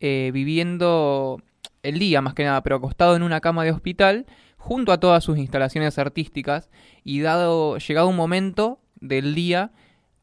eh, 0.00 0.30
viviendo 0.32 1.42
el 1.82 1.98
día 1.98 2.20
más 2.20 2.34
que 2.34 2.44
nada, 2.44 2.62
pero 2.62 2.76
acostado 2.76 3.16
en 3.16 3.22
una 3.22 3.40
cama 3.40 3.64
de 3.64 3.72
hospital, 3.72 4.26
junto 4.56 4.92
a 4.92 5.00
todas 5.00 5.24
sus 5.24 5.38
instalaciones 5.38 5.98
artísticas, 5.98 6.70
y 7.04 7.20
dado, 7.20 7.78
llegado 7.78 8.08
un 8.08 8.16
momento 8.16 8.80
del 9.00 9.34
día, 9.34 9.72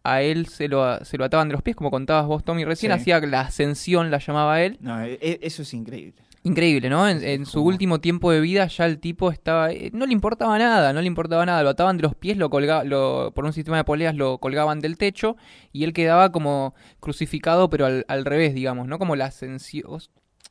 a 0.04 0.22
él 0.22 0.46
se 0.48 0.68
lo, 0.68 1.04
se 1.04 1.18
lo 1.18 1.26
ataban 1.26 1.48
de 1.50 1.54
los 1.54 1.62
pies, 1.64 1.76
como 1.76 1.90
contabas 1.92 2.28
vos, 2.28 2.44
Tommy, 2.44 2.64
recién 2.64 2.92
Sí. 2.94 3.00
hacía 3.00 3.20
la 3.22 3.42
ascensión, 3.42 4.12
la 4.12 4.20
llamaba 4.20 4.62
él, 4.62 4.78
No, 4.80 5.02
e- 5.04 5.18
e- 5.22 5.40
eso 5.42 5.64
es 5.64 5.74
increíble. 5.74 6.22
Increíble, 6.46 6.90
¿no? 6.92 7.10
En, 7.10 7.46
su 7.48 7.64
último 7.64 8.00
tiempo 8.00 8.32
de 8.32 8.40
vida 8.40 8.68
ya 8.68 8.86
el 8.86 9.00
tipo 9.00 9.32
estaba... 9.32 9.72
eh, 9.72 9.90
No 9.94 10.06
le 10.06 10.14
importaba 10.14 10.60
nada, 10.60 10.94
no 10.94 11.02
le 11.02 11.08
importaba 11.08 11.44
nada. 11.44 11.64
Lo 11.64 11.70
ataban 11.70 11.98
de 11.98 12.04
los 12.04 12.14
pies, 12.14 12.38
lo 12.38 12.52
colga, 12.52 12.84
lo, 12.84 13.32
por 13.34 13.46
un 13.46 13.52
sistema 13.54 13.78
de 13.78 13.84
poleas 13.84 14.14
lo 14.16 14.38
colgaban 14.38 14.80
del 14.80 14.96
techo 14.98 15.38
y 15.74 15.86
él 15.86 15.92
quedaba 15.92 16.32
como 16.32 16.76
crucificado 17.00 17.68
pero 17.72 17.88
al, 17.88 18.06
al 18.08 18.26
revés, 18.26 18.54
digamos, 18.54 18.88
¿no? 18.88 19.00
Como 19.00 19.16
la 19.16 19.26
ascensión... 19.26 20.00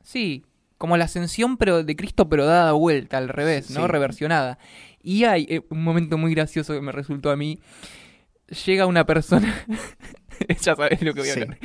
Sí, 0.02 0.44
como 0.78 0.96
la 0.96 1.04
ascensión 1.04 1.56
pero 1.56 1.84
de 1.84 1.94
Cristo 1.94 2.28
pero 2.28 2.44
dada 2.44 2.72
vuelta, 2.72 3.16
al 3.18 3.28
revés, 3.28 3.70
¿no? 3.70 3.82
Sí. 3.82 3.86
Reversionada. 3.86 4.58
Y 5.00 5.22
hay 5.24 5.46
eh, 5.48 5.60
un 5.70 5.84
momento 5.84 6.18
muy 6.18 6.34
gracioso 6.34 6.74
que 6.74 6.80
me 6.80 6.90
resultó 6.90 7.30
a 7.30 7.36
mí. 7.36 7.60
Llega 8.66 8.86
una 8.86 9.06
persona... 9.06 9.64
ya 10.60 10.74
sabes 10.74 11.00
lo 11.02 11.14
que 11.14 11.20
voy 11.20 11.28
a 11.30 11.34
Sí. 11.34 11.40
hablar. 11.40 11.58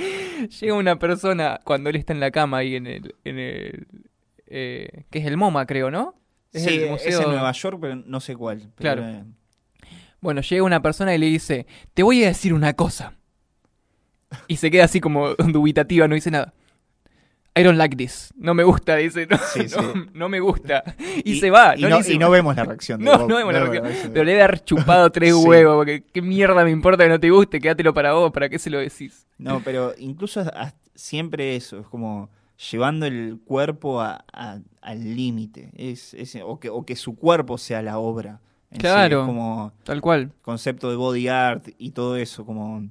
Llega 0.62 0.74
una 0.76 1.00
persona 1.00 1.60
cuando 1.64 1.90
él 1.90 1.96
está 1.96 2.14
en 2.14 2.20
la 2.20 2.30
cama 2.30 2.60
ahí 2.60 2.76
en 2.76 2.86
el... 2.86 3.16
En 3.24 3.40
el 3.40 3.88
eh, 4.50 5.04
que 5.10 5.20
es 5.20 5.26
el 5.26 5.38
MoMA, 5.38 5.66
creo, 5.66 5.90
¿no? 5.92 6.16
Es 6.52 6.64
sí, 6.64 6.76
el 6.76 6.84
es 6.84 6.90
museo- 6.92 7.22
en 7.24 7.30
Nueva 7.30 7.52
York, 7.52 7.78
pero 7.80 7.96
no 7.96 8.20
sé 8.20 8.36
cuál. 8.36 8.72
pero 8.76 9.02
Claro. 9.02 9.26
Bueno, 10.22 10.42
llega 10.42 10.64
una 10.64 10.82
persona 10.82 11.16
y 11.16 11.18
le 11.18 11.28
dice, 11.28 11.66
te 11.94 12.04
voy 12.04 12.24
a 12.24 12.28
decir 12.28 12.54
una 12.54 12.74
cosa. 12.74 13.14
Y 14.48 14.58
se 14.58 14.70
queda 14.70 14.84
así 14.86 15.00
como 15.00 15.30
dubitativa, 15.36 16.08
no 16.08 16.16
dice 16.16 16.32
nada. 16.32 16.54
I 17.56 17.64
don't 17.64 17.78
like 17.78 17.96
this. 17.96 18.32
No 18.38 18.54
me 18.54 18.64
gusta, 18.64 18.96
dice. 18.98 19.26
No, 19.28 19.38
Sí, 19.38 19.68
sí. 19.68 19.76
no, 19.76 20.06
no 20.14 20.30
me 20.30 20.40
gusta. 20.40 20.84
Y, 21.24 21.40
se 21.40 21.50
va. 21.50 21.76
Y 21.76 21.82
no, 21.82 21.90
no, 21.90 21.96
le 21.96 22.02
dice- 22.04 22.14
y 22.14 22.18
no 22.20 22.30
vemos 22.30 22.56
la 22.56 22.64
reacción. 22.64 23.00
de 23.00 23.06
No, 23.12 23.18
Bob, 23.20 23.30
no 23.30 23.36
vemos 23.38 23.54
la 23.54 23.60
reacción. 23.62 23.86
eso- 23.88 24.10
Pero 24.14 24.24
le 24.24 24.32
debe 24.32 24.44
haber 24.44 24.64
chupado 24.64 25.10
tres 25.12 25.36
Sí. 25.36 25.44
huevos, 25.46 25.76
porque 25.78 26.04
qué 26.12 26.22
mierda 26.22 26.64
me 26.64 26.72
importa 26.72 27.04
que 27.04 27.10
no 27.10 27.20
te 27.20 27.30
guste, 27.30 27.60
quédatelo 27.60 27.94
para 27.94 28.14
vos, 28.14 28.32
¿para 28.32 28.50
qué 28.50 28.60
se 28.60 28.70
lo 28.70 28.78
decís? 28.80 29.28
No, 29.38 29.62
pero 29.64 29.94
incluso 29.98 30.44
siempre 30.96 31.56
eso, 31.56 31.80
es 31.80 31.88
como 31.88 32.30
llevando 32.72 33.06
el 33.06 33.40
cuerpo 33.46 34.02
a- 34.02 34.26
a- 34.34 34.60
al 34.82 35.16
límite. 35.16 35.70
Es, 35.76 36.14
es- 36.14 36.38
o, 36.44 36.60
que, 36.60 36.70
o 36.70 36.86
que 36.86 36.96
su 36.96 37.16
cuerpo 37.16 37.58
sea 37.58 37.82
la 37.82 37.98
obra. 38.00 38.42
en 38.72 38.80
Claro. 38.80 39.26
como 39.26 39.74
Tal 39.84 40.00
cual. 40.02 40.32
concepto 40.44 40.90
de 40.92 40.96
body 40.96 41.28
art 41.28 41.70
y 41.80 41.92
todo 41.92 42.16
eso, 42.18 42.46
como... 42.46 42.88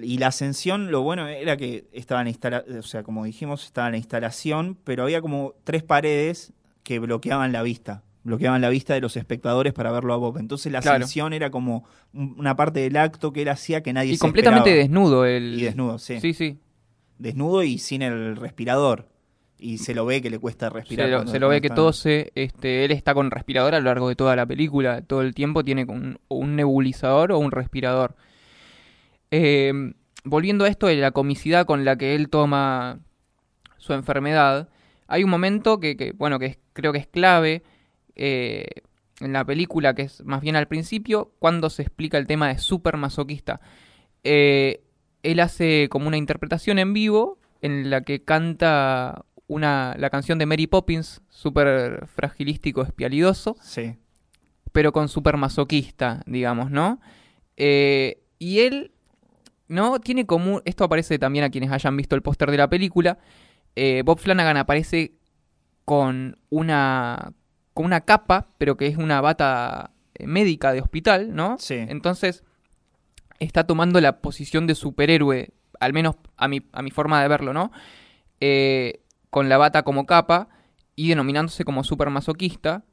Y 0.00 0.18
la 0.18 0.28
ascensión, 0.28 0.90
lo 0.92 1.02
bueno 1.02 1.26
era 1.26 1.56
que 1.56 1.86
estaba 1.92 2.20
en 2.20 2.28
instala 2.28 2.64
o 2.78 2.82
sea, 2.82 3.02
como 3.02 3.24
dijimos, 3.24 3.64
estaba 3.64 3.88
en 3.88 3.92
la 3.92 3.98
instalación, 3.98 4.76
pero 4.84 5.02
había 5.04 5.20
como 5.20 5.54
tres 5.64 5.82
paredes 5.82 6.52
que 6.84 6.98
bloqueaban 7.00 7.50
la 7.52 7.62
vista, 7.62 8.02
bloqueaban 8.22 8.60
la 8.60 8.68
vista 8.68 8.94
de 8.94 9.00
los 9.00 9.16
espectadores 9.16 9.72
para 9.72 9.90
verlo 9.90 10.14
a 10.14 10.16
Bob. 10.18 10.38
Entonces 10.38 10.70
la 10.70 10.80
Claro. 10.80 10.98
ascensión 10.98 11.32
era 11.32 11.50
como 11.50 11.84
un- 12.12 12.36
una 12.38 12.54
parte 12.56 12.78
del 12.80 12.96
acto 12.96 13.32
que 13.32 13.42
él 13.42 13.48
hacía 13.48 13.82
que 13.82 13.92
nadie 13.92 14.12
Y 14.12 14.16
se 14.16 14.20
completamente 14.20 14.70
esperaba. 14.70 14.82
desnudo 14.84 15.24
el... 15.24 15.58
Y 15.58 15.62
desnudo, 15.62 15.98
sí. 15.98 16.20
Sí, 16.20 16.32
sí. 16.34 16.58
Desnudo 17.20 17.62
y 17.62 17.78
sin 17.78 18.02
el 18.02 18.36
respirador. 18.36 19.08
Y 19.58 19.76
se 19.78 19.94
lo 19.94 20.06
ve 20.06 20.22
que 20.22 20.30
le 20.30 20.38
cuesta 20.38 20.68
Se 20.68 20.74
respirar. 20.74 21.08
lo, 21.10 21.16
cuando- 21.18 21.32
se 21.32 21.38
lo 21.38 21.48
ve 21.50 21.60
que 21.60 21.68
tose, 21.68 22.32
este, 22.34 22.84
él 22.86 22.92
está 22.92 23.12
con 23.12 23.30
respirador 23.30 23.74
a 23.74 23.78
lo 23.80 23.84
largo 23.86 24.08
de 24.08 24.16
toda 24.16 24.34
la 24.34 24.46
película, 24.46 25.02
todo 25.02 25.20
el 25.20 25.34
tiempo 25.34 25.62
tiene 25.62 25.84
un, 25.84 26.18
un 26.28 26.56
nebulizador 26.56 27.32
o 27.32 27.38
un 27.38 27.50
respirador. 27.50 28.16
Eh, 29.30 29.72
volviendo 30.24 30.64
a 30.64 30.68
esto 30.68 30.86
de 30.86 30.96
la 30.96 31.10
comicidad 31.12 31.66
con 31.66 31.84
la 31.84 31.96
que 31.96 32.14
él 32.14 32.28
toma 32.28 33.00
su 33.78 33.92
enfermedad, 33.92 34.68
hay 35.06 35.24
un 35.24 35.30
momento 35.30 35.78
que, 35.80 35.96
que, 35.96 36.12
bueno, 36.12 36.38
que 36.38 36.46
es- 36.46 36.58
creo 36.72 36.92
que 36.92 36.98
es 36.98 37.06
clave 37.06 37.62
eh, 38.16 38.66
en 39.20 39.32
la 39.32 39.44
película, 39.44 39.94
que 39.94 40.02
es 40.02 40.24
más 40.24 40.40
bien 40.40 40.56
al 40.56 40.68
principio, 40.68 41.32
cuando 41.38 41.70
se 41.70 41.82
explica 41.82 42.18
el 42.18 42.26
tema 42.26 42.48
de 42.48 42.58
super 42.58 42.96
masoquista. 42.96 43.60
Eh, 44.24 44.82
él 45.22 45.40
hace 45.40 45.88
como 45.90 46.08
una 46.08 46.16
interpretación 46.16 46.78
en 46.78 46.92
vivo 46.92 47.38
en 47.62 47.90
la 47.90 48.02
que 48.02 48.22
canta 48.22 49.24
una, 49.46 49.94
la 49.98 50.10
canción 50.10 50.38
de 50.38 50.46
Mary 50.46 50.66
Poppins, 50.66 51.20
súper 51.28 52.06
fragilístico, 52.06 52.82
espialidoso, 52.82 53.56
Sí. 53.60 53.96
pero 54.72 54.92
con 54.92 55.08
súper 55.08 55.36
masoquista, 55.36 56.22
digamos, 56.26 56.70
¿no? 56.70 57.00
Eh, 57.56 58.22
y 58.38 58.60
él, 58.60 58.92
¿no? 59.68 59.98
Tiene 60.00 60.24
como... 60.24 60.62
Esto 60.64 60.84
aparece 60.84 61.18
también 61.18 61.44
a 61.44 61.50
quienes 61.50 61.70
hayan 61.72 61.96
visto 61.96 62.14
el 62.16 62.22
póster 62.22 62.50
de 62.50 62.56
la 62.56 62.70
película. 62.70 63.18
Eh, 63.76 64.02
Bob 64.04 64.18
Flanagan 64.18 64.56
aparece 64.56 65.12
con 65.84 66.38
una, 66.48 67.32
con 67.74 67.86
una 67.86 68.00
capa, 68.02 68.48
pero 68.58 68.76
que 68.76 68.86
es 68.86 68.96
una 68.96 69.20
bata 69.20 69.90
eh, 70.14 70.26
médica 70.26 70.72
de 70.72 70.80
hospital, 70.80 71.34
¿no? 71.34 71.56
Sí. 71.58 71.74
Entonces, 71.74 72.44
está 73.40 73.64
tomando 73.66 74.00
la 74.00 74.20
posición 74.20 74.66
de 74.68 74.74
superhéroe, 74.76 75.50
al 75.80 75.92
menos 75.92 76.14
a 76.36 76.46
mi, 76.48 76.62
a 76.72 76.82
mi 76.82 76.90
forma 76.90 77.20
de 77.20 77.28
verlo, 77.28 77.52
¿no? 77.52 77.72
Eh, 78.40 79.00
con 79.30 79.48
la 79.48 79.58
bata 79.58 79.82
como 79.82 80.06
capa 80.06 80.48
y 80.96 81.08
denominándose 81.08 81.64
como 81.64 81.82
super 81.84 82.08
masoquista. 82.10 82.84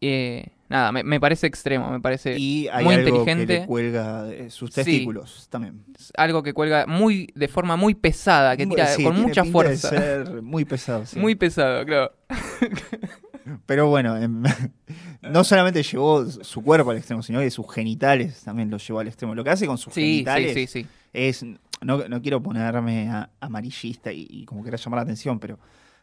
Eh, 0.00 0.46
nada, 0.68 0.92
me, 0.92 1.02
me 1.02 1.18
parece 1.18 1.46
extremo, 1.48 1.90
me 1.90 2.00
parece 2.00 2.38
Y 2.38 2.68
hay 2.68 2.84
muy 2.84 2.94
algo 2.94 3.08
inteligente. 3.08 3.46
que 3.54 3.60
le 3.60 3.66
cuelga 3.66 4.22
de 4.24 4.50
sus 4.50 4.70
Sí. 4.70 4.74
testículos 4.76 5.48
también. 5.50 5.84
algo 6.16 6.42
que 6.42 6.52
cuelga 6.52 6.86
muy 6.86 7.32
de 7.34 7.48
forma 7.48 7.76
muy 7.76 7.94
pesada, 7.94 8.56
que 8.56 8.66
tira 8.66 8.86
sí, 8.86 9.02
con 9.02 9.20
mucha 9.20 9.42
de 9.42 9.50
fuerza. 9.50 9.88
ser 9.88 10.42
muy 10.42 10.64
pesado. 10.64 11.04
sí. 11.06 11.18
Muy 11.18 11.34
pesado, 11.34 11.84
claro. 11.84 12.12
Pero 13.66 13.88
bueno, 13.88 14.16
em, 14.16 14.42
no 15.22 15.44
solamente 15.44 15.82
llevó 15.82 16.24
su 16.26 16.62
cuerpo 16.62 16.90
al 16.90 16.96
extremo, 16.98 17.22
sino 17.22 17.40
que 17.40 17.50
sus 17.50 17.70
genitales 17.72 18.42
también 18.44 18.70
los 18.70 18.86
llevó 18.86 19.00
al 19.00 19.08
extremo. 19.08 19.34
Lo 19.34 19.44
que 19.44 19.50
hace 19.50 19.66
con 19.66 19.78
sus 19.78 19.92
Sí, 19.94 20.00
genitales 20.00 20.54
sí, 20.54 20.66
sí, 20.66 20.82
sí. 20.82 20.88
es. 21.12 21.44
No, 21.80 22.08
no 22.08 22.20
quiero 22.20 22.42
ponerme 22.42 23.08
a- 23.08 23.30
amarillista 23.40 24.12
y, 24.12 24.26
y 24.28 24.44
como 24.44 24.64
querer 24.64 24.80
llamar 24.80 24.98
la 24.98 25.02
atención, 25.02 25.38
pero 25.38 25.58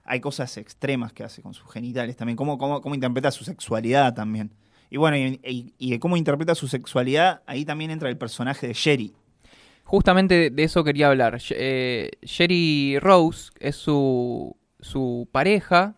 hay 0.05 0.21
cosas 0.21 0.55
extremas 0.57 1.11
que 1.11 1.23
hace 1.23 1.41
con 1.41 1.53
sus 1.53 1.69
genitales 1.71 2.15
también. 2.15 2.37
Cómo, 2.37 2.57
cómo, 2.57 2.79
cómo 2.81 2.95
interpreta 2.95 3.29
su 3.31 3.43
sexualidad 3.43 4.13
también. 4.13 4.51
Y 4.89 4.97
bueno, 4.97 5.17
y, 5.17 5.39
y- 5.43 5.73
y 5.77 5.91
de 5.91 5.99
cómo 5.99 6.15
interpreta 6.15 6.55
su 6.55 6.67
sexualidad, 6.69 7.41
ahí 7.45 7.65
también 7.65 7.91
entra 7.91 8.07
el 8.09 8.17
personaje 8.17 8.67
de 8.67 8.73
Sherry. 8.73 9.13
Justamente 9.83 10.49
de- 10.49 10.63
eso 10.63 10.83
quería 10.83 11.07
hablar. 11.09 11.35
Sh- 11.35 11.55
eh, 11.57 12.11
Sherry 12.21 12.97
Rose 12.99 13.51
es 13.59 13.75
su, 13.75 14.55
su 14.79 15.27
pareja, 15.31 15.95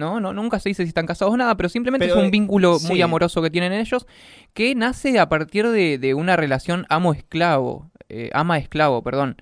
¿no? 0.00 0.18
¿no? 0.18 0.32
Nunca 0.32 0.58
se 0.58 0.70
dice 0.70 0.82
si 0.82 0.88
están 0.88 1.06
casados 1.06 1.32
o 1.32 1.36
nada, 1.36 1.56
pero 1.56 1.68
simplemente 1.68 2.06
Pero, 2.06 2.16
es 2.16 2.20
un 2.20 2.26
eh, 2.26 2.30
vínculo 2.32 2.78
muy 2.88 3.00
amoroso 3.00 3.40
que 3.40 3.50
tienen 3.50 3.72
ellos, 3.72 4.08
que 4.52 4.74
nace 4.74 5.20
a 5.20 5.28
partir 5.28 5.68
de, 5.68 5.98
de 5.98 6.14
una 6.14 6.34
relación 6.34 6.86
amo-esclavo, 6.88 7.92
eh, 8.08 8.30
ama-esclavo, 8.32 9.02
perdón, 9.04 9.36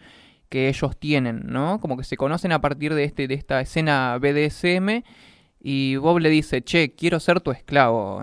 que 0.50 0.68
ellos 0.68 0.98
tienen, 0.98 1.42
¿no? 1.46 1.80
Como 1.80 1.96
que 1.96 2.04
se 2.04 2.18
conocen 2.18 2.52
a 2.52 2.60
partir 2.60 2.92
de, 2.94 3.04
este, 3.04 3.26
de 3.28 3.34
esta 3.34 3.60
escena 3.62 4.18
BDSM 4.18 5.02
y 5.60 5.96
Bob 5.96 6.18
le 6.18 6.28
dice, 6.28 6.62
che, 6.62 6.94
quiero 6.94 7.18
ser 7.20 7.40
tu 7.40 7.50
esclavo. 7.50 8.22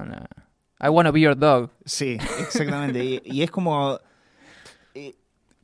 I 0.79 0.89
wanna 0.89 1.11
be 1.11 1.21
your 1.21 1.38
dog. 1.38 1.71
Sí, 1.86 2.17
exactamente. 2.39 3.03
y, 3.03 3.21
y 3.25 3.41
es 3.41 3.49
como. 3.49 3.99
eh, 4.93 5.15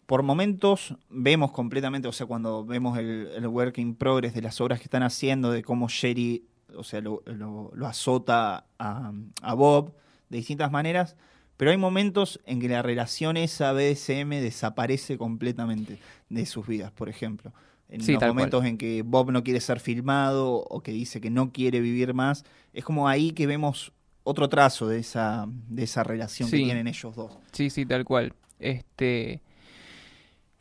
por 0.06 0.24
momentos 0.24 0.96
vemos 1.10 1.52
completamente, 1.54 2.06
o 2.10 2.12
sea, 2.12 2.26
cuando 2.26 2.66
vemos 2.66 2.98
el, 2.98 3.30
el 3.34 3.48
work 3.48 3.78
in 3.78 3.96
progress 3.96 4.34
de 4.34 4.42
las 4.42 4.60
obras 4.60 4.80
que 4.80 4.84
están 4.84 5.04
haciendo, 5.04 5.52
de 5.52 5.64
cómo 5.64 5.88
Sherry, 5.88 6.44
o 6.76 6.84
sea, 6.84 7.02
lo, 7.02 7.22
lo- 7.26 7.72
lo 7.74 7.88
azota 7.88 8.66
a, 8.80 9.12
a 9.42 9.54
Bob 9.54 9.96
de 10.30 10.38
distintas 10.38 10.72
maneras, 10.72 11.16
pero 11.58 11.72
hay 11.72 11.78
momentos 11.78 12.40
en 12.46 12.60
que 12.60 12.68
la 12.70 12.82
relación 12.82 13.38
esa 13.38 13.72
BDSM 13.74 14.30
desaparece 14.42 15.18
completamente 15.18 16.00
de 16.30 16.46
sus 16.46 16.66
vidas, 16.68 16.92
por 16.92 17.10
ejemplo. 17.10 17.54
En 17.90 18.02
Sí, 18.02 18.14
los 18.14 18.20
cual. 18.20 18.34
momentos 18.34 18.66
en 18.66 18.78
que 18.78 19.02
Bob 19.02 19.32
no 19.32 19.44
quiere 19.44 19.60
ser 19.60 19.80
filmado 19.82 20.56
o 20.56 20.82
que 20.82 20.92
dice 20.94 21.20
que 21.22 21.30
no 21.30 21.52
quiere 21.52 21.82
vivir 21.82 22.14
más, 22.14 22.46
es 22.74 22.84
como 22.86 23.08
ahí 23.10 23.32
que 23.32 23.46
vemos 23.48 23.92
otro 24.24 24.48
trazo 24.50 24.88
de 24.88 25.00
esa, 25.00 25.46
de 25.68 25.84
esa 25.84 26.04
relación 26.04 26.48
Sí. 26.50 26.58
que 26.60 26.64
tienen 26.64 26.88
ellos 26.88 27.16
dos. 27.16 27.38
Sí, 27.52 27.70
sí, 27.70 27.86
tal 27.86 28.06
cual. 28.06 28.34
Este. 28.60 29.42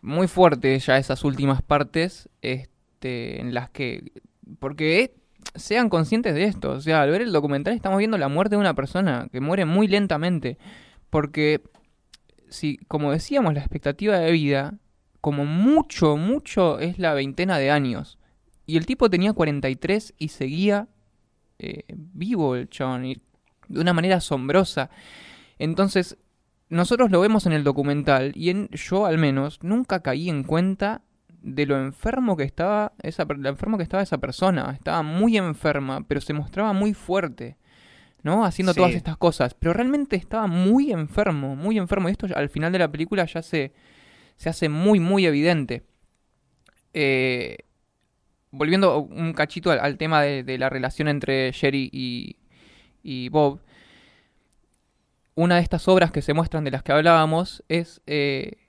Muy 0.02 0.28
fuerte 0.28 0.78
ya 0.78 0.96
esas 0.98 1.24
últimas 1.24 1.62
partes. 1.62 2.28
Este. 2.42 3.40
En 3.40 3.54
las 3.54 3.70
que. 3.70 4.12
Porque 4.58 5.14
sean 5.54 5.88
conscientes 5.88 6.34
de 6.34 6.44
esto. 6.44 6.72
O 6.72 6.80
sea, 6.80 7.02
al 7.02 7.10
ver 7.10 7.22
el 7.22 7.32
documental 7.32 7.74
estamos 7.74 7.98
viendo 7.98 8.18
la 8.18 8.28
muerte 8.28 8.56
de 8.56 8.60
una 8.60 8.74
persona 8.74 9.28
que 9.32 9.40
muere 9.40 9.64
muy 9.64 9.88
lentamente. 9.88 10.58
Porque. 11.10 11.62
Si, 12.48 12.78
como 12.88 13.12
decíamos, 13.12 13.54
la 13.54 13.60
expectativa 13.60 14.18
de 14.18 14.32
vida. 14.32 14.74
Como 15.20 15.44
mucho, 15.44 16.16
mucho 16.16 16.78
es 16.78 16.98
la 16.98 17.14
veintena 17.14 17.58
de 17.58 17.70
años. 17.70 18.18
Y 18.66 18.76
el 18.76 18.86
tipo 18.86 19.10
tenía 19.10 19.32
43 19.32 20.14
y 20.16 20.28
seguía 20.28 20.88
eh, 21.58 21.84
vivo 21.90 22.56
el 22.56 22.68
chabón. 22.68 23.04
Y 23.04 23.20
de 23.68 23.80
una 23.80 23.92
manera 23.92 24.16
asombrosa. 24.16 24.90
Entonces, 25.58 26.16
nosotros 26.70 27.10
lo 27.10 27.20
vemos 27.20 27.46
en 27.46 27.52
el 27.52 27.64
documental 27.64 28.32
y 28.34 28.50
en, 28.50 28.68
yo 28.70 29.06
al 29.06 29.18
menos 29.18 29.58
nunca 29.62 30.00
caí 30.00 30.28
en 30.28 30.44
cuenta 30.44 31.02
de 31.42 31.66
lo 31.66 31.78
enfermo 31.80 32.36
que 32.36 32.44
estaba 32.44 32.92
esa 33.02 33.24
lo 33.24 33.48
enfermo 33.48 33.76
que 33.76 33.82
estaba 33.82 34.02
esa 34.02 34.18
persona. 34.18 34.72
Estaba 34.72 35.02
muy 35.02 35.36
enferma 35.36 36.02
pero 36.06 36.20
se 36.20 36.32
mostraba 36.32 36.72
muy 36.72 36.94
fuerte 36.94 37.56
no 38.22 38.44
haciendo 38.44 38.72
Sí. 38.74 38.78
todas 38.78 38.94
estas 38.94 39.16
cosas. 39.16 39.54
Pero 39.54 39.72
realmente 39.72 40.16
estaba 40.16 40.46
muy 40.46 40.92
enfermo 40.92 41.56
muy 41.56 41.78
enfermo. 41.78 42.08
Y 42.08 42.12
esto 42.12 42.26
al 42.34 42.48
final 42.50 42.72
de 42.72 42.78
la 42.78 42.90
película 42.92 43.24
ya 43.24 43.42
se 43.42 43.72
se 44.36 44.48
hace 44.48 44.68
muy 44.68 45.00
muy 45.00 45.26
evidente. 45.26 45.84
Eh, 46.92 47.58
volviendo 48.50 48.98
un 49.00 49.32
cachito 49.32 49.70
al, 49.70 49.78
al 49.80 49.96
tema 49.96 50.22
de, 50.22 50.42
de 50.42 50.58
la 50.58 50.68
relación 50.68 51.08
entre 51.08 51.52
Jerry 51.52 51.88
y, 51.92 52.36
y 53.02 53.28
Bob. 53.28 53.60
Una 55.36 55.56
de 55.56 55.62
estas 55.62 55.86
obras 55.88 56.10
que 56.10 56.20
se 56.22 56.34
muestran 56.34 56.64
de 56.64 56.70
las 56.72 56.82
que 56.82 56.92
hablábamos 56.92 57.62
es 57.68 58.02
eh, 58.06 58.59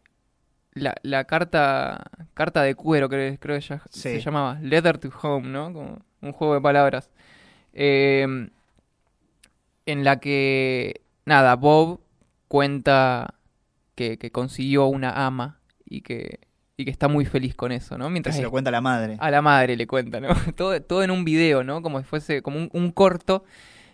la, 0.73 0.95
la 1.03 1.25
carta 1.25 2.03
carta 2.33 2.63
de 2.63 2.75
cuero, 2.75 3.09
creo, 3.09 3.37
creo 3.39 3.59
que 3.59 3.65
ya- 3.65 3.81
Sí. 3.89 4.01
se 4.09 4.21
llamaba. 4.21 4.57
Letter 4.61 4.97
to 4.97 5.09
Home, 5.21 5.47
¿no? 5.49 5.73
Como 5.73 5.99
un 6.21 6.31
juego 6.31 6.53
de 6.55 6.61
palabras. 6.61 7.09
Eh, 7.73 8.49
en 9.85 10.03
la 10.03 10.19
que, 10.19 11.01
nada, 11.25 11.55
Bob 11.55 12.01
cuenta 12.47 13.35
que, 13.95 14.17
que 14.17 14.31
consiguió 14.31 14.85
una 14.85 15.25
ama 15.25 15.59
y 15.85 16.01
que, 16.01 16.39
y 16.77 16.85
que 16.85 16.91
está 16.91 17.07
muy 17.07 17.25
feliz 17.25 17.55
con 17.55 17.71
eso, 17.71 17.97
¿no? 17.97 18.05
Que 18.05 18.11
Mientras 18.11 18.35
se 18.35 18.41
lo 18.41 18.51
cuenta 18.51 18.71
la 18.71 18.81
madre. 18.81 19.17
a 19.19 19.31
la 19.31 19.41
madre 19.41 19.75
le 19.75 19.87
cuenta, 19.87 20.19
¿no? 20.19 20.29
Todo, 20.55 20.81
todo 20.81 21.03
en 21.03 21.11
un 21.11 21.25
video, 21.25 21.63
¿no? 21.63 21.81
Como 21.81 21.99
si 21.99 22.05
fuese 22.05 22.41
como 22.41 22.57
un, 22.57 22.69
un 22.73 22.91
corto 22.91 23.43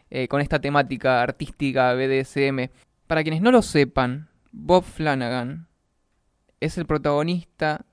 eh, 0.09 0.27
con 0.27 0.41
esta 0.41 0.59
temática 0.59 1.21
artística 1.21 1.93
BDSM. 1.93 2.69
Para 3.07 3.23
quienes 3.23 3.41
no 3.41 3.51
lo 3.51 3.61
sepan, 3.61 4.27
Bob 4.51 4.83
Flanagan 4.83 5.67
es 6.59 6.77
el 6.77 6.85
protagonista 6.85 7.85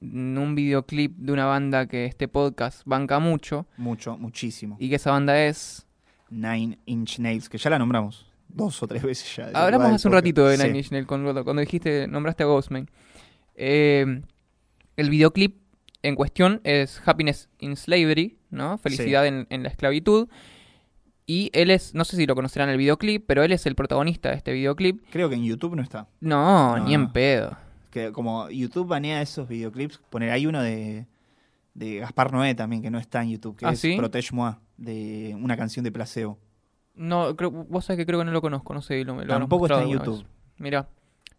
en 0.00 0.38
un 0.38 0.54
videoclip 0.54 1.16
de 1.16 1.32
una 1.32 1.44
banda 1.46 1.86
que 1.86 2.06
este 2.06 2.26
podcast 2.28 2.82
banca 2.86 3.18
mucho 3.18 3.66
Mucho, 3.76 4.16
muchísimo. 4.16 4.76
y 4.80 4.88
que 4.88 4.96
esa 4.96 5.10
banda 5.10 5.42
es... 5.44 5.86
Nine 6.30 6.78
Inch 6.86 7.18
Nails, 7.18 7.48
que 7.48 7.58
ya 7.58 7.70
la 7.70 7.78
nombramos 7.78 8.26
dos 8.48 8.82
o 8.82 8.86
tres 8.88 9.02
veces 9.02 9.36
ya. 9.36 9.50
Hablamos 9.54 9.92
hace 9.92 10.08
un 10.08 10.14
ratito 10.14 10.46
de 10.46 10.56
Sí. 10.56 10.62
Nine 10.64 10.78
Inch 10.78 10.90
Nails 10.90 11.06
cuando, 11.06 11.44
cuando 11.44 11.60
dijiste, 11.60 12.06
nombraste 12.08 12.42
a 12.42 12.46
Ghostman. 12.46 12.88
Eh, 13.54 14.22
el 14.96 15.10
videoclip 15.10 15.56
en 16.02 16.14
cuestión 16.14 16.60
es 16.64 17.00
Happiness 17.04 17.48
in 17.58 17.76
Slavery, 17.76 18.38
¿no? 18.50 18.78
Felicidad 18.78 19.26
en, 19.26 19.46
en 19.50 19.62
la 19.62 19.68
esclavitud. 19.68 20.28
Y 21.26 21.50
él 21.52 21.70
es, 21.70 21.94
no 21.94 22.04
sé 22.04 22.16
si 22.16 22.26
lo 22.26 22.34
conocerán 22.34 22.68
el 22.70 22.76
videoclip, 22.76 23.24
pero 23.26 23.42
él 23.44 23.52
es 23.52 23.66
el 23.66 23.74
protagonista 23.76 24.30
de 24.30 24.36
este 24.36 24.52
videoclip. 24.52 25.00
Creo 25.10 25.28
que 25.28 25.36
en 25.36 25.44
YouTube 25.44 25.76
no 25.76 25.82
está. 25.82 26.08
No, 26.20 26.76
No, 26.76 26.84
ni 26.84 26.94
en 26.94 27.12
pedo. 27.12 27.56
Que 27.90 28.12
como 28.12 28.48
YouTube 28.50 28.88
banea 28.88 29.20
esos 29.22 29.48
videoclips, 29.48 29.98
poner 30.10 30.30
hay 30.30 30.46
uno 30.46 30.62
de, 30.62 31.06
de 31.74 31.96
Gaspar 31.98 32.32
Noé 32.32 32.54
también 32.54 32.82
que 32.82 32.90
no 32.90 32.98
está 32.98 33.22
en 33.22 33.30
YouTube, 33.30 33.56
que 33.56 33.66
¿Ah, 33.66 33.72
es 33.72 33.80
sí? 33.80 33.96
Protege 33.96 34.34
Moi, 34.34 34.54
de 34.76 35.36
una 35.40 35.56
canción 35.56 35.84
de 35.84 35.92
placebo. 35.92 36.38
No, 36.94 37.34
creo, 37.36 37.50
vos 37.50 37.84
sabés 37.84 37.98
que 37.98 38.06
creo 38.06 38.18
que 38.20 38.24
no 38.24 38.32
lo 38.32 38.40
conozco, 38.40 38.74
no 38.74 38.82
sé, 38.82 39.04
lo, 39.04 39.16
lo 39.16 39.26
Tampoco 39.26 39.66
está 39.66 39.82
en 39.82 39.90
YouTube. 39.90 40.24
Mira. 40.58 40.88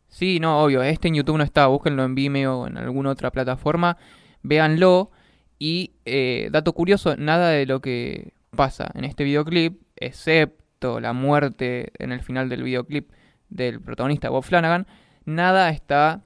Sí, 0.08 0.42
no, 0.42 0.62
obvio, 0.62 0.84
este 0.84 1.08
en 1.08 1.16
YouTube 1.16 1.38
no 1.38 1.44
está, 1.44 1.68
búsquenlo 1.68 2.04
en 2.04 2.16
Vimeo 2.16 2.62
o 2.62 2.68
en 2.68 2.78
alguna 2.78 3.12
otra 3.12 3.32
plataforma, 3.32 3.96
véanlo 4.44 5.10
y 5.58 5.94
eh, 6.04 6.50
dato 6.52 6.74
curioso, 6.74 7.16
nada 7.16 7.50
de 7.50 7.66
lo 7.66 7.80
que 7.80 8.34
pasa 8.54 8.92
en 8.94 9.06
este 9.06 9.24
videoclip, 9.24 9.82
excepto 9.96 11.00
la 11.00 11.14
muerte 11.14 11.94
en 11.98 12.12
el 12.12 12.22
final 12.22 12.50
del 12.50 12.64
videoclip 12.64 13.10
del 13.50 13.80
protagonista 13.80 14.30
Bob 14.30 14.44
Flanagan, 14.44 14.86
nada 15.24 15.70
está 15.70 16.24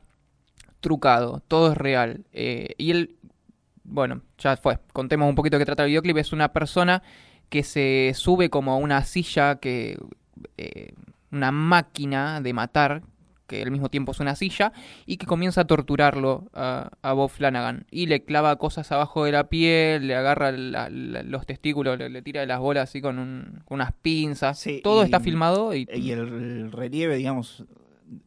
trucado, 0.85 1.41
todo 1.47 1.71
es 1.71 1.77
real. 1.77 2.23
Eh, 2.31 2.69
y 2.77 2.91
él, 2.91 3.15
bueno, 3.83 4.21
ya 4.37 4.55
fue, 4.57 4.77
contemos 4.93 5.27
un 5.27 5.35
poquito 5.35 5.57
de 5.57 5.61
qué 5.61 5.65
trata 5.65 5.83
el 5.83 5.89
videoclip, 5.89 6.17
es 6.17 6.31
una 6.31 6.53
persona 6.53 7.01
que 7.49 7.63
se 7.63 8.11
sube 8.15 8.49
como 8.49 8.71
a 8.71 8.77
una 8.77 9.03
silla 9.03 9.55
que... 9.55 9.97
eh, 10.57 10.93
una 11.31 11.51
máquina 11.51 12.39
de 12.39 12.53
matar 12.53 13.01
que 13.47 13.61
al 13.61 13.69
mismo 13.69 13.89
tiempo 13.89 14.11
es 14.11 14.19
una 14.19 14.35
silla, 14.35 14.71
y 15.05 15.17
que 15.17 15.27
comienza 15.27 15.61
a 15.61 15.67
torturarlo 15.67 16.45
a, 16.53 16.89
a 17.03 17.13
Bob 17.13 17.29
Flanagan. 17.29 17.85
Y 17.91 18.07
le 18.07 18.23
clava 18.23 18.55
cosas 18.55 18.91
abajo 18.91 19.25
de 19.25 19.31
la 19.33 19.49
piel, 19.49 20.07
le 20.07 20.15
agarra 20.15 20.51
la- 20.51 20.89
la- 20.89 21.21
los 21.23 21.45
testículos, 21.45 21.99
le, 21.99 22.09
le 22.09 22.21
tira 22.23 22.41
de 22.41 22.47
las 22.47 22.59
bolas 22.59 22.89
así 22.89 23.01
con, 23.01 23.19
un- 23.19 23.61
con 23.65 23.75
unas 23.75 23.91
pinzas. 24.01 24.57
Sí, 24.59 24.79
Todo 24.83 25.01
y- 25.03 25.05
está 25.05 25.19
filmado 25.19 25.75
y, 25.75 25.87
Y 25.93 26.09
el, 26.11 26.19
el 26.21 26.71
relieve, 26.71 27.17
digamos, 27.17 27.63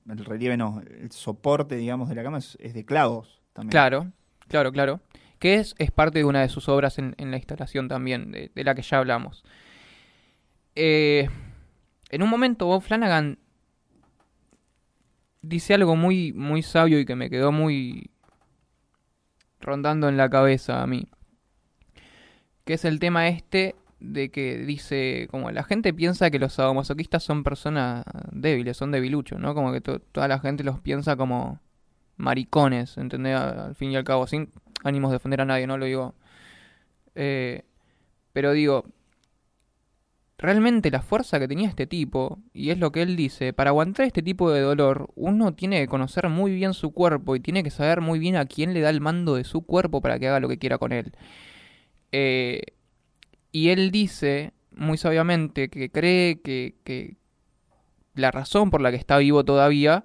el 0.08 0.24
relieve 0.24 0.56
no, 0.56 0.80
el 0.80 1.10
soporte, 1.12 1.76
digamos, 1.76 2.08
de 2.08 2.14
la 2.14 2.22
cama 2.22 2.38
es, 2.38 2.56
de 2.58 2.84
clavos 2.84 3.42
también. 3.52 3.70
Claro, 3.70 4.12
claro, 4.48 4.72
claro. 4.72 5.00
Que 5.38 5.54
es, 5.54 5.74
es 5.78 5.90
parte 5.90 6.18
de 6.18 6.24
una 6.24 6.40
de 6.40 6.48
sus 6.48 6.68
obras 6.68 6.98
en, 6.98 7.14
la 7.18 7.36
instalación 7.36 7.88
también, 7.88 8.32
de, 8.32 8.50
de 8.54 8.64
la 8.64 8.74
que 8.74 8.82
ya 8.82 8.98
hablamos. 8.98 9.44
Eh, 10.74 11.28
en 12.10 12.22
un 12.22 12.30
momento 12.30 12.66
Bob 12.66 12.82
Flanagan 12.82 13.38
dice 15.42 15.74
algo 15.74 15.96
muy, 15.96 16.32
muy 16.32 16.62
sabio 16.62 16.98
y 16.98 17.04
que 17.04 17.16
me 17.16 17.30
quedó 17.30 17.52
muy 17.52 18.10
rondando 19.60 20.08
en 20.08 20.16
la 20.16 20.28
cabeza 20.30 20.82
a 20.82 20.86
mí. 20.86 21.08
Que 22.64 22.74
es 22.74 22.84
el 22.84 22.98
tema 22.98 23.28
este 23.28 23.76
de 24.00 24.30
que 24.30 24.58
dice, 24.58 25.28
como 25.30 25.50
la 25.50 25.64
gente 25.64 25.92
piensa 25.94 26.30
que 26.30 26.38
los 26.38 26.54
sadomasoquistas 26.54 27.22
son 27.24 27.44
personas 27.44 28.04
débiles, 28.32 28.76
son 28.76 28.92
debiluchos, 28.92 29.40
¿no? 29.40 29.54
Como 29.54 29.72
que 29.72 29.80
to- 29.80 30.00
toda 30.00 30.28
la 30.28 30.38
gente 30.40 30.64
los 30.64 30.80
piensa 30.80 31.16
como 31.16 31.60
maricones, 32.16 32.96
¿entendés? 32.98 33.36
Al 33.36 33.74
fin 33.74 33.90
y 33.92 33.96
al 33.96 34.04
cabo, 34.04 34.26
sin 34.26 34.50
ánimos 34.84 35.10
de 35.10 35.16
defender 35.16 35.40
a 35.42 35.44
nadie, 35.46 35.66
no 35.66 35.78
lo 35.78 35.86
digo. 35.86 36.14
Eh, 37.14 37.64
pero 38.32 38.52
digo, 38.52 38.84
realmente 40.38 40.90
la 40.90 41.02
fuerza 41.02 41.38
que 41.40 41.48
tenía 41.48 41.68
este 41.68 41.86
tipo, 41.86 42.38
y 42.52 42.70
es 42.70 42.78
lo 42.78 42.92
que 42.92 43.02
él 43.02 43.16
dice, 43.16 43.52
para 43.52 43.70
aguantar 43.70 44.06
este 44.06 44.22
tipo 44.22 44.50
de 44.50 44.60
dolor, 44.60 45.10
uno 45.16 45.54
tiene 45.54 45.80
que 45.80 45.88
conocer 45.88 46.28
muy 46.28 46.52
bien 46.54 46.74
su 46.74 46.92
cuerpo 46.92 47.34
y 47.36 47.40
tiene 47.40 47.62
que 47.64 47.70
saber 47.70 48.00
muy 48.00 48.18
bien 48.18 48.36
a 48.36 48.46
quién 48.46 48.72
le 48.74 48.80
da 48.80 48.90
el 48.90 49.00
mando 49.00 49.34
de 49.34 49.44
su 49.44 49.62
cuerpo 49.62 50.00
para 50.00 50.18
que 50.18 50.28
haga 50.28 50.40
lo 50.40 50.48
que 50.48 50.58
quiera 50.58 50.78
con 50.78 50.92
él. 50.92 51.12
Eh, 52.12 52.62
y 53.52 53.70
él 53.70 53.90
dice, 53.90 54.52
muy 54.72 54.98
sabiamente, 54.98 55.68
que 55.68 55.90
cree 55.90 56.40
que, 56.40 56.74
que 56.84 57.16
la 58.14 58.30
razón 58.30 58.70
por 58.70 58.80
la 58.80 58.90
que 58.90 58.96
está 58.96 59.18
vivo 59.18 59.44
todavía 59.44 60.04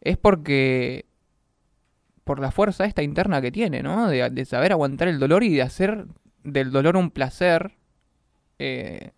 es 0.00 0.16
porque 0.18 1.06
por 2.24 2.40
la 2.40 2.50
fuerza 2.50 2.84
esta 2.84 3.02
interna 3.02 3.40
que 3.40 3.52
tiene, 3.52 3.82
¿no? 3.82 4.08
De, 4.08 4.28
de 4.30 4.44
saber 4.44 4.72
aguantar 4.72 5.08
el 5.08 5.18
dolor 5.18 5.44
y 5.44 5.54
de 5.54 5.62
hacer 5.62 6.06
del 6.42 6.70
dolor 6.70 6.96
un 6.96 7.10
placer, 7.10 7.76
eh, 8.58 9.12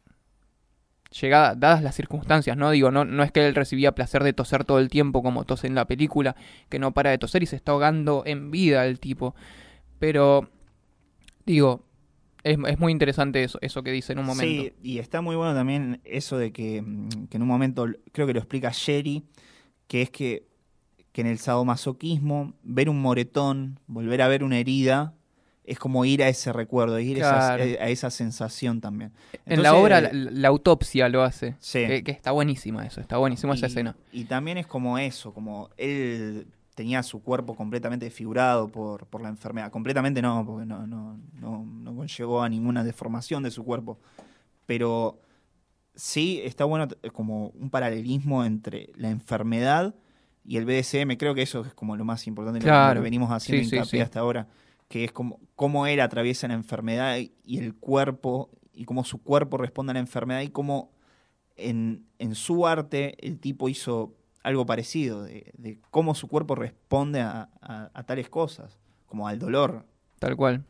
llegada, 1.20 1.54
dadas 1.54 1.82
las 1.82 1.94
circunstancias, 1.94 2.56
¿no? 2.56 2.70
Digo, 2.70 2.90
no, 2.90 3.04
no 3.04 3.22
es 3.22 3.32
que 3.32 3.46
él 3.46 3.54
recibía 3.54 3.94
placer 3.94 4.22
de 4.22 4.32
toser 4.32 4.64
todo 4.64 4.78
el 4.78 4.88
tiempo 4.88 5.22
como 5.22 5.44
tose 5.44 5.66
en 5.66 5.74
la 5.74 5.86
película, 5.86 6.36
que 6.68 6.78
no 6.78 6.92
para 6.92 7.10
de 7.10 7.18
toser 7.18 7.42
y 7.42 7.46
se 7.46 7.56
está 7.56 7.72
ahogando 7.72 8.22
en 8.26 8.50
vida 8.50 8.86
el 8.86 9.00
tipo. 9.00 9.34
Pero, 9.98 10.50
digo, 11.44 11.85
es, 12.50 12.58
es 12.68 12.78
muy 12.78 12.92
interesante 12.92 13.42
eso, 13.42 13.58
eso 13.60 13.82
que 13.82 13.90
dice 13.90 14.12
en 14.12 14.20
un 14.20 14.26
momento. 14.26 14.62
Sí, 14.62 14.72
y 14.82 14.98
está 14.98 15.20
muy 15.20 15.36
bueno 15.36 15.54
también 15.54 16.00
eso 16.04 16.38
de 16.38 16.52
que, 16.52 16.82
mm, 16.82 17.26
que 17.28 17.36
en 17.36 17.42
un 17.42 17.48
momento, 17.48 17.86
creo 18.12 18.26
que 18.26 18.32
lo 18.32 18.38
explica 18.40 18.70
Sherry, 18.72 19.24
que 19.88 20.02
es 20.02 20.10
que, 20.10 20.46
que 21.12 21.20
en 21.22 21.26
el 21.26 21.38
sadomasoquismo, 21.38 22.54
ver 22.62 22.88
un 22.88 23.00
moretón, 23.00 23.78
volver 23.86 24.22
a 24.22 24.28
ver 24.28 24.44
una 24.44 24.58
herida, 24.58 25.14
es 25.64 25.78
como 25.80 26.04
ir 26.04 26.22
a 26.22 26.28
ese 26.28 26.52
recuerdo, 26.52 26.98
ir 27.00 27.16
a 27.16 27.20
esa- 27.20 27.56
Claro. 27.56 27.64
a 27.80 27.88
esa 27.88 28.10
sensación 28.10 28.80
también. 28.80 29.12
en 29.46 29.62
la 29.62 29.74
obra 29.74 30.00
la, 30.00 30.10
la 30.12 30.48
autopsia 30.48 31.08
lo 31.08 31.22
hace. 31.22 31.56
Sí. 31.58 31.84
Que, 31.86 32.04
que 32.04 32.12
está 32.12 32.30
buenísima 32.30 32.86
eso, 32.86 33.00
está 33.00 33.16
buenísima 33.16 33.54
esa 33.54 33.66
escena. 33.66 33.96
y 34.12 34.24
también 34.24 34.58
es 34.58 34.66
como 34.68 34.96
eso, 34.98 35.34
como 35.34 35.70
él 35.76 36.46
tenía 36.76 37.02
su 37.02 37.22
cuerpo 37.22 37.56
completamente 37.56 38.04
desfigurado 38.04 38.68
por, 38.68 39.06
por 39.06 39.20
la 39.22 39.28
enfermedad. 39.30 39.72
Completamente 39.72 40.22
no, 40.22 40.44
porque 40.46 40.66
no, 40.66 40.86
no, 40.86 41.18
no, 41.40 41.64
no 41.64 41.96
conllevó 41.96 42.42
a 42.42 42.48
ninguna 42.48 42.84
deformación 42.84 43.42
de 43.42 43.50
su 43.50 43.64
cuerpo. 43.64 43.98
Pero 44.66 45.18
sí 45.94 46.40
está 46.44 46.64
bueno 46.64 46.86
t- 46.86 47.10
como 47.10 47.48
un 47.48 47.70
paralelismo 47.70 48.44
entre 48.44 48.90
la 48.96 49.08
enfermedad 49.10 49.94
y 50.44 50.58
el 50.58 50.66
BDSM. 50.66 51.16
Creo 51.16 51.34
que 51.34 51.42
eso 51.42 51.62
es 51.62 51.72
como 51.74 51.96
lo 51.96 52.04
más 52.04 52.26
importante, 52.26 52.60
que- 52.60 52.66
lo 52.66 52.70
Claro. 52.72 53.00
que 53.00 53.04
venimos 53.04 53.30
haciendo 53.32 53.64
Sí, 53.64 53.70
sí, 53.70 53.76
hincapié 53.76 54.00
sí. 54.00 54.02
hasta 54.04 54.20
ahora, 54.20 54.46
que 54.88 55.04
es 55.04 55.12
como 55.12 55.40
cómo 55.56 55.86
él 55.86 56.00
atraviesa 56.00 56.46
la 56.46 56.54
enfermedad 56.54 57.16
y 57.18 57.58
el 57.58 57.74
cuerpo, 57.74 58.50
y 58.74 58.84
cómo 58.84 59.02
su 59.04 59.22
cuerpo 59.22 59.56
responde 59.56 59.92
a 59.92 59.94
la 59.94 60.00
enfermedad 60.00 60.42
y 60.42 60.48
cómo 60.50 60.90
en, 61.56 62.04
en 62.18 62.34
su 62.34 62.66
arte 62.66 63.16
el 63.26 63.38
tipo 63.38 63.70
hizo 63.70 64.12
algo 64.46 64.64
parecido, 64.64 65.24
de, 65.24 65.52
de 65.58 65.80
cómo 65.90 66.14
su 66.14 66.28
cuerpo 66.28 66.54
responde 66.54 67.20
a, 67.20 67.48
tales 68.06 68.28
cosas, 68.28 68.78
como 69.06 69.26
al 69.26 69.40
dolor. 69.40 69.84
Tal 70.20 70.36
cual. 70.36 70.62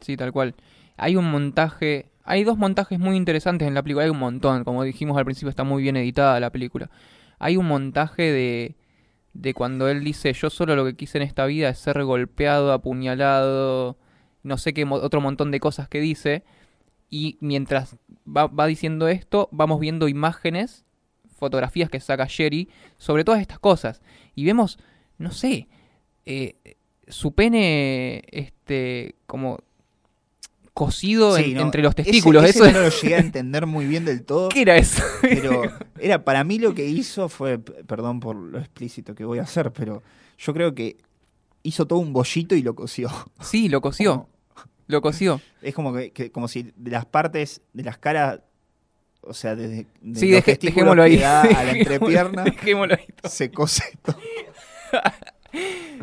Sí, 0.00 0.16
tal 0.16 0.32
cual. 0.32 0.54
Hay 0.96 1.16
un 1.16 1.30
montaje, 1.30 2.10
hay 2.24 2.42
dos 2.42 2.56
montajes 2.56 2.98
muy 2.98 3.16
interesantes 3.16 3.68
en 3.68 3.74
la 3.74 3.82
película, 3.82 4.04
hay 4.04 4.10
un 4.10 4.18
montón, 4.18 4.64
como 4.64 4.82
dijimos 4.82 5.18
al 5.18 5.26
principio 5.26 5.50
está 5.50 5.62
muy 5.62 5.82
bien 5.82 5.98
editada 5.98 6.40
la 6.40 6.48
película. 6.48 6.90
Hay 7.38 7.58
un 7.58 7.66
montaje 7.66 8.32
de 8.32 8.76
de 9.34 9.54
cuando 9.54 9.88
él 9.88 10.04
dice, 10.04 10.32
"Yo 10.32 10.48
solo 10.48 10.74
lo 10.74 10.84
que 10.86 10.96
quise 10.96 11.18
en 11.18 11.24
esta 11.24 11.44
vida 11.44 11.68
es 11.68 11.78
ser 11.78 12.02
golpeado, 12.04 12.72
apuñalado, 12.72 13.98
no 14.42 14.56
sé 14.56 14.72
qué 14.72 14.84
otro 14.84 15.20
montón 15.20 15.50
de 15.50 15.60
cosas 15.60 15.86
que 15.86 16.00
dice." 16.00 16.44
Y 17.10 17.36
mientras 17.40 17.98
va, 18.26 18.46
va 18.46 18.66
diciendo 18.66 19.08
esto, 19.08 19.50
vamos 19.52 19.80
viendo 19.80 20.08
imágenes, 20.08 20.86
fotografías 21.42 21.90
que 21.90 21.98
saca 21.98 22.26
Sherry 22.28 22.68
sobre 22.98 23.24
todas 23.24 23.40
estas 23.40 23.58
cosas. 23.58 24.00
Y 24.36 24.44
vemos, 24.44 24.78
no 25.18 25.32
sé, 25.32 25.66
eh, 26.24 26.54
su 27.08 27.32
pene, 27.32 28.22
este, 28.30 29.16
como 29.26 29.58
cosido 30.72 31.36
Sí, 31.36 31.44
en- 31.50 31.54
no, 31.54 31.60
entre 31.62 31.82
los 31.82 31.94
testículos. 31.94 32.44
ese 32.44 32.60
Eso 32.60 32.72
no 32.72 32.80
lo 32.82 32.88
llegué 32.88 33.14
a 33.16 33.18
entender 33.18 33.66
muy 33.66 33.86
bien 33.86 34.04
del 34.04 34.22
todo. 34.24 34.48
¿Qué 34.54 34.62
era 34.62 34.76
eso? 34.76 35.02
Pero 35.20 35.62
era 35.98 36.24
para 36.24 36.44
mí 36.44 36.58
lo 36.58 36.74
que 36.74 36.86
hizo 36.86 37.28
fue, 37.28 37.58
perdón 37.58 38.20
por 38.20 38.36
lo 38.36 38.58
explícito 38.58 39.14
que 39.14 39.24
voy 39.24 39.38
a 39.38 39.42
hacer, 39.42 39.72
pero 39.72 40.02
yo 40.38 40.54
creo 40.54 40.74
que 40.74 40.96
hizo 41.62 41.86
todo 41.86 41.98
un 41.98 42.12
bollito 42.12 42.54
y 42.54 42.62
lo 42.62 42.74
cosió. 42.74 43.10
sí, 43.40 43.68
lo 43.68 43.80
cosió. 43.80 44.28
Lo 44.88 45.00
cosió. 45.00 45.40
Es 45.62 45.74
como 45.74 45.94
que, 45.94 46.10
que- 46.10 46.30
como 46.32 46.48
si 46.48 46.72
de 46.76 46.90
las 46.90 47.06
partes 47.06 47.62
de 47.72 47.82
las 47.84 47.96
caras, 47.98 48.40
o 49.22 49.32
sea, 49.34 49.54
desde 49.56 49.86
de 50.00 50.20
Sí, 50.20 50.30
los 50.30 50.40
deje- 50.40 50.42
testículos 50.58 50.96
dejémoslo 50.96 51.02
ahí. 51.02 51.22
a 51.22 51.64
la 51.64 51.72
entrepierna, 51.78 52.44
dejémoslo 52.44 52.94
ahí. 52.94 53.06
se 53.28 53.50
cose 53.50 53.84
todo. 54.02 54.16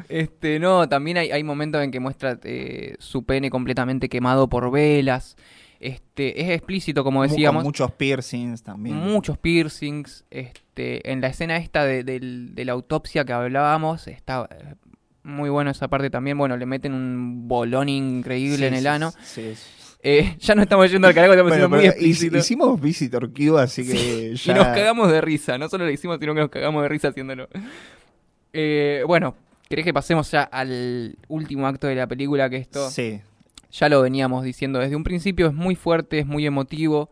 Este, 0.10 0.60
no, 0.60 0.88
también 0.88 1.18
hay, 1.18 1.32
hay 1.32 1.44
momentos 1.44 1.84
en 1.84 1.92
que 1.92 2.00
muestra 2.00 2.40
eh, 2.44 2.96
su 3.00 3.24
pene 3.24 3.50
completamente 3.50 4.08
quemado 4.10 4.48
por 4.48 4.72
velas. 4.72 5.36
Este, 5.80 6.42
es 6.42 6.50
explícito, 6.52 7.04
como 7.04 7.24
decíamos. 7.24 7.62
Con 7.62 7.68
muchos 7.70 7.92
piercings 7.94 8.64
también. 8.64 8.96
muchos 8.96 9.38
piercings. 9.38 10.26
Este, 10.30 11.12
en 11.12 11.22
la 11.22 11.28
escena 11.28 11.58
esta 11.58 11.84
de, 11.86 12.04
del- 12.04 12.54
de 12.54 12.66
la 12.66 12.74
autopsia 12.74 13.26
que 13.26 13.34
hablábamos, 13.34 14.08
está 14.08 14.48
eh, 14.52 14.76
muy 15.24 15.50
bueno 15.50 15.72
esa 15.72 15.88
parte 15.88 16.10
también. 16.10 16.38
Bueno, 16.38 16.56
le 16.58 16.66
meten 16.66 16.94
un 16.94 17.48
bolón 17.48 17.90
increíble 17.90 18.58
Sí, 18.58 18.66
en 18.66 18.74
el 18.76 18.88
ano. 18.88 19.12
sí, 19.24 19.56
sí. 19.56 19.62
Eh, 20.02 20.38
ya 20.40 20.56
no 20.56 20.62
estamos 20.62 20.90
yendo 20.90 21.08
al 21.08 21.14
carajo, 21.14 21.34
estamos 21.34 21.50
Bueno, 21.52 21.62
siendo 21.68 21.78
muy 21.78 21.86
explícitos. 21.86 22.38
hic- 22.38 22.42
hicimos 22.42 22.80
Visitor 22.82 23.34
Q, 23.34 23.58
así 23.58 23.86
que 23.86 24.34
ya... 24.36 24.52
Y 24.52 24.56
nos 24.56 24.68
cagamos 24.68 25.12
de 25.12 25.20
risa, 25.20 25.58
no 25.58 25.68
solo 25.68 25.86
lo 25.86 25.92
hicimos, 25.92 26.18
sino 26.20 26.34
que 26.34 26.40
nos 26.40 26.50
cagamos 26.50 26.82
de 26.84 26.90
risa 26.90 27.10
haciéndolo. 27.10 27.50
Eh, 28.54 29.04
bueno, 29.06 29.36
¿querés 29.68 29.86
que 29.86 29.94
pasemos 29.94 30.32
ya 30.32 30.44
al 30.44 31.18
último 31.28 31.68
acto 31.68 31.88
de 31.88 31.96
la 31.96 32.08
película? 32.08 32.50
Que 32.50 32.58
esto 32.58 32.90
Sí, 32.90 33.20
ya 33.72 33.90
lo 33.90 34.02
veníamos 34.02 34.44
diciendo 34.44 34.80
desde 34.80 34.96
un 34.96 35.04
principio, 35.04 35.48
es 35.48 35.54
muy 35.54 35.76
fuerte, 35.76 36.20
es 36.20 36.26
muy 36.26 36.46
emotivo. 36.46 37.10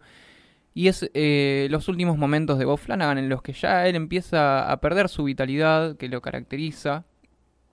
Y 0.73 0.87
es 0.89 1.09
eh, 1.13 1.67
los 1.71 1.87
últimos 1.89 2.17
momentos 2.17 2.59
de 2.59 2.65
Bob 2.65 2.77
Flanagan 2.77 3.17
en 3.17 3.29
los 3.29 3.41
que 3.41 3.51
ya 3.53 3.87
él 3.87 3.95
empieza 3.95 4.71
a 4.71 4.79
perder 4.79 5.09
su 5.09 5.23
vitalidad 5.23 5.97
que 5.97 6.07
lo 6.07 6.21
caracteriza, 6.21 7.03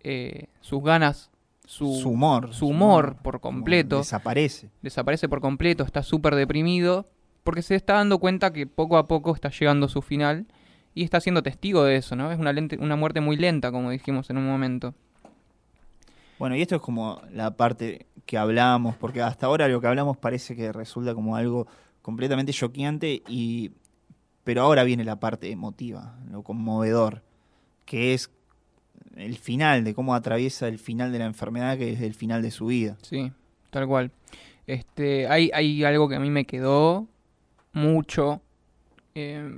eh, 0.03 0.47
sus 0.63 0.83
ganas, 0.83 1.31
su, 1.65 1.95
su 1.95 2.11
humor. 2.11 2.53
su 2.53 2.67
humor 2.69 3.17
por 3.23 3.41
completo 3.41 3.99
Desaparece. 3.99 4.71
desaparece 4.83 5.29
por 5.29 5.41
completo, 5.41 5.83
está 5.85 6.03
súper 6.03 6.35
deprimido, 6.35 7.09
porque 7.43 7.63
se 7.63 7.75
está 7.75 7.95
dando 7.95 8.19
cuenta 8.19 8.53
que 8.53 8.67
poco 8.67 8.97
a 8.99 9.07
poco 9.07 9.35
está 9.35 9.51
llegando 9.51 9.87
a 9.87 9.89
su 9.89 10.03
final 10.03 10.47
y 10.95 11.05
está 11.05 11.21
siendo 11.21 11.43
testigo 11.43 11.83
de 11.85 11.97
eso, 11.97 12.17
¿no? 12.17 12.31
Es 12.31 12.39
una, 12.39 12.53
lente- 12.53 12.79
una 12.79 12.97
muerte 12.97 13.21
muy 13.21 13.37
lenta, 13.37 13.73
como 13.73 13.91
dijimos 13.91 14.31
en 14.31 14.37
un 14.39 14.47
momento. 14.47 14.95
Bueno, 16.39 16.57
y 16.57 16.63
esto 16.63 16.77
es 16.77 16.83
como 16.83 17.21
la 17.33 17.57
parte 17.57 18.07
que 18.27 18.37
hablamos, 18.39 18.97
porque 18.97 19.23
hasta 19.23 19.47
ahora 19.47 19.69
lo 19.69 19.81
que 19.81 19.87
hablamos 19.87 20.17
parece 20.17 20.57
que 20.57 20.73
resulta 20.73 21.15
como 21.15 21.37
algo 21.37 21.67
completamente 22.03 22.53
choqueante, 22.53 23.23
y, 23.29 23.73
pero 24.43 24.63
ahora 24.63 24.85
viene 24.85 25.05
la 25.05 25.21
parte 25.21 25.51
emotiva, 25.51 26.17
lo 26.31 26.43
conmovedor, 26.43 27.23
que 27.85 28.15
es 28.15 28.31
el 29.17 29.37
final, 29.37 29.85
de 29.85 29.95
cómo 29.95 30.15
atraviesa 30.15 30.69
el 30.69 30.79
final 30.79 31.13
de 31.13 31.19
la 31.19 31.27
enfermedad, 31.27 31.79
que 31.79 31.93
es 31.93 32.01
el 32.01 32.15
final 32.15 32.43
de 32.43 32.51
su 32.51 32.67
vida. 32.67 32.97
Sí, 33.03 33.33
tal 33.71 33.87
cual. 33.87 34.11
Este, 34.67 35.29
hay, 35.29 35.51
hay 35.53 35.85
algo 35.85 36.09
que 36.09 36.17
a 36.17 36.21
mí 36.21 36.31
me 36.31 36.45
quedó 36.45 37.07
mucho. 37.73 38.41
eh, 39.15 39.51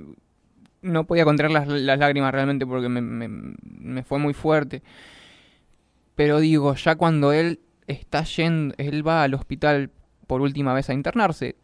no 0.81 1.05
podía 1.05 1.25
contener 1.25 1.51
las, 1.51 1.67
lágrimas 1.67 2.31
realmente 2.31 2.65
porque 2.65 2.87
me 2.87 4.03
fue 4.03 4.19
muy 4.19 4.33
fuerte. 4.33 4.83
Pero 6.17 6.39
digo, 6.39 6.73
ya 6.73 6.95
cuando 6.95 7.31
él 7.31 7.59
está 7.85 8.23
yendo, 8.23 8.73
él 8.79 9.07
va 9.07 9.21
al 9.21 9.35
hospital 9.35 9.91
por 10.25 10.41
última 10.41 10.73
vez 10.73 10.89
a 10.89 10.93
internarse. 10.93 11.55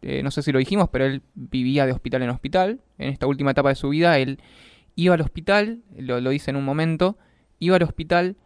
eh, 0.00 0.22
no 0.22 0.30
sé 0.30 0.42
si 0.42 0.52
lo 0.52 0.58
dijimos, 0.58 0.88
pero 0.90 1.04
él 1.04 1.20
vivía 1.34 1.84
de 1.84 1.92
hospital 1.92 2.22
en 2.22 2.30
hospital. 2.30 2.80
En 2.96 3.10
esta 3.10 3.26
última 3.26 3.50
etapa 3.50 3.68
de 3.68 3.74
su 3.74 3.90
vida, 3.90 4.18
él 4.18 4.40
iba 4.96 5.14
al 5.14 5.20
hospital, 5.20 5.80
lo, 5.98 6.18
lo 6.20 6.30
dice 6.30 6.50
en 6.50 6.56
un 6.56 6.64
momento, 6.64 7.18
iba 7.60 7.76
al 7.76 7.82
hospital, 7.84 8.36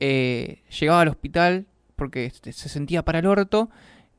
eh, 0.00 0.62
llegaba 0.78 1.00
al 1.00 1.08
hospital 1.08 1.66
porque 1.96 2.26
este, 2.26 2.52
se 2.52 2.68
sentía 2.68 3.02
para 3.02 3.20
el 3.20 3.26
orto 3.26 3.70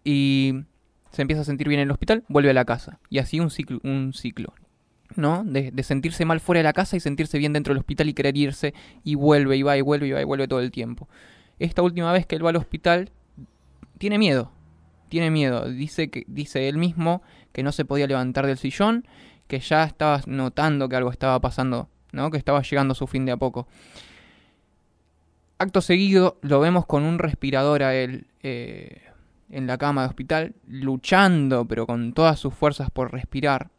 y 0.03 0.64
se 1.12 1.22
empieza 1.22 1.43
a 1.43 1.45
sentir 1.45 1.68
bien 1.68 1.80
en 1.80 1.88
el 1.88 1.91
hospital, 1.91 2.24
vuelve 2.28 2.49
a 2.49 2.53
la 2.53 2.66
casa. 2.66 2.99
Y 3.10 3.20
así 3.20 3.39
un 3.39 3.51
ciclo, 3.51 3.80
un 3.84 4.14
ciclo 4.14 4.53
¿no? 5.16 5.43
De, 5.45 5.72
de 5.72 5.84
sentirse 5.84 6.26
mal 6.26 6.39
fuera 6.39 6.60
de 6.60 6.64
la 6.64 6.74
casa 6.74 6.97
y 6.97 6.99
sentirse 6.99 7.38
bien 7.38 7.53
dentro 7.53 7.74
del 7.74 7.80
hospital 7.80 8.10
y 8.10 8.14
querer 8.14 8.36
irse 8.36 8.74
y 9.03 9.16
vuelve 9.16 9.58
y 9.58 9.64
va 9.64 9.78
y 9.78 9.82
vuelve 9.82 10.08
y 10.08 10.12
va 10.12 10.22
y 10.22 10.26
vuelve 10.26 10.47
todo 10.47 10.60
el 10.60 10.72
tiempo. 10.72 11.08
Esta 11.60 11.82
última 11.82 12.12
vez 12.12 12.26
que 12.26 12.36
él 12.36 12.45
va 12.45 12.49
al 12.49 12.58
hospital, 12.58 13.12
tiene 13.97 14.18
miedo. 14.18 14.51
tiene 15.10 15.32
miedo. 15.32 15.70
Dice, 15.70 16.10
que, 16.10 16.26
dice 16.28 16.68
él 16.68 16.78
mismo 16.78 17.22
que 17.53 17.64
no 17.64 17.72
se 17.72 17.86
podía 17.86 18.08
levantar 18.08 18.47
del 18.47 18.58
sillón, 18.58 19.08
que 19.47 19.60
ya 19.60 19.84
estaba 19.84 20.22
notando 20.26 20.89
que 20.89 20.95
algo 20.95 21.12
estaba 21.12 21.39
pasando, 21.39 21.89
¿no? 22.12 22.32
que 22.32 22.38
estaba 22.38 22.62
llegando 22.62 22.93
a 22.93 22.95
su 22.95 23.08
fin 23.08 23.26
de 23.26 23.32
a 23.32 23.38
poco. 23.38 23.68
Acto 25.58 25.82
seguido 25.82 26.38
lo 26.41 26.60
vemos 26.60 26.86
con 26.86 27.03
un 27.03 27.18
respirador 27.18 27.84
a 27.84 27.95
él 27.95 28.28
eh, 28.43 29.01
en 29.49 29.68
la 29.68 29.78
cama 29.78 30.01
de 30.01 30.08
hospital, 30.10 30.56
luchando, 30.68 31.66
pero 31.66 31.88
con 31.88 32.14
todas 32.14 32.39
sus 32.39 32.53
fuerzas 32.53 32.89
por 32.91 33.14
respirar. 33.14 33.70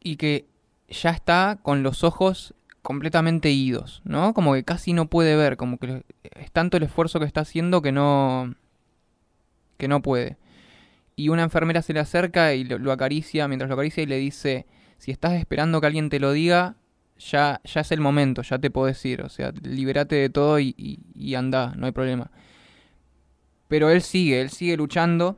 Y 0.00 0.16
que 0.16 0.46
ya 0.88 1.10
está 1.10 1.58
con 1.62 1.82
los 1.82 2.04
ojos 2.04 2.54
completamente 2.82 3.50
idos, 3.50 4.02
¿no? 4.04 4.34
Como 4.34 4.52
que 4.52 4.64
casi 4.64 4.92
no 4.92 5.06
puede 5.06 5.36
ver, 5.36 5.56
como 5.56 5.78
que 5.78 6.04
es 6.22 6.52
tanto 6.52 6.76
el 6.76 6.82
esfuerzo 6.82 7.18
que 7.18 7.24
está 7.24 7.40
haciendo 7.40 7.80
que 7.80 7.92
no 7.92 8.54
que 9.78 9.88
no 9.88 10.02
puede. 10.02 10.36
Y 11.16 11.30
una 11.30 11.44
enfermera 11.44 11.80
se 11.80 11.94
le 11.94 12.00
acerca 12.00 12.54
y 12.54 12.64
lo, 12.64 12.78
lo 12.78 12.92
acaricia, 12.92 13.48
mientras 13.48 13.68
lo 13.68 13.74
acaricia 13.74 14.02
y 14.02 14.06
le 14.06 14.18
dice, 14.18 14.66
si 14.98 15.12
estás 15.12 15.32
esperando 15.34 15.80
que 15.80 15.86
alguien 15.86 16.10
te 16.10 16.20
lo 16.20 16.32
diga, 16.32 16.76
ya, 17.18 17.60
ya 17.64 17.80
es 17.80 17.92
el 17.92 18.00
momento, 18.00 18.42
ya 18.42 18.58
te 18.58 18.70
podés 18.70 19.04
ir, 19.04 19.22
o 19.22 19.28
sea, 19.28 19.52
liberate 19.62 20.16
de 20.16 20.28
todo 20.30 20.58
y, 20.58 20.74
y, 20.76 20.98
y 21.14 21.34
anda, 21.34 21.72
no 21.76 21.86
hay 21.86 21.92
problema. 21.92 22.30
Pero 23.68 23.90
él 23.90 24.02
sigue, 24.02 24.40
él 24.40 24.50
sigue 24.50 24.76
luchando. 24.76 25.36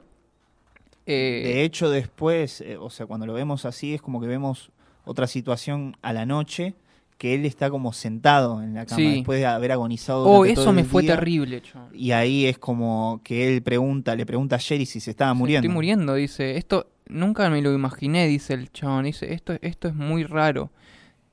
eh, 1.07 1.43
De 1.45 1.63
hecho, 1.65 1.89
después, 1.91 2.61
eh, 2.61 2.77
o 2.77 2.91
sea, 2.91 3.07
cuando 3.07 3.27
lo 3.27 3.33
vemos 3.35 3.65
así, 3.65 3.95
es 3.95 4.03
como 4.03 4.21
que 4.21 4.27
vemos 4.27 4.71
otra 5.05 5.27
situación 5.27 5.97
a 6.03 6.13
la 6.13 6.27
noche, 6.27 6.75
que 7.19 7.35
él 7.35 7.47
está 7.47 7.71
como 7.71 7.93
sentado 7.95 8.63
en 8.63 8.75
la 8.75 8.85
cama 8.85 8.97
Sí. 8.97 9.15
después 9.17 9.39
de 9.39 9.47
haber 9.47 9.73
agonizado. 9.73 10.25
oh, 10.25 10.45
eso 10.45 10.65
todo 10.65 10.73
me 10.75 10.85
fue 10.85 11.03
día. 11.03 11.15
terrible. 11.15 11.63
Y 11.95 12.11
ahí 12.11 12.45
es 12.47 12.59
como 12.59 13.21
que 13.25 13.55
él 13.55 13.63
pregunta, 13.63 14.15
le 14.17 14.27
pregunta 14.27 14.57
a 14.57 14.59
Jerry 14.59 14.85
si 14.85 15.01
se 15.01 15.13
estaba 15.13 15.33
muriendo. 15.33 15.67
Estoy 15.67 15.75
muriendo, 15.75 16.15
dice. 16.15 16.57
Esto 16.59 16.89
nunca 17.09 17.49
me 17.49 17.63
lo 17.63 17.73
imaginé, 17.73 18.27
dice 18.27 18.53
el 18.55 18.71
chabón. 18.71 19.05
Dice, 19.05 19.33
esto, 19.33 19.55
esto 19.63 19.89
es 19.89 19.95
muy 19.95 20.25
raro. 20.25 20.71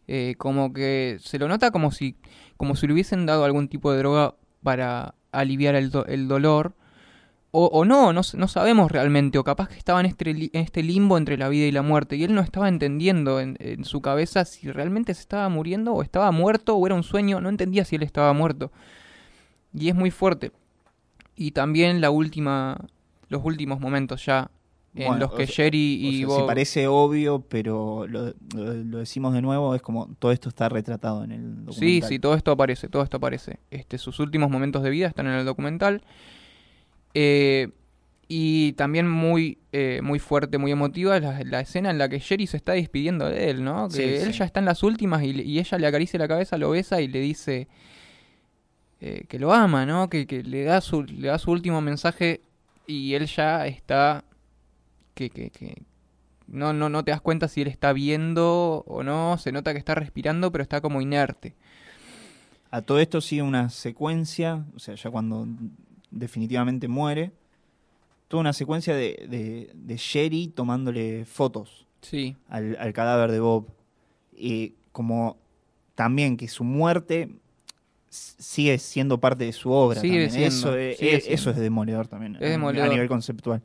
Eh, 0.08 0.36
como 0.38 0.74
que 0.74 1.18
se 1.22 1.40
lo 1.40 1.48
nota 1.48 1.72
como 1.72 1.92
si, 1.92 2.18
como 2.58 2.76
si 2.76 2.88
le 2.88 2.94
hubiesen 2.94 3.26
dado 3.26 3.46
algún 3.46 3.68
tipo 3.68 3.92
de 3.92 4.00
droga 4.00 4.36
para 4.62 5.16
aliviar 5.32 5.76
el, 5.76 5.92
el 6.08 6.28
dolor. 6.28 6.76
O, 7.56 7.86
no, 7.86 8.14
no, 8.14 8.22
no 8.34 8.48
sabemos 8.48 8.92
realmente. 8.92 9.38
O 9.38 9.44
capaz 9.44 9.70
que 9.70 9.78
estaba 9.78 10.00
en 10.00 10.08
este, 10.08 10.32
en 10.32 10.50
este 10.54 10.82
limbo 10.82 11.20
entre 11.20 11.38
la 11.38 11.50
vida 11.50 11.68
y 11.68 11.72
la 11.72 11.84
muerte. 11.84 12.16
Y 12.16 12.24
él 12.24 12.34
no 12.34 12.42
estaba 12.42 12.68
entendiendo 12.68 13.40
en, 13.40 13.58
en 13.60 13.86
su 13.86 14.02
cabeza 14.02 14.44
si 14.44 14.72
realmente 14.72 15.14
se 15.14 15.22
estaba 15.22 15.48
muriendo 15.50 15.94
o 15.94 16.02
estaba 16.02 16.32
muerto 16.32 16.76
o 16.76 16.86
era 16.88 16.96
un 16.96 17.04
sueño. 17.04 17.42
No 17.42 17.50
entendía 17.50 17.86
si 17.86 17.96
él 17.96 18.02
estaba 18.02 18.34
muerto. 18.34 18.72
Y 19.72 19.90
es 19.90 19.94
muy 19.94 20.10
fuerte. 20.10 20.52
Y 21.36 21.52
también 21.52 22.02
la 22.02 22.10
última, 22.10 22.88
los 23.30 23.46
últimos 23.46 23.80
momentos 23.80 24.26
ya 24.26 24.50
en 24.96 25.08
Bueno, 25.08 25.20
los 25.22 25.34
que 25.34 25.44
o 25.44 25.46
O 25.46 25.76
y 25.76 26.18
sea, 26.20 26.28
Bob... 26.28 26.42
sí 26.42 26.48
parece 26.48 26.88
obvio, 26.88 27.42
pero 27.50 28.06
lo, 28.08 28.34
lo- 28.56 28.74
lo 28.74 28.98
decimos 29.00 29.34
de 29.34 29.42
nuevo, 29.42 29.74
es 29.76 29.82
como 29.82 30.08
todo 30.20 30.32
esto 30.32 30.50
está 30.50 30.70
retratado 30.70 31.24
en 31.24 31.32
el 31.32 31.66
documental. 31.66 31.74
Sí, 31.74 32.02
sí, 32.08 32.20
todo 32.20 32.36
esto 32.36 32.52
aparece, 32.52 32.88
todo 32.90 33.02
esto 33.04 33.18
aparece. 33.18 33.60
Este, 33.72 33.98
sus 33.98 34.20
últimos 34.20 34.50
momentos 34.52 34.84
de 34.84 34.90
vida 34.92 35.08
están 35.08 35.28
en 35.28 35.34
el 35.34 35.46
documental. 35.46 36.04
Eh, 37.14 37.70
y 38.28 38.74
también 38.74 39.08
muy, 39.10 39.60
eh, 39.72 40.00
muy 40.04 40.18
fuerte, 40.18 40.58
muy 40.58 40.72
emotiva 40.72 41.20
la, 41.20 41.44
la 41.44 41.60
escena 41.60 41.92
en 41.92 41.98
la 41.98 42.10
que 42.10 42.20
Jerry 42.20 42.48
se 42.48 42.58
está 42.58 42.72
despidiendo 42.74 43.30
de 43.30 43.50
él, 43.52 43.64
¿no? 43.64 43.90
Que 43.90 43.96
Sí, 43.96 44.02
él 44.26 44.32
sí. 44.34 44.40
ya 44.40 44.46
está 44.46 44.60
en 44.60 44.66
las 44.66 44.82
últimas 44.82 45.22
y 45.24 45.60
ella 45.60 45.78
le 45.78 45.88
acaricia 45.88 46.18
la 46.18 46.28
cabeza, 46.28 46.58
lo 46.58 46.72
besa 46.72 47.02
y 47.02 47.08
le 47.08 47.20
dice 47.20 47.68
eh, 49.02 49.26
que 49.28 49.38
lo 49.40 49.54
ama, 49.54 49.86
¿no? 49.86 50.10
Que, 50.10 50.26
que 50.26 50.42
le, 50.44 50.64
da 50.64 50.82
su, 50.82 51.04
le 51.04 51.28
da 51.28 51.38
su 51.38 51.52
último 51.52 51.82
mensaje 51.82 52.42
y 52.88 53.14
él 53.14 53.26
ya 53.28 53.68
está... 53.68 54.24
Que, 55.14 55.30
que, 55.30 55.50
que 55.50 55.84
no, 56.48 56.74
no, 56.74 56.90
no 56.90 57.04
te 57.04 57.12
das 57.12 57.22
cuenta 57.22 57.48
si 57.48 57.62
él 57.62 57.68
está 57.68 57.94
viendo 57.94 58.84
o 58.88 59.04
no, 59.04 59.38
se 59.38 59.52
nota 59.52 59.74
que 59.74 59.80
está 59.80 59.96
respirando, 59.96 60.52
pero 60.52 60.62
está 60.62 60.82
como 60.82 61.02
inerte. 61.02 61.56
A 62.72 62.82
todo 62.82 63.00
esto 63.00 63.22
sigue 63.22 63.44
una 63.44 63.70
secuencia, 63.70 64.66
o 64.76 64.80
sea, 64.80 64.96
ya 64.96 65.12
cuando 65.12 65.48
definitivamente 66.10 66.88
muere, 66.88 67.32
toda 68.28 68.42
una 68.42 68.54
secuencia 68.54 68.96
de, 68.96 69.28
de, 69.30 69.72
de 69.74 69.98
Sherry 69.98 70.48
tomándole 70.48 71.26
fotos 71.26 71.86
Sí, 72.04 72.36
al, 72.50 72.76
al 72.80 72.94
cadáver 72.94 73.32
de 73.32 73.40
Bob. 73.40 73.68
Y 74.36 74.74
como 74.92 75.38
también 75.96 76.36
que 76.36 76.48
su 76.48 76.64
muerte 76.64 77.30
sigue 78.10 78.78
siendo 78.78 79.20
parte 79.20 79.46
de 79.46 79.54
su 79.54 79.72
obra. 79.72 80.02
Sigue 80.02 80.30
siendo, 80.30 80.48
eso, 80.48 80.78
es, 80.78 80.98
sigue 80.98 81.34
eso 81.34 81.50
es 81.50 81.56
demoledor 81.56 82.08
también. 82.08 82.36
Es 82.36 82.52
demoledor. 82.52 82.88
A 82.88 82.92
nivel 82.92 83.08
conceptual. 83.08 83.62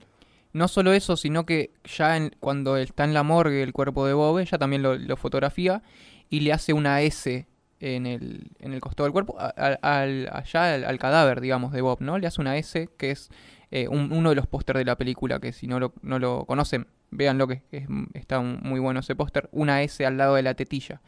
No 0.59 0.69
solo 0.69 0.93
eso, 0.93 1.17
sino 1.17 1.47
que 1.47 1.71
ya 1.85 2.17
en- 2.17 2.35
cuando 2.41 2.77
está 2.77 3.05
en 3.05 3.15
la 3.15 3.23
morgue 3.23 3.63
el 3.63 3.73
cuerpo 3.73 4.07
de 4.07 4.13
Bob, 4.13 4.39
ella 4.39 4.59
también 4.59 4.83
lo, 4.83 4.97
lo 4.97 5.17
fotografía 5.17 5.83
y 6.29 6.41
le 6.41 6.53
hace 6.53 6.73
una 6.75 7.01
S 7.01 7.47
en 7.81 8.07
el, 8.07 8.51
en 8.59 8.73
el 8.75 8.81
costado 8.81 9.05
del 9.05 9.13
cuerpo, 9.13 9.37
al, 9.39 10.29
allá 10.33 10.75
al, 10.75 10.85
al 10.85 10.99
cadáver, 10.99 11.41
digamos, 11.41 11.73
de 11.73 11.81
Bob, 11.81 12.01
¿no? 12.01 12.19
Le 12.19 12.27
hace 12.27 12.41
una 12.41 12.57
S, 12.57 12.89
que 12.99 13.11
es 13.13 13.31
eh, 13.71 13.87
un- 13.89 14.13
uno 14.13 14.31
de 14.31 14.35
los 14.35 14.47
pósters 14.47 14.79
de 14.79 14.85
la 14.85 14.97
película, 14.97 15.39
que 15.41 15.53
si 15.53 15.67
no 15.67 15.79
lo, 15.79 15.93
no 16.03 16.19
lo 16.19 16.45
conocen, 16.47 16.87
véanlo, 17.11 17.47
que 17.47 17.63
es- 17.71 17.87
está 18.15 18.39
un- 18.41 18.61
muy 18.63 18.81
bueno 18.81 19.01
ese 19.01 19.15
póster, 19.15 19.49
una 19.53 19.83
S 19.83 20.05
al 20.05 20.17
lado 20.17 20.35
de 20.35 20.43
la 20.43 20.55
tetilla. 20.55 21.01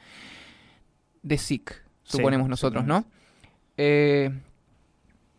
De 1.23 1.37
Sick, 1.39 1.73
Sí, 2.05 2.19
suponemos 2.19 2.49
nosotros, 2.49 2.85
¿no? 2.85 3.05
Eh, 3.77 4.31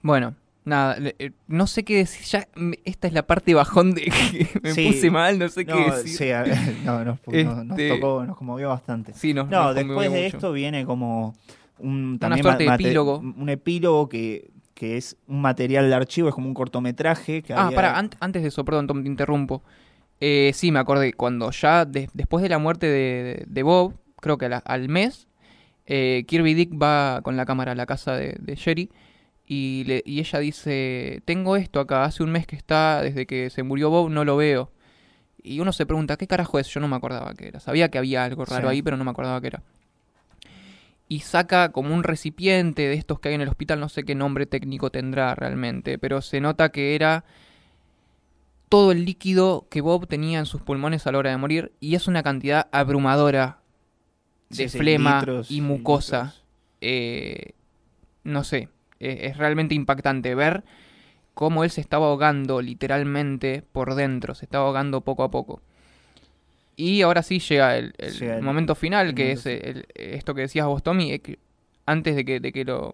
bueno, 0.02 0.36
nada, 0.72 0.98
eh, 1.00 1.32
no 1.48 1.68
sé 1.68 1.84
qué 1.84 1.98
decir. 1.98 2.26
Ya, 2.26 2.48
esta 2.84 3.08
es 3.08 3.14
la 3.14 3.28
parte 3.28 3.54
bajón 3.54 3.94
de 3.94 4.02
que 4.06 4.48
me 4.64 4.72
Sí. 4.74 4.88
puse 4.88 5.12
mal, 5.12 5.38
no 5.38 5.48
sé 5.50 5.66
qué 5.66 5.74
decir. 5.74 6.18
sí, 6.18 6.32
a- 6.32 6.44
no, 6.86 7.06
nos, 7.06 7.20
nos- 7.28 7.66
nos 7.66 7.80
Este- 7.80 7.90
tocó, 7.90 8.26
nos 8.26 8.36
conmovió 8.38 8.70
bastante. 8.70 9.14
Sí, 9.14 9.34
nos- 9.36 9.48
No, 9.50 9.66
nos 9.66 9.76
después 9.76 10.12
de 10.12 10.24
mucho. 10.24 10.38
esto 10.38 10.52
viene 10.52 10.86
como 10.86 11.36
un 11.78 12.18
también 12.20 12.42
suerte 12.44 12.64
de 12.64 12.74
epílogo. 12.74 13.20
Un 13.20 13.50
epílogo 13.50 14.10
que, 14.10 14.50
que 14.74 14.98
es 14.98 15.16
un 15.28 15.42
material 15.42 15.88
de 15.90 15.96
archivo, 15.96 16.30
es 16.30 16.34
como 16.36 16.48
un 16.48 16.54
cortometraje. 16.56 17.44
Que 17.44 17.54
Ah, 17.54 17.66
había- 17.68 17.76
para, 17.76 17.98
antes 17.98 18.42
de 18.42 18.48
eso, 18.48 18.66
perdón, 18.66 18.88
Tom, 18.88 19.04
te 19.04 19.08
interrumpo. 19.10 19.62
Eh, 20.20 20.52
sí, 20.54 20.72
me 20.72 20.80
acordé, 20.80 21.14
cuando 21.14 21.50
ya 21.52 21.86
de- 21.86 22.10
después 22.14 22.44
de 22.44 22.50
la 22.50 22.58
muerte 22.60 22.86
de, 22.88 23.44
de 23.48 23.64
Bob, 23.64 23.96
creo 24.20 24.38
que 24.38 24.46
al 24.46 24.88
mes, 24.90 25.28
eh, 25.88 26.24
Kirby 26.28 26.54
Dick 26.54 26.80
va 26.80 27.22
con 27.24 27.36
la 27.36 27.46
cámara 27.46 27.72
a 27.72 27.76
la 27.76 27.88
casa 27.88 28.16
de, 28.16 28.38
de 28.40 28.56
Sherry 28.56 28.92
y, 29.46 29.84
le- 29.86 30.04
y 30.06 30.20
ella 30.20 30.40
dice, 30.40 31.22
tengo 31.26 31.56
esto 31.58 31.80
acá, 31.80 32.04
hace 32.06 32.24
un 32.24 32.32
mes 32.32 32.48
que 32.48 32.56
está, 32.56 33.02
desde 33.02 33.26
que 33.26 33.50
se 33.50 33.64
murió 33.64 33.90
Bob 33.90 34.10
no 34.10 34.24
lo 34.26 34.38
veo. 34.38 34.72
Y 35.44 35.60
uno 35.60 35.74
se 35.74 35.86
pregunta, 35.86 36.18
¿qué 36.18 36.28
carajo 36.28 36.60
es? 36.60 36.68
Yo 36.68 36.80
no 36.80 36.88
me 36.88 36.96
acordaba 36.96 37.34
que 37.34 37.48
era. 37.48 37.60
Sabía 37.60 37.90
que 37.90 37.98
había 37.98 38.24
algo 38.24 38.46
raro 38.46 38.68
Sí. 38.70 38.72
ahí, 38.74 38.82
pero 38.82 38.96
no 38.98 39.04
me 39.04 39.12
acordaba 39.12 39.42
qué 39.42 39.48
era. 39.48 39.64
Y 41.08 41.20
saca 41.22 41.72
como 41.74 41.94
un 41.94 42.04
recipiente 42.04 42.84
de 42.84 42.94
estos 42.94 43.20
que 43.20 43.30
hay 43.30 43.36
en 43.36 43.42
el 43.42 43.50
hospital, 43.50 43.80
no 43.80 43.90
sé 43.90 44.04
qué 44.04 44.16
nombre 44.16 44.46
técnico 44.46 44.92
tendrá 44.92 45.36
realmente, 45.36 45.98
pero 45.98 46.22
se 46.22 46.40
nota 46.40 46.70
que 46.72 46.96
era 46.96 47.26
todo 48.70 48.94
el 48.94 49.04
líquido 49.04 49.68
que 49.70 49.82
Bob 49.82 50.08
tenía 50.08 50.40
en 50.40 50.46
sus 50.46 50.62
pulmones 50.62 51.06
a 51.08 51.12
la 51.12 51.18
hora 51.18 51.32
de 51.32 51.38
morir 51.38 51.74
y 51.82 51.96
es 51.96 52.08
una 52.08 52.24
cantidad 52.24 52.68
abrumadora 52.72 53.60
de 54.50 54.70
Sí, 54.70 54.78
flema 54.78 55.20
litros 55.20 55.52
y 55.52 55.60
mucosa. 55.60 56.36
Eh, 56.80 57.52
no 58.24 58.44
sé, 58.46 58.70
es 59.02 59.38
realmente 59.38 59.76
impactante 59.76 60.36
ver 60.36 60.64
cómo 61.34 61.64
él 61.64 61.72
se 61.72 61.82
estaba 61.82 62.08
ahogando 62.08 62.62
literalmente 62.62 63.64
por 63.72 63.96
dentro, 63.96 64.36
se 64.36 64.46
estaba 64.46 64.66
ahogando 64.66 65.02
poco 65.02 65.24
a 65.24 65.32
poco. 65.32 65.62
Y 66.76 67.02
ahora 67.04 67.22
sí 67.24 67.40
llega 67.40 67.78
el, 67.78 67.94
el 67.98 68.14
Llega 68.14 68.38
el- 68.38 68.44
momento 68.44 68.76
final, 68.76 69.08
el 69.10 69.16
que 69.16 69.32
es 69.32 69.46
esto 69.96 70.34
que 70.34 70.42
decías 70.42 70.66
vos, 70.66 70.84
Tommy, 70.84 71.20
que 71.20 71.40
antes 71.86 72.16
de 72.16 72.26
que, 72.26 72.40
de 72.40 72.52
que 72.52 72.64
lo, 72.66 72.94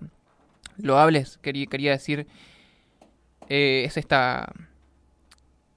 lo 0.77 0.97
hables, 0.99 1.37
quería, 1.41 1.65
quería 1.67 1.91
decir, 1.91 2.27
eh, 3.49 3.83
es 3.85 3.97
esta, 3.97 4.51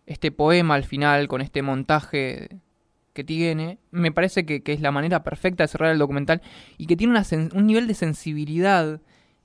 este 0.07 0.33
poema 0.33 0.74
al 0.74 0.85
final, 0.85 1.28
con 1.28 1.41
este 1.41 1.62
montaje 1.62 2.49
que 3.12 3.24
tiene, 3.24 3.78
me 3.91 4.12
parece 4.12 4.47
que, 4.47 4.62
que 4.62 4.72
es 4.72 4.81
la 4.81 4.93
manera 4.93 5.22
perfecta 5.22 5.64
de 5.64 5.68
cerrar 5.68 5.93
el 5.93 5.99
documental 5.99 6.43
y 6.78 6.87
que 6.87 6.97
tiene 6.97 7.12
una 7.12 7.24
un 7.55 7.66
nivel 7.66 7.87
de 7.87 7.95
sensibilidad 7.95 9.01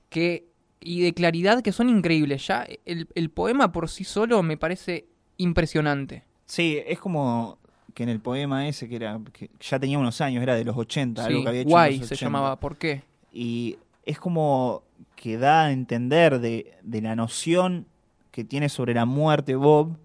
que, 0.08 0.46
y 0.80 1.00
de 1.02 1.14
claridad 1.14 1.62
que 1.62 1.72
son 1.72 1.88
increíbles. 1.88 2.46
Ya 2.46 2.66
el, 2.84 3.08
el 3.14 3.30
poema 3.30 3.72
por 3.72 3.88
sí 3.88 4.04
solo 4.04 4.42
me 4.42 4.56
parece 4.56 5.06
impresionante. 5.38 6.24
Sí, 6.44 6.78
es 6.86 6.98
como 6.98 7.58
que 7.94 8.02
en 8.02 8.08
el 8.10 8.20
poema 8.20 8.68
ese, 8.68 8.88
que 8.88 8.96
era 8.96 9.18
que 9.32 9.50
ya 9.60 9.78
tenía 9.80 9.98
unos 9.98 10.20
años, 10.20 10.42
era 10.42 10.54
de 10.54 10.64
los 10.64 10.76
80, 10.76 11.24
algo 11.24 11.38
Sí, 11.38 11.42
que 11.42 11.48
había 11.48 11.60
hecho 11.62 11.68
en 11.68 11.72
Guay 11.72 11.98
se 11.98 12.04
80. 12.14 12.16
llamaba. 12.26 12.60
¿Por 12.60 12.76
qué? 12.76 13.02
Y 13.32 13.78
es 14.04 14.18
como 14.18 14.82
que 15.16 15.38
da 15.38 15.64
a 15.66 15.72
entender 15.72 16.40
de, 16.40 16.74
de 16.82 17.00
la 17.00 17.16
noción 17.16 17.86
que 18.30 18.44
tiene 18.44 18.68
sobre 18.68 18.92
la 18.94 19.06
muerte 19.06 19.54
Bob 19.56 19.96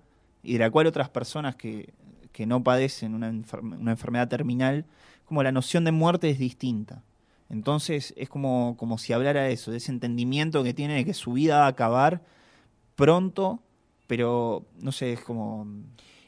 y 0.42 0.54
de 0.54 0.60
la 0.60 0.72
cual 0.72 0.88
otras 0.88 1.10
personas 1.10 1.56
que, 1.58 1.94
que 2.32 2.46
no 2.46 2.64
padecen 2.64 3.14
una, 3.14 3.30
una 3.62 3.92
enfermedad 3.92 4.30
terminal, 4.30 4.86
como 5.26 5.44
la 5.44 5.52
noción 5.52 5.84
de 5.84 5.92
muerte 5.92 6.30
es 6.30 6.40
distinta. 6.40 7.04
Entonces 7.52 8.14
es 8.18 8.30
como, 8.30 8.76
como 8.78 8.98
si 8.98 9.12
hablara 9.14 9.44
de 9.44 9.54
eso, 9.54 9.72
de 9.72 9.78
ese 9.78 9.92
entendimiento 9.92 10.64
que 10.64 10.74
tiene 10.74 10.96
de 10.96 11.06
que 11.06 11.14
su 11.14 11.34
vida 11.34 11.60
va 11.60 11.66
a 11.66 11.70
acabar, 11.70 12.22
pronto, 12.96 13.60
pero 14.08 14.66
no 14.80 14.92
sé, 14.92 15.14
es 15.14 15.22
como... 15.22 15.68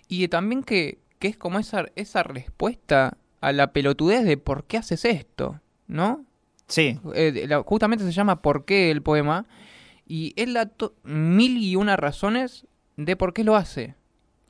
Y 0.07 0.28
también 0.28 0.63
que, 0.63 0.99
que 1.19 1.30
es 1.30 1.38
como 1.38 1.59
esa, 1.59 1.86
esa 1.95 2.24
respuesta 2.24 3.17
a 3.41 3.51
la 3.51 3.71
pelotudez 3.74 4.26
de 4.26 4.38
por 4.38 4.65
qué 4.65 4.78
haces 4.78 5.05
esto, 5.05 5.59
¿no? 5.88 6.26
Sí, 6.67 6.99
Eh, 7.13 7.45
la- 7.47 7.61
justamente 7.63 8.03
se 8.05 8.11
llama 8.11 8.41
¿Por 8.41 8.65
qué 8.65 8.91
el 8.91 9.01
poema? 9.01 9.45
Y 10.07 10.34
él 10.36 10.53
da 10.53 10.71
mil 11.03 11.57
y 11.57 11.76
una 11.76 11.95
razones 11.97 12.67
de 12.97 13.15
por 13.15 13.34
qué 13.34 13.43
lo 13.43 13.55
hace. 13.55 13.95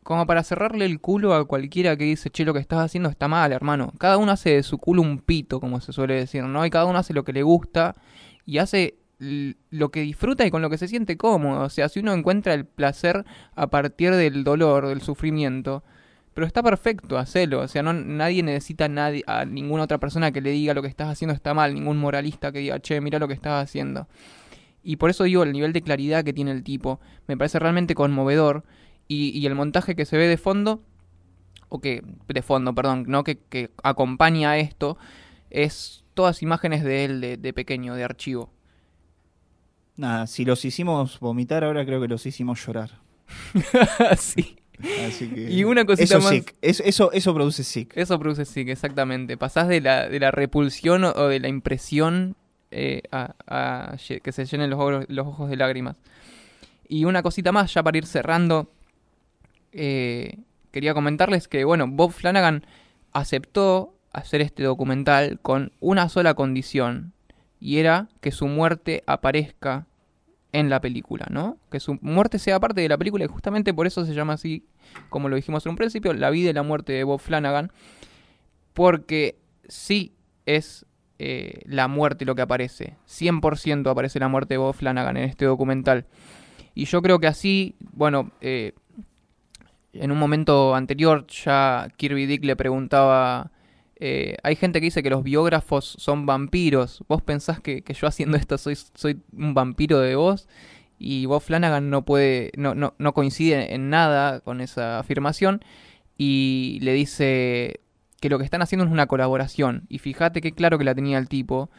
Como 0.04 0.26
para 0.28 0.43
cerrarle 0.43 0.86
el 0.86 0.99
culo 0.99 1.34
a 1.34 1.45
cualquiera 1.45 1.95
que 1.95 2.04
dice, 2.04 2.30
che, 2.30 2.45
lo 2.45 2.54
que 2.54 2.60
estás 2.60 2.80
haciendo 2.80 3.10
está 3.10 3.28
mal, 3.28 3.51
hermano. 3.51 3.93
Cada 3.97 4.18
uno 4.18 4.32
hace 4.32 4.56
de 4.56 4.64
su 4.64 4.78
culo 4.78 5.01
un 5.01 5.20
pito, 5.20 5.60
como 5.60 5.80
se 5.82 5.93
suele 5.93 6.16
decir, 6.16 6.43
¿no? 6.43 6.66
Y 6.66 6.70
cada 6.70 6.86
uno 6.86 6.99
hace 6.99 7.14
lo 7.14 7.24
que 7.24 7.34
le 7.34 7.43
gusta 7.43 7.95
y 8.45 8.58
hace 8.58 8.97
lo 9.20 9.89
que 9.89 10.01
disfruta 10.01 10.45
y 10.45 10.51
con 10.51 10.62
lo 10.62 10.70
que 10.70 10.78
se 10.78 10.88
siente 10.88 11.18
cómodo. 11.18 11.64
O 11.64 11.70
sea, 11.70 11.89
si 11.89 11.99
uno 11.99 12.14
encuentra 12.14 12.54
el 12.54 12.66
placer 12.66 13.26
a 13.56 13.68
partir 13.68 14.14
del 14.14 14.43
dolor, 14.43 14.88
del 14.88 15.01
sufrimiento, 15.01 15.84
pero 16.34 16.47
está 16.47 16.64
perfecto, 16.64 17.18
hacelo. 17.18 17.62
O 17.62 17.68
sea, 17.68 17.84
no, 17.84 17.93
nadie 17.93 18.43
necesita 18.43 18.86
a, 18.86 18.89
nadie, 18.89 19.24
a 19.28 19.45
ninguna 19.45 19.84
otra 19.84 19.99
persona 19.99 20.32
que 20.32 20.41
le 20.41 20.51
diga 20.51 20.74
lo 20.74 20.82
que 20.82 20.88
estás 20.88 21.10
haciendo 21.10 21.34
está 21.34 21.54
mal, 21.54 21.74
ningún 21.74 21.97
moralista 21.97 22.51
que 22.51 22.60
diga, 22.60 22.80
che, 22.80 22.99
mira 23.01 23.20
lo 23.20 23.28
que 23.28 23.34
estás 23.34 23.64
haciendo. 23.64 24.08
Y 24.84 24.97
por 24.97 25.10
eso 25.10 25.24
digo, 25.24 25.43
el 25.43 25.54
nivel 25.54 25.72
de 25.74 25.82
claridad 25.82 26.24
que 26.24 26.34
tiene 26.34 26.51
el 26.51 26.64
tipo 26.64 26.99
me 27.28 27.38
parece 27.38 27.60
realmente 27.60 27.95
conmovedor. 27.95 28.64
Y, 29.08 29.30
y 29.38 29.45
el 29.45 29.56
montaje 29.56 29.95
que 29.95 30.06
se 30.06 30.18
ve 30.18 30.28
de 30.28 30.38
fondo, 30.38 30.82
o 31.70 31.80
que, 31.82 32.04
de 32.28 32.41
fondo, 32.41 32.74
perdón, 32.74 33.06
no 33.08 33.24
que, 33.24 33.38
que 33.38 33.70
acompaña 33.84 34.51
a 34.51 34.58
esto, 34.58 34.97
es 35.49 36.04
todas 36.14 36.41
imágenes 36.41 36.84
de 36.84 37.06
él 37.06 37.22
de, 37.22 37.38
de 37.38 37.54
pequeño, 37.54 37.95
de 37.95 38.04
archivo. 38.04 38.49
nada, 39.95 40.28
si 40.28 40.45
los 40.45 40.64
hicimos 40.66 41.20
vomitar, 41.20 41.64
ahora 41.64 41.86
creo 41.86 42.01
que 42.01 42.08
los 42.08 42.26
hicimos 42.26 42.66
llorar. 42.66 42.99
sí. 44.18 44.58
Así 45.08 45.30
que... 45.30 45.51
Y 45.51 45.64
una 45.64 45.86
cosita 45.86 46.18
eso 46.18 46.20
más. 46.20 46.30
sick, 46.34 46.56
es- 46.62 46.82
eso, 46.82 47.12
eso 47.12 47.34
produce 47.34 47.64
sick. 47.64 47.95
Eso 47.95 48.20
produce 48.20 48.45
sí, 48.45 48.62
exactamente. 48.62 49.38
Pasás 49.38 49.68
de 49.68 49.82
la, 49.82 50.10
de 50.10 50.20
la 50.20 50.32
repulsión 50.32 51.04
o, 51.04 51.28
de 51.28 51.39
la 51.39 51.47
impresión 51.47 52.36
eh, 52.72 53.04
a, 53.12 53.95
que 54.24 54.32
se 54.32 54.45
llenen 54.45 54.70
los 54.72 55.06
los 55.08 55.28
ojos 55.28 55.49
de 55.49 55.58
lágrimas. 55.58 55.97
Y 56.88 57.06
una 57.06 57.22
cosita 57.24 57.51
más, 57.51 57.74
ya 57.74 57.84
para 57.84 57.97
ir 57.97 58.06
cerrando, 58.06 58.72
eh, 59.74 60.39
quería 60.71 60.93
comentarles 60.93 61.47
que, 61.47 61.65
bueno, 61.65 61.88
Bob 61.88 62.11
Flanagan 62.11 62.65
aceptó 63.11 63.95
hacer 64.11 64.41
este 64.41 64.63
documental 64.63 65.39
con 65.41 65.71
una 65.80 66.07
sola 66.09 66.34
condición, 66.36 67.13
y 67.59 67.78
era 67.78 68.09
que 68.19 68.32
su 68.32 68.47
muerte 68.47 69.03
aparezca 69.07 69.88
en 70.51 70.69
la 70.69 70.82
película, 70.82 71.28
¿no? 71.30 71.57
Que 71.71 71.80
su 71.80 71.97
muerte 72.01 72.38
sea 72.38 72.59
parte 72.59 72.82
de 72.82 72.89
la 72.89 72.97
película 72.97 73.24
y 73.24 73.28
justamente 73.28 73.74
por 73.74 73.88
eso 73.88 74.05
se 74.05 74.13
llama 74.13 74.34
así, 74.34 74.65
como 75.09 75.30
lo 75.30 75.38
dijimos 75.38 75.65
en 75.65 75.71
un 75.71 75.76
principio, 75.78 76.13
la 76.13 76.30
vida 76.30 76.49
y 76.49 76.53
la 76.53 76.63
muerte 76.63 76.91
de 76.91 77.05
Bob 77.05 77.21
Flanagan, 77.21 77.71
porque 78.74 79.38
sí 79.67 80.13
es 80.45 80.86
eh, 81.19 81.61
la 81.65 81.88
muerte 81.88 82.26
lo 82.26 82.36
que 82.36 82.41
aparece, 82.41 82.97
100% 83.07 83.89
aparece 83.89 84.19
la 84.19 84.28
muerte 84.28 84.55
de 84.55 84.57
Bob 84.57 84.76
Flanagan 84.76 85.15
en 85.15 85.24
este 85.24 85.45
documental. 85.45 86.05
Y 86.76 86.84
yo 86.86 87.01
creo 87.01 87.19
que 87.19 87.28
así, 87.28 87.76
bueno, 87.93 88.32
eh, 88.41 88.74
en 89.94 90.12
un 90.12 90.18
momento 90.18 90.76
anterior 90.76 91.26
ya 91.28 91.88
Kirby 91.98 92.26
Dick 92.26 92.44
le 92.44 92.56
preguntaba, 92.56 93.52
eh, 93.98 94.38
hay 94.44 94.56
gente 94.56 94.80
que 94.80 94.86
dice 94.86 95.04
que 95.04 95.10
los 95.10 95.24
biógrafos 95.24 95.96
son 96.00 96.26
vampiros, 96.26 97.04
¿vos 97.08 97.22
pensás 97.22 97.60
que, 97.60 97.84
que 97.84 97.94
yo 97.94 98.08
haciendo 98.08 98.38
esto 98.38 98.58
soy, 98.58 98.78
un 99.36 99.54
vampiro 99.54 100.00
de 100.00 100.16
vos? 100.16 100.48
Y 101.00 101.26
Bob 101.26 101.41
Flanagan 101.41 101.89
no 101.89 102.06
puede, 102.06 102.52
no, 102.58 102.76
no, 102.76 102.96
no 102.98 103.14
coincide 103.14 103.74
en 103.74 103.89
nada 103.89 104.39
con 104.39 104.62
esa 104.62 105.00
afirmación 105.00 105.62
y 106.18 106.80
le 106.82 106.94
dice 106.94 107.82
que 108.20 108.30
lo 108.30 108.38
que 108.38 108.46
están 108.46 108.62
haciendo 108.62 108.86
es 108.86 108.91
una 108.91 109.08
colaboración. 109.08 109.86
Y 109.89 110.00
fíjate 110.00 110.39
qué 110.41 110.54
claro 110.54 110.78
que 110.78 110.86
la 110.86 110.96
tenía 110.96 111.18
el 111.18 111.28
tipo, 111.28 111.70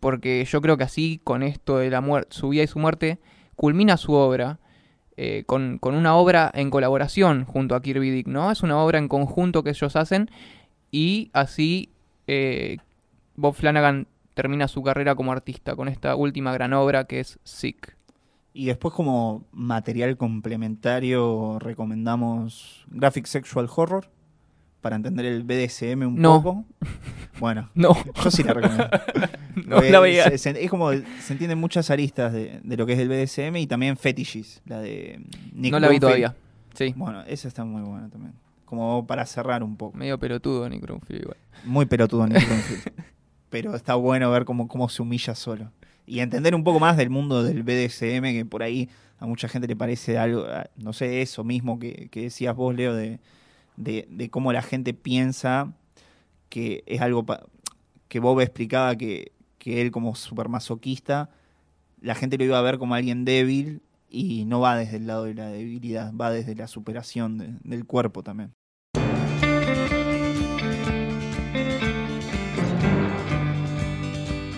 porque 0.00 0.44
yo 0.44 0.60
creo 0.62 0.78
que 0.78 0.84
así, 0.84 1.20
con 1.24 1.42
esto 1.42 1.78
de 1.78 1.90
la 1.90 2.26
su 2.30 2.48
vida 2.48 2.62
y 2.62 2.66
su 2.66 2.78
muerte, 2.78 3.18
culmina 3.54 3.96
su 3.96 4.12
obra 4.12 4.58
eh, 5.16 5.44
con, 5.46 5.78
con 5.78 5.94
una 5.94 6.16
obra 6.16 6.50
en 6.54 6.70
colaboración 6.70 7.44
junto 7.44 7.74
a 7.74 7.82
Kirby 7.82 8.10
Dick, 8.10 8.26
¿no? 8.26 8.50
Es 8.50 8.62
una 8.62 8.78
obra 8.78 8.98
en 8.98 9.08
conjunto 9.08 9.62
que 9.62 9.70
ellos 9.70 9.96
hacen 9.96 10.30
y 10.90 11.30
así 11.32 11.90
eh, 12.26 12.78
Bob 13.36 13.54
Flanagan 13.54 14.06
termina 14.34 14.68
su 14.68 14.82
carrera 14.82 15.14
como 15.14 15.32
artista 15.32 15.76
con 15.76 15.88
esta 15.88 16.16
última 16.16 16.52
gran 16.52 16.72
obra 16.72 17.04
que 17.04 17.20
es 17.20 17.38
Sick. 17.44 17.96
Y 18.52 18.66
después 18.66 18.94
como 18.94 19.44
material 19.52 20.16
complementario 20.16 21.58
recomendamos 21.58 22.84
Graphic 22.88 23.26
Sexual 23.26 23.68
Horror 23.74 24.08
para 24.84 24.96
entender 24.96 25.24
el 25.24 25.42
BDSM 25.44 26.06
un 26.06 26.20
No. 26.20 26.42
poco. 26.42 26.64
Bueno, 27.40 27.68
No, 27.74 27.96
yo 28.22 28.30
sí 28.30 28.44
la 28.44 28.52
recomiendo. 28.54 28.88
no 29.66 29.80
la 29.80 29.98
veía. 29.98 30.24
se- 30.30 30.38
se- 30.38 30.62
es 30.64 30.70
como 30.70 30.92
se 30.92 31.32
entienden 31.32 31.58
muchas 31.58 31.90
aristas 31.90 32.32
de, 32.32 32.60
de 32.62 32.76
lo 32.76 32.86
que 32.86 32.92
es 32.92 32.98
el 33.00 33.08
BDSM 33.08 33.56
y 33.56 33.66
también 33.66 33.96
Fetishes, 33.96 34.62
la 34.66 34.78
de 34.80 35.20
Nick 35.52 35.72
No 35.72 35.80
la 35.80 35.88
vi 35.88 35.98
todavía. 35.98 36.36
Sí, 36.74 36.92
Bueno, 36.96 37.22
esa 37.26 37.48
está 37.48 37.64
muy 37.64 37.82
buena 37.82 38.08
también. 38.08 38.34
Como 38.66 39.04
para 39.08 39.26
cerrar 39.26 39.64
un 39.64 39.76
poco. 39.76 39.96
medio 39.98 40.16
pelotudo 40.18 40.68
Nick 40.68 40.82
Broomfield 40.82 41.22
igual. 41.22 41.36
Muy 41.64 41.86
pelotudo 41.86 42.26
Nick. 42.28 42.38
Pero 43.50 43.74
está 43.74 43.96
bueno 43.96 44.30
ver 44.30 44.44
cómo, 44.44 44.68
cómo 44.68 44.88
se 44.88 45.02
humilla 45.02 45.34
solo. 45.34 45.72
Y 46.06 46.20
entender 46.20 46.54
un 46.54 46.62
poco 46.62 46.78
más 46.78 46.96
del 46.96 47.10
mundo 47.10 47.42
del 47.42 47.62
BDSM, 47.64 48.22
que 48.32 48.44
por 48.48 48.62
ahí 48.62 48.88
a 49.18 49.26
mucha 49.26 49.48
gente 49.48 49.66
le 49.66 49.74
parece 49.74 50.18
algo, 50.18 50.46
no 50.76 50.92
sé, 50.92 51.20
eso 51.20 51.42
mismo 51.42 51.78
que, 51.80 52.08
que 52.12 52.22
decías 52.22 52.54
vos, 52.54 52.74
Leo, 52.76 52.94
de, 52.94 53.18
de, 53.76 54.06
de 54.10 54.30
cómo 54.30 54.52
la 54.52 54.62
gente 54.62 54.94
piensa 54.94 55.72
que 56.48 56.82
es 56.86 57.00
algo 57.00 57.24
que 58.08 58.20
Bob 58.20 58.40
explicaba 58.40 58.94
que, 58.96 59.32
que 59.58 59.80
él 59.80 59.90
como 59.90 60.14
super 60.14 60.48
masoquista, 60.48 61.30
la 62.00 62.14
gente 62.14 62.38
lo 62.38 62.44
iba 62.44 62.58
a 62.58 62.62
ver 62.62 62.78
como 62.78 62.94
alguien 62.94 63.24
débil 63.24 63.82
y 64.08 64.44
no 64.44 64.60
va 64.60 64.76
desde 64.76 64.98
el 64.98 65.06
lado 65.08 65.24
de 65.24 65.34
la 65.34 65.48
debilidad, 65.48 66.12
va 66.14 66.30
desde 66.30 66.54
la 66.54 66.68
superación 66.68 67.38
de- 67.38 67.54
del 67.64 67.84
cuerpo 67.84 68.22
también. 68.22 68.52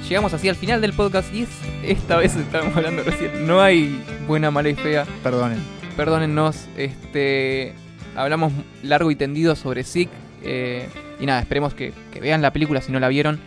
Llegamos 0.08 0.32
así 0.32 0.48
al 0.48 0.54
final 0.54 0.80
del 0.80 0.92
podcast 0.92 1.34
y 1.34 1.42
es, 1.42 1.48
esta 1.82 2.16
vez 2.16 2.36
estábamos 2.36 2.76
hablando 2.76 3.02
recién. 3.02 3.46
No 3.46 3.60
hay 3.60 4.00
buena, 4.28 4.50
mala 4.52 4.68
y 4.68 4.74
fea. 4.76 5.04
Perdonen. 5.22 5.58
Perdónennos, 5.96 6.68
este, 6.76 7.74
hablamos 8.16 8.52
largo 8.82 9.10
y 9.10 9.16
tendido 9.16 9.54
sobre 9.56 9.84
Sick. 9.84 10.08
eh, 10.42 10.88
y 11.20 11.26
nada, 11.26 11.40
esperemos 11.40 11.74
que, 11.74 11.92
que 12.12 12.20
vean 12.20 12.42
la 12.42 12.52
película 12.52 12.80
si 12.80 12.92
no 12.92 13.00
la 13.00 13.08
vieron. 13.08 13.38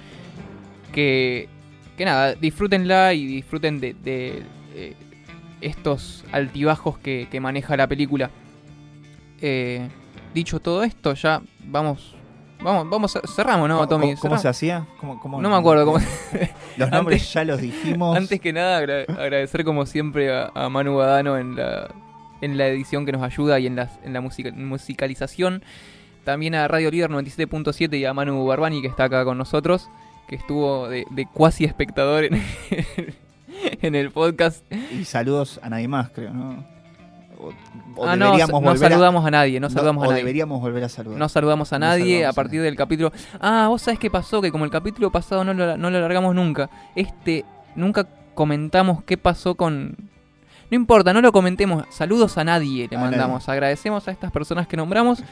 Que, 0.92 1.48
que 1.98 2.06
nada, 2.06 2.34
disfrútenla 2.36 3.14
y 3.14 3.26
disfruten 3.28 3.80
de, 3.80 3.94
de, 3.94 4.44
eh, 4.76 4.96
estos 5.62 6.24
altibajos 6.32 6.98
que, 6.98 7.28
que 7.30 7.40
maneja 7.40 7.78
la 7.78 7.88
película. 7.88 8.30
Eh, 9.42 9.88
dicho 10.34 10.60
todo 10.60 10.84
esto, 10.84 11.14
ya 11.14 11.42
vamos. 11.66 12.16
Vamos, 12.62 12.90
vamos, 12.90 13.16
a- 13.16 13.22
cerramos, 13.26 13.70
¿no, 13.70 13.76
¿Cómo, 13.78 13.88
Tommy? 13.88 14.08
cómo- 14.08 14.22
Cerramos. 14.22 14.42
se 14.42 14.48
hacía? 14.50 14.86
¿Cómo- 15.00 15.20
cómo- 15.22 15.42
No 15.42 15.50
me 15.50 15.56
acuerdo 15.56 15.86
cómo. 15.86 16.00
Los 16.76 16.90
nombres 16.92 17.22
Antes- 17.22 17.34
ya 17.34 17.44
los 17.46 17.62
dijimos. 17.62 18.18
Antes 18.18 18.42
que 18.42 18.52
nada, 18.52 18.78
agra- 18.80 19.06
agradecer 19.18 19.64
como 19.64 19.86
siempre 19.86 20.34
a, 20.34 20.52
a 20.54 20.68
Manu 20.70 20.96
Badano 20.98 21.38
en 21.38 21.56
la, 21.56 21.88
en 22.42 22.58
la 22.58 22.68
edición 22.68 23.06
que 23.06 23.12
nos 23.12 23.22
ayuda 23.24 23.60
y 23.60 23.68
en, 23.68 23.76
las, 23.76 23.92
en 24.04 24.14
la 24.14 24.22
musica- 24.22 24.52
musicalización. 24.54 25.64
También 26.24 26.54
a 26.56 26.68
Radio 26.68 26.92
Líder 26.92 27.10
97.7 27.10 27.98
y 27.98 28.06
a 28.06 28.14
Manu 28.14 28.46
Barbani 28.46 28.82
que 28.82 28.88
está 28.88 29.06
acá 29.06 29.24
con 29.26 29.38
nosotros, 29.38 29.90
que 30.28 30.36
estuvo 30.36 30.88
de, 30.90 31.06
de 31.10 31.26
cuasi 31.26 31.64
espectador 31.66 32.26
en, 32.26 32.42
en 33.82 33.96
el 33.96 34.12
podcast. 34.12 34.64
Y 34.92 35.06
saludos 35.06 35.60
a 35.64 35.70
nadie 35.70 35.88
más, 35.88 36.10
creo, 36.12 36.32
¿no? 36.34 36.66
O, 37.42 37.54
o 37.96 38.06
ah, 38.06 38.18
no, 38.18 38.32
volver 38.32 38.74
a- 38.74 38.90
saludamos 38.90 39.26
a 39.26 39.32
nadie, 39.32 39.60
no 39.62 39.70
saludamos 39.70 40.04
a 40.04 40.08
nadie. 40.08 40.18
deberíamos 40.20 40.60
volver 40.60 40.84
a 40.84 40.90
saludar. 40.90 41.18
No 41.18 41.30
saludamos 41.30 41.72
a 41.72 41.80
No 41.80 41.86
nadie 41.86 42.04
saludamos 42.04 42.26
a 42.26 42.30
a 42.30 42.34
partir 42.34 42.60
nadie. 42.60 42.66
del 42.66 42.76
capítulo. 42.76 43.12
Ah, 43.40 43.68
vos 43.70 43.82
sabés 43.82 43.98
qué 44.00 44.12
pasó, 44.12 44.42
que 44.42 44.52
como 44.52 44.66
el 44.66 44.72
capítulo 44.72 45.10
pasado 45.10 45.44
no 45.46 45.54
lo, 45.54 45.78
no 45.78 45.90
lo 45.90 46.02
largamos 46.02 46.36
nunca. 46.36 46.70
Este, 46.96 47.46
nunca 47.76 48.06
comentamos 48.36 49.04
qué 49.06 49.18
pasó 49.18 49.56
con. 49.56 49.96
No 50.72 50.76
importa, 50.76 51.14
no 51.14 51.22
lo 51.22 51.32
comentemos. 51.32 51.84
Saludos 51.90 52.38
a 52.38 52.44
nadie 52.44 52.88
le 52.90 52.96
A 52.98 53.00
mandamos. 53.00 53.50
Agradecemos 53.50 54.08
a 54.08 54.12
estas 54.12 54.32
personas 54.32 54.68
que 54.68 54.78
nombramos. 54.78 55.24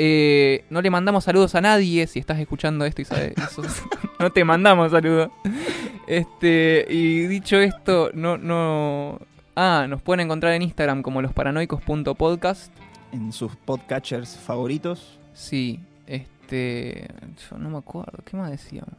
Eh, 0.00 0.64
no 0.70 0.80
le 0.80 0.90
mandamos 0.90 1.24
saludos 1.24 1.54
a 1.56 1.60
nadie. 1.60 2.06
Si 2.06 2.20
estás 2.20 2.38
escuchando 2.38 2.84
esto 2.84 3.02
y 3.02 3.04
sabes. 3.04 3.32
eso- 3.36 3.62
no 4.20 4.30
te 4.30 4.44
mandamos 4.44 4.92
saludos. 4.92 5.30
Este, 6.06 6.86
y 6.88 7.26
dicho 7.26 7.56
esto, 7.58 8.10
no, 8.14 8.38
no. 8.38 9.18
Ah, 9.56 9.86
nos 9.88 10.00
pueden 10.00 10.20
encontrar 10.20 10.52
en 10.52 10.62
Instagram 10.62 11.02
como 11.02 11.20
losparanoicos.podcast. 11.22 12.72
En 13.10 13.32
sus 13.32 13.56
podcatchers 13.56 14.36
favoritos. 14.36 15.18
Sí, 15.34 15.80
este. 16.06 17.08
Yo 17.50 17.58
no 17.58 17.68
me 17.70 17.78
acuerdo, 17.78 18.18
¿qué 18.24 18.36
más 18.36 18.50
decíamos? 18.52 18.94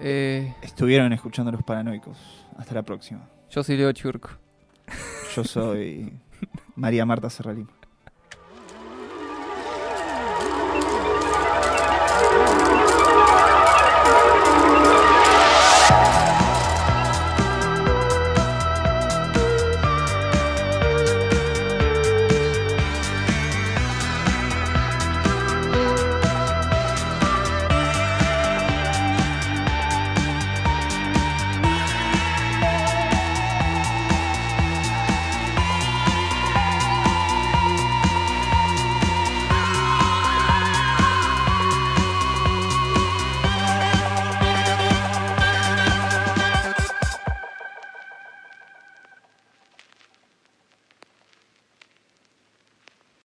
Eh, 0.00 0.52
Estuvieron 0.62 1.12
escuchando 1.12 1.52
los 1.52 1.62
paranoicos. 1.62 2.16
Hasta 2.58 2.74
la 2.74 2.82
próxima. 2.82 3.20
Yo 3.54 3.62
soy 3.62 3.76
Leo 3.76 3.92
Churco. 3.92 4.30
Yo 5.36 5.44
soy 5.44 6.12
María 6.74 7.04
Marta 7.04 7.28
Serralima. 7.28 7.70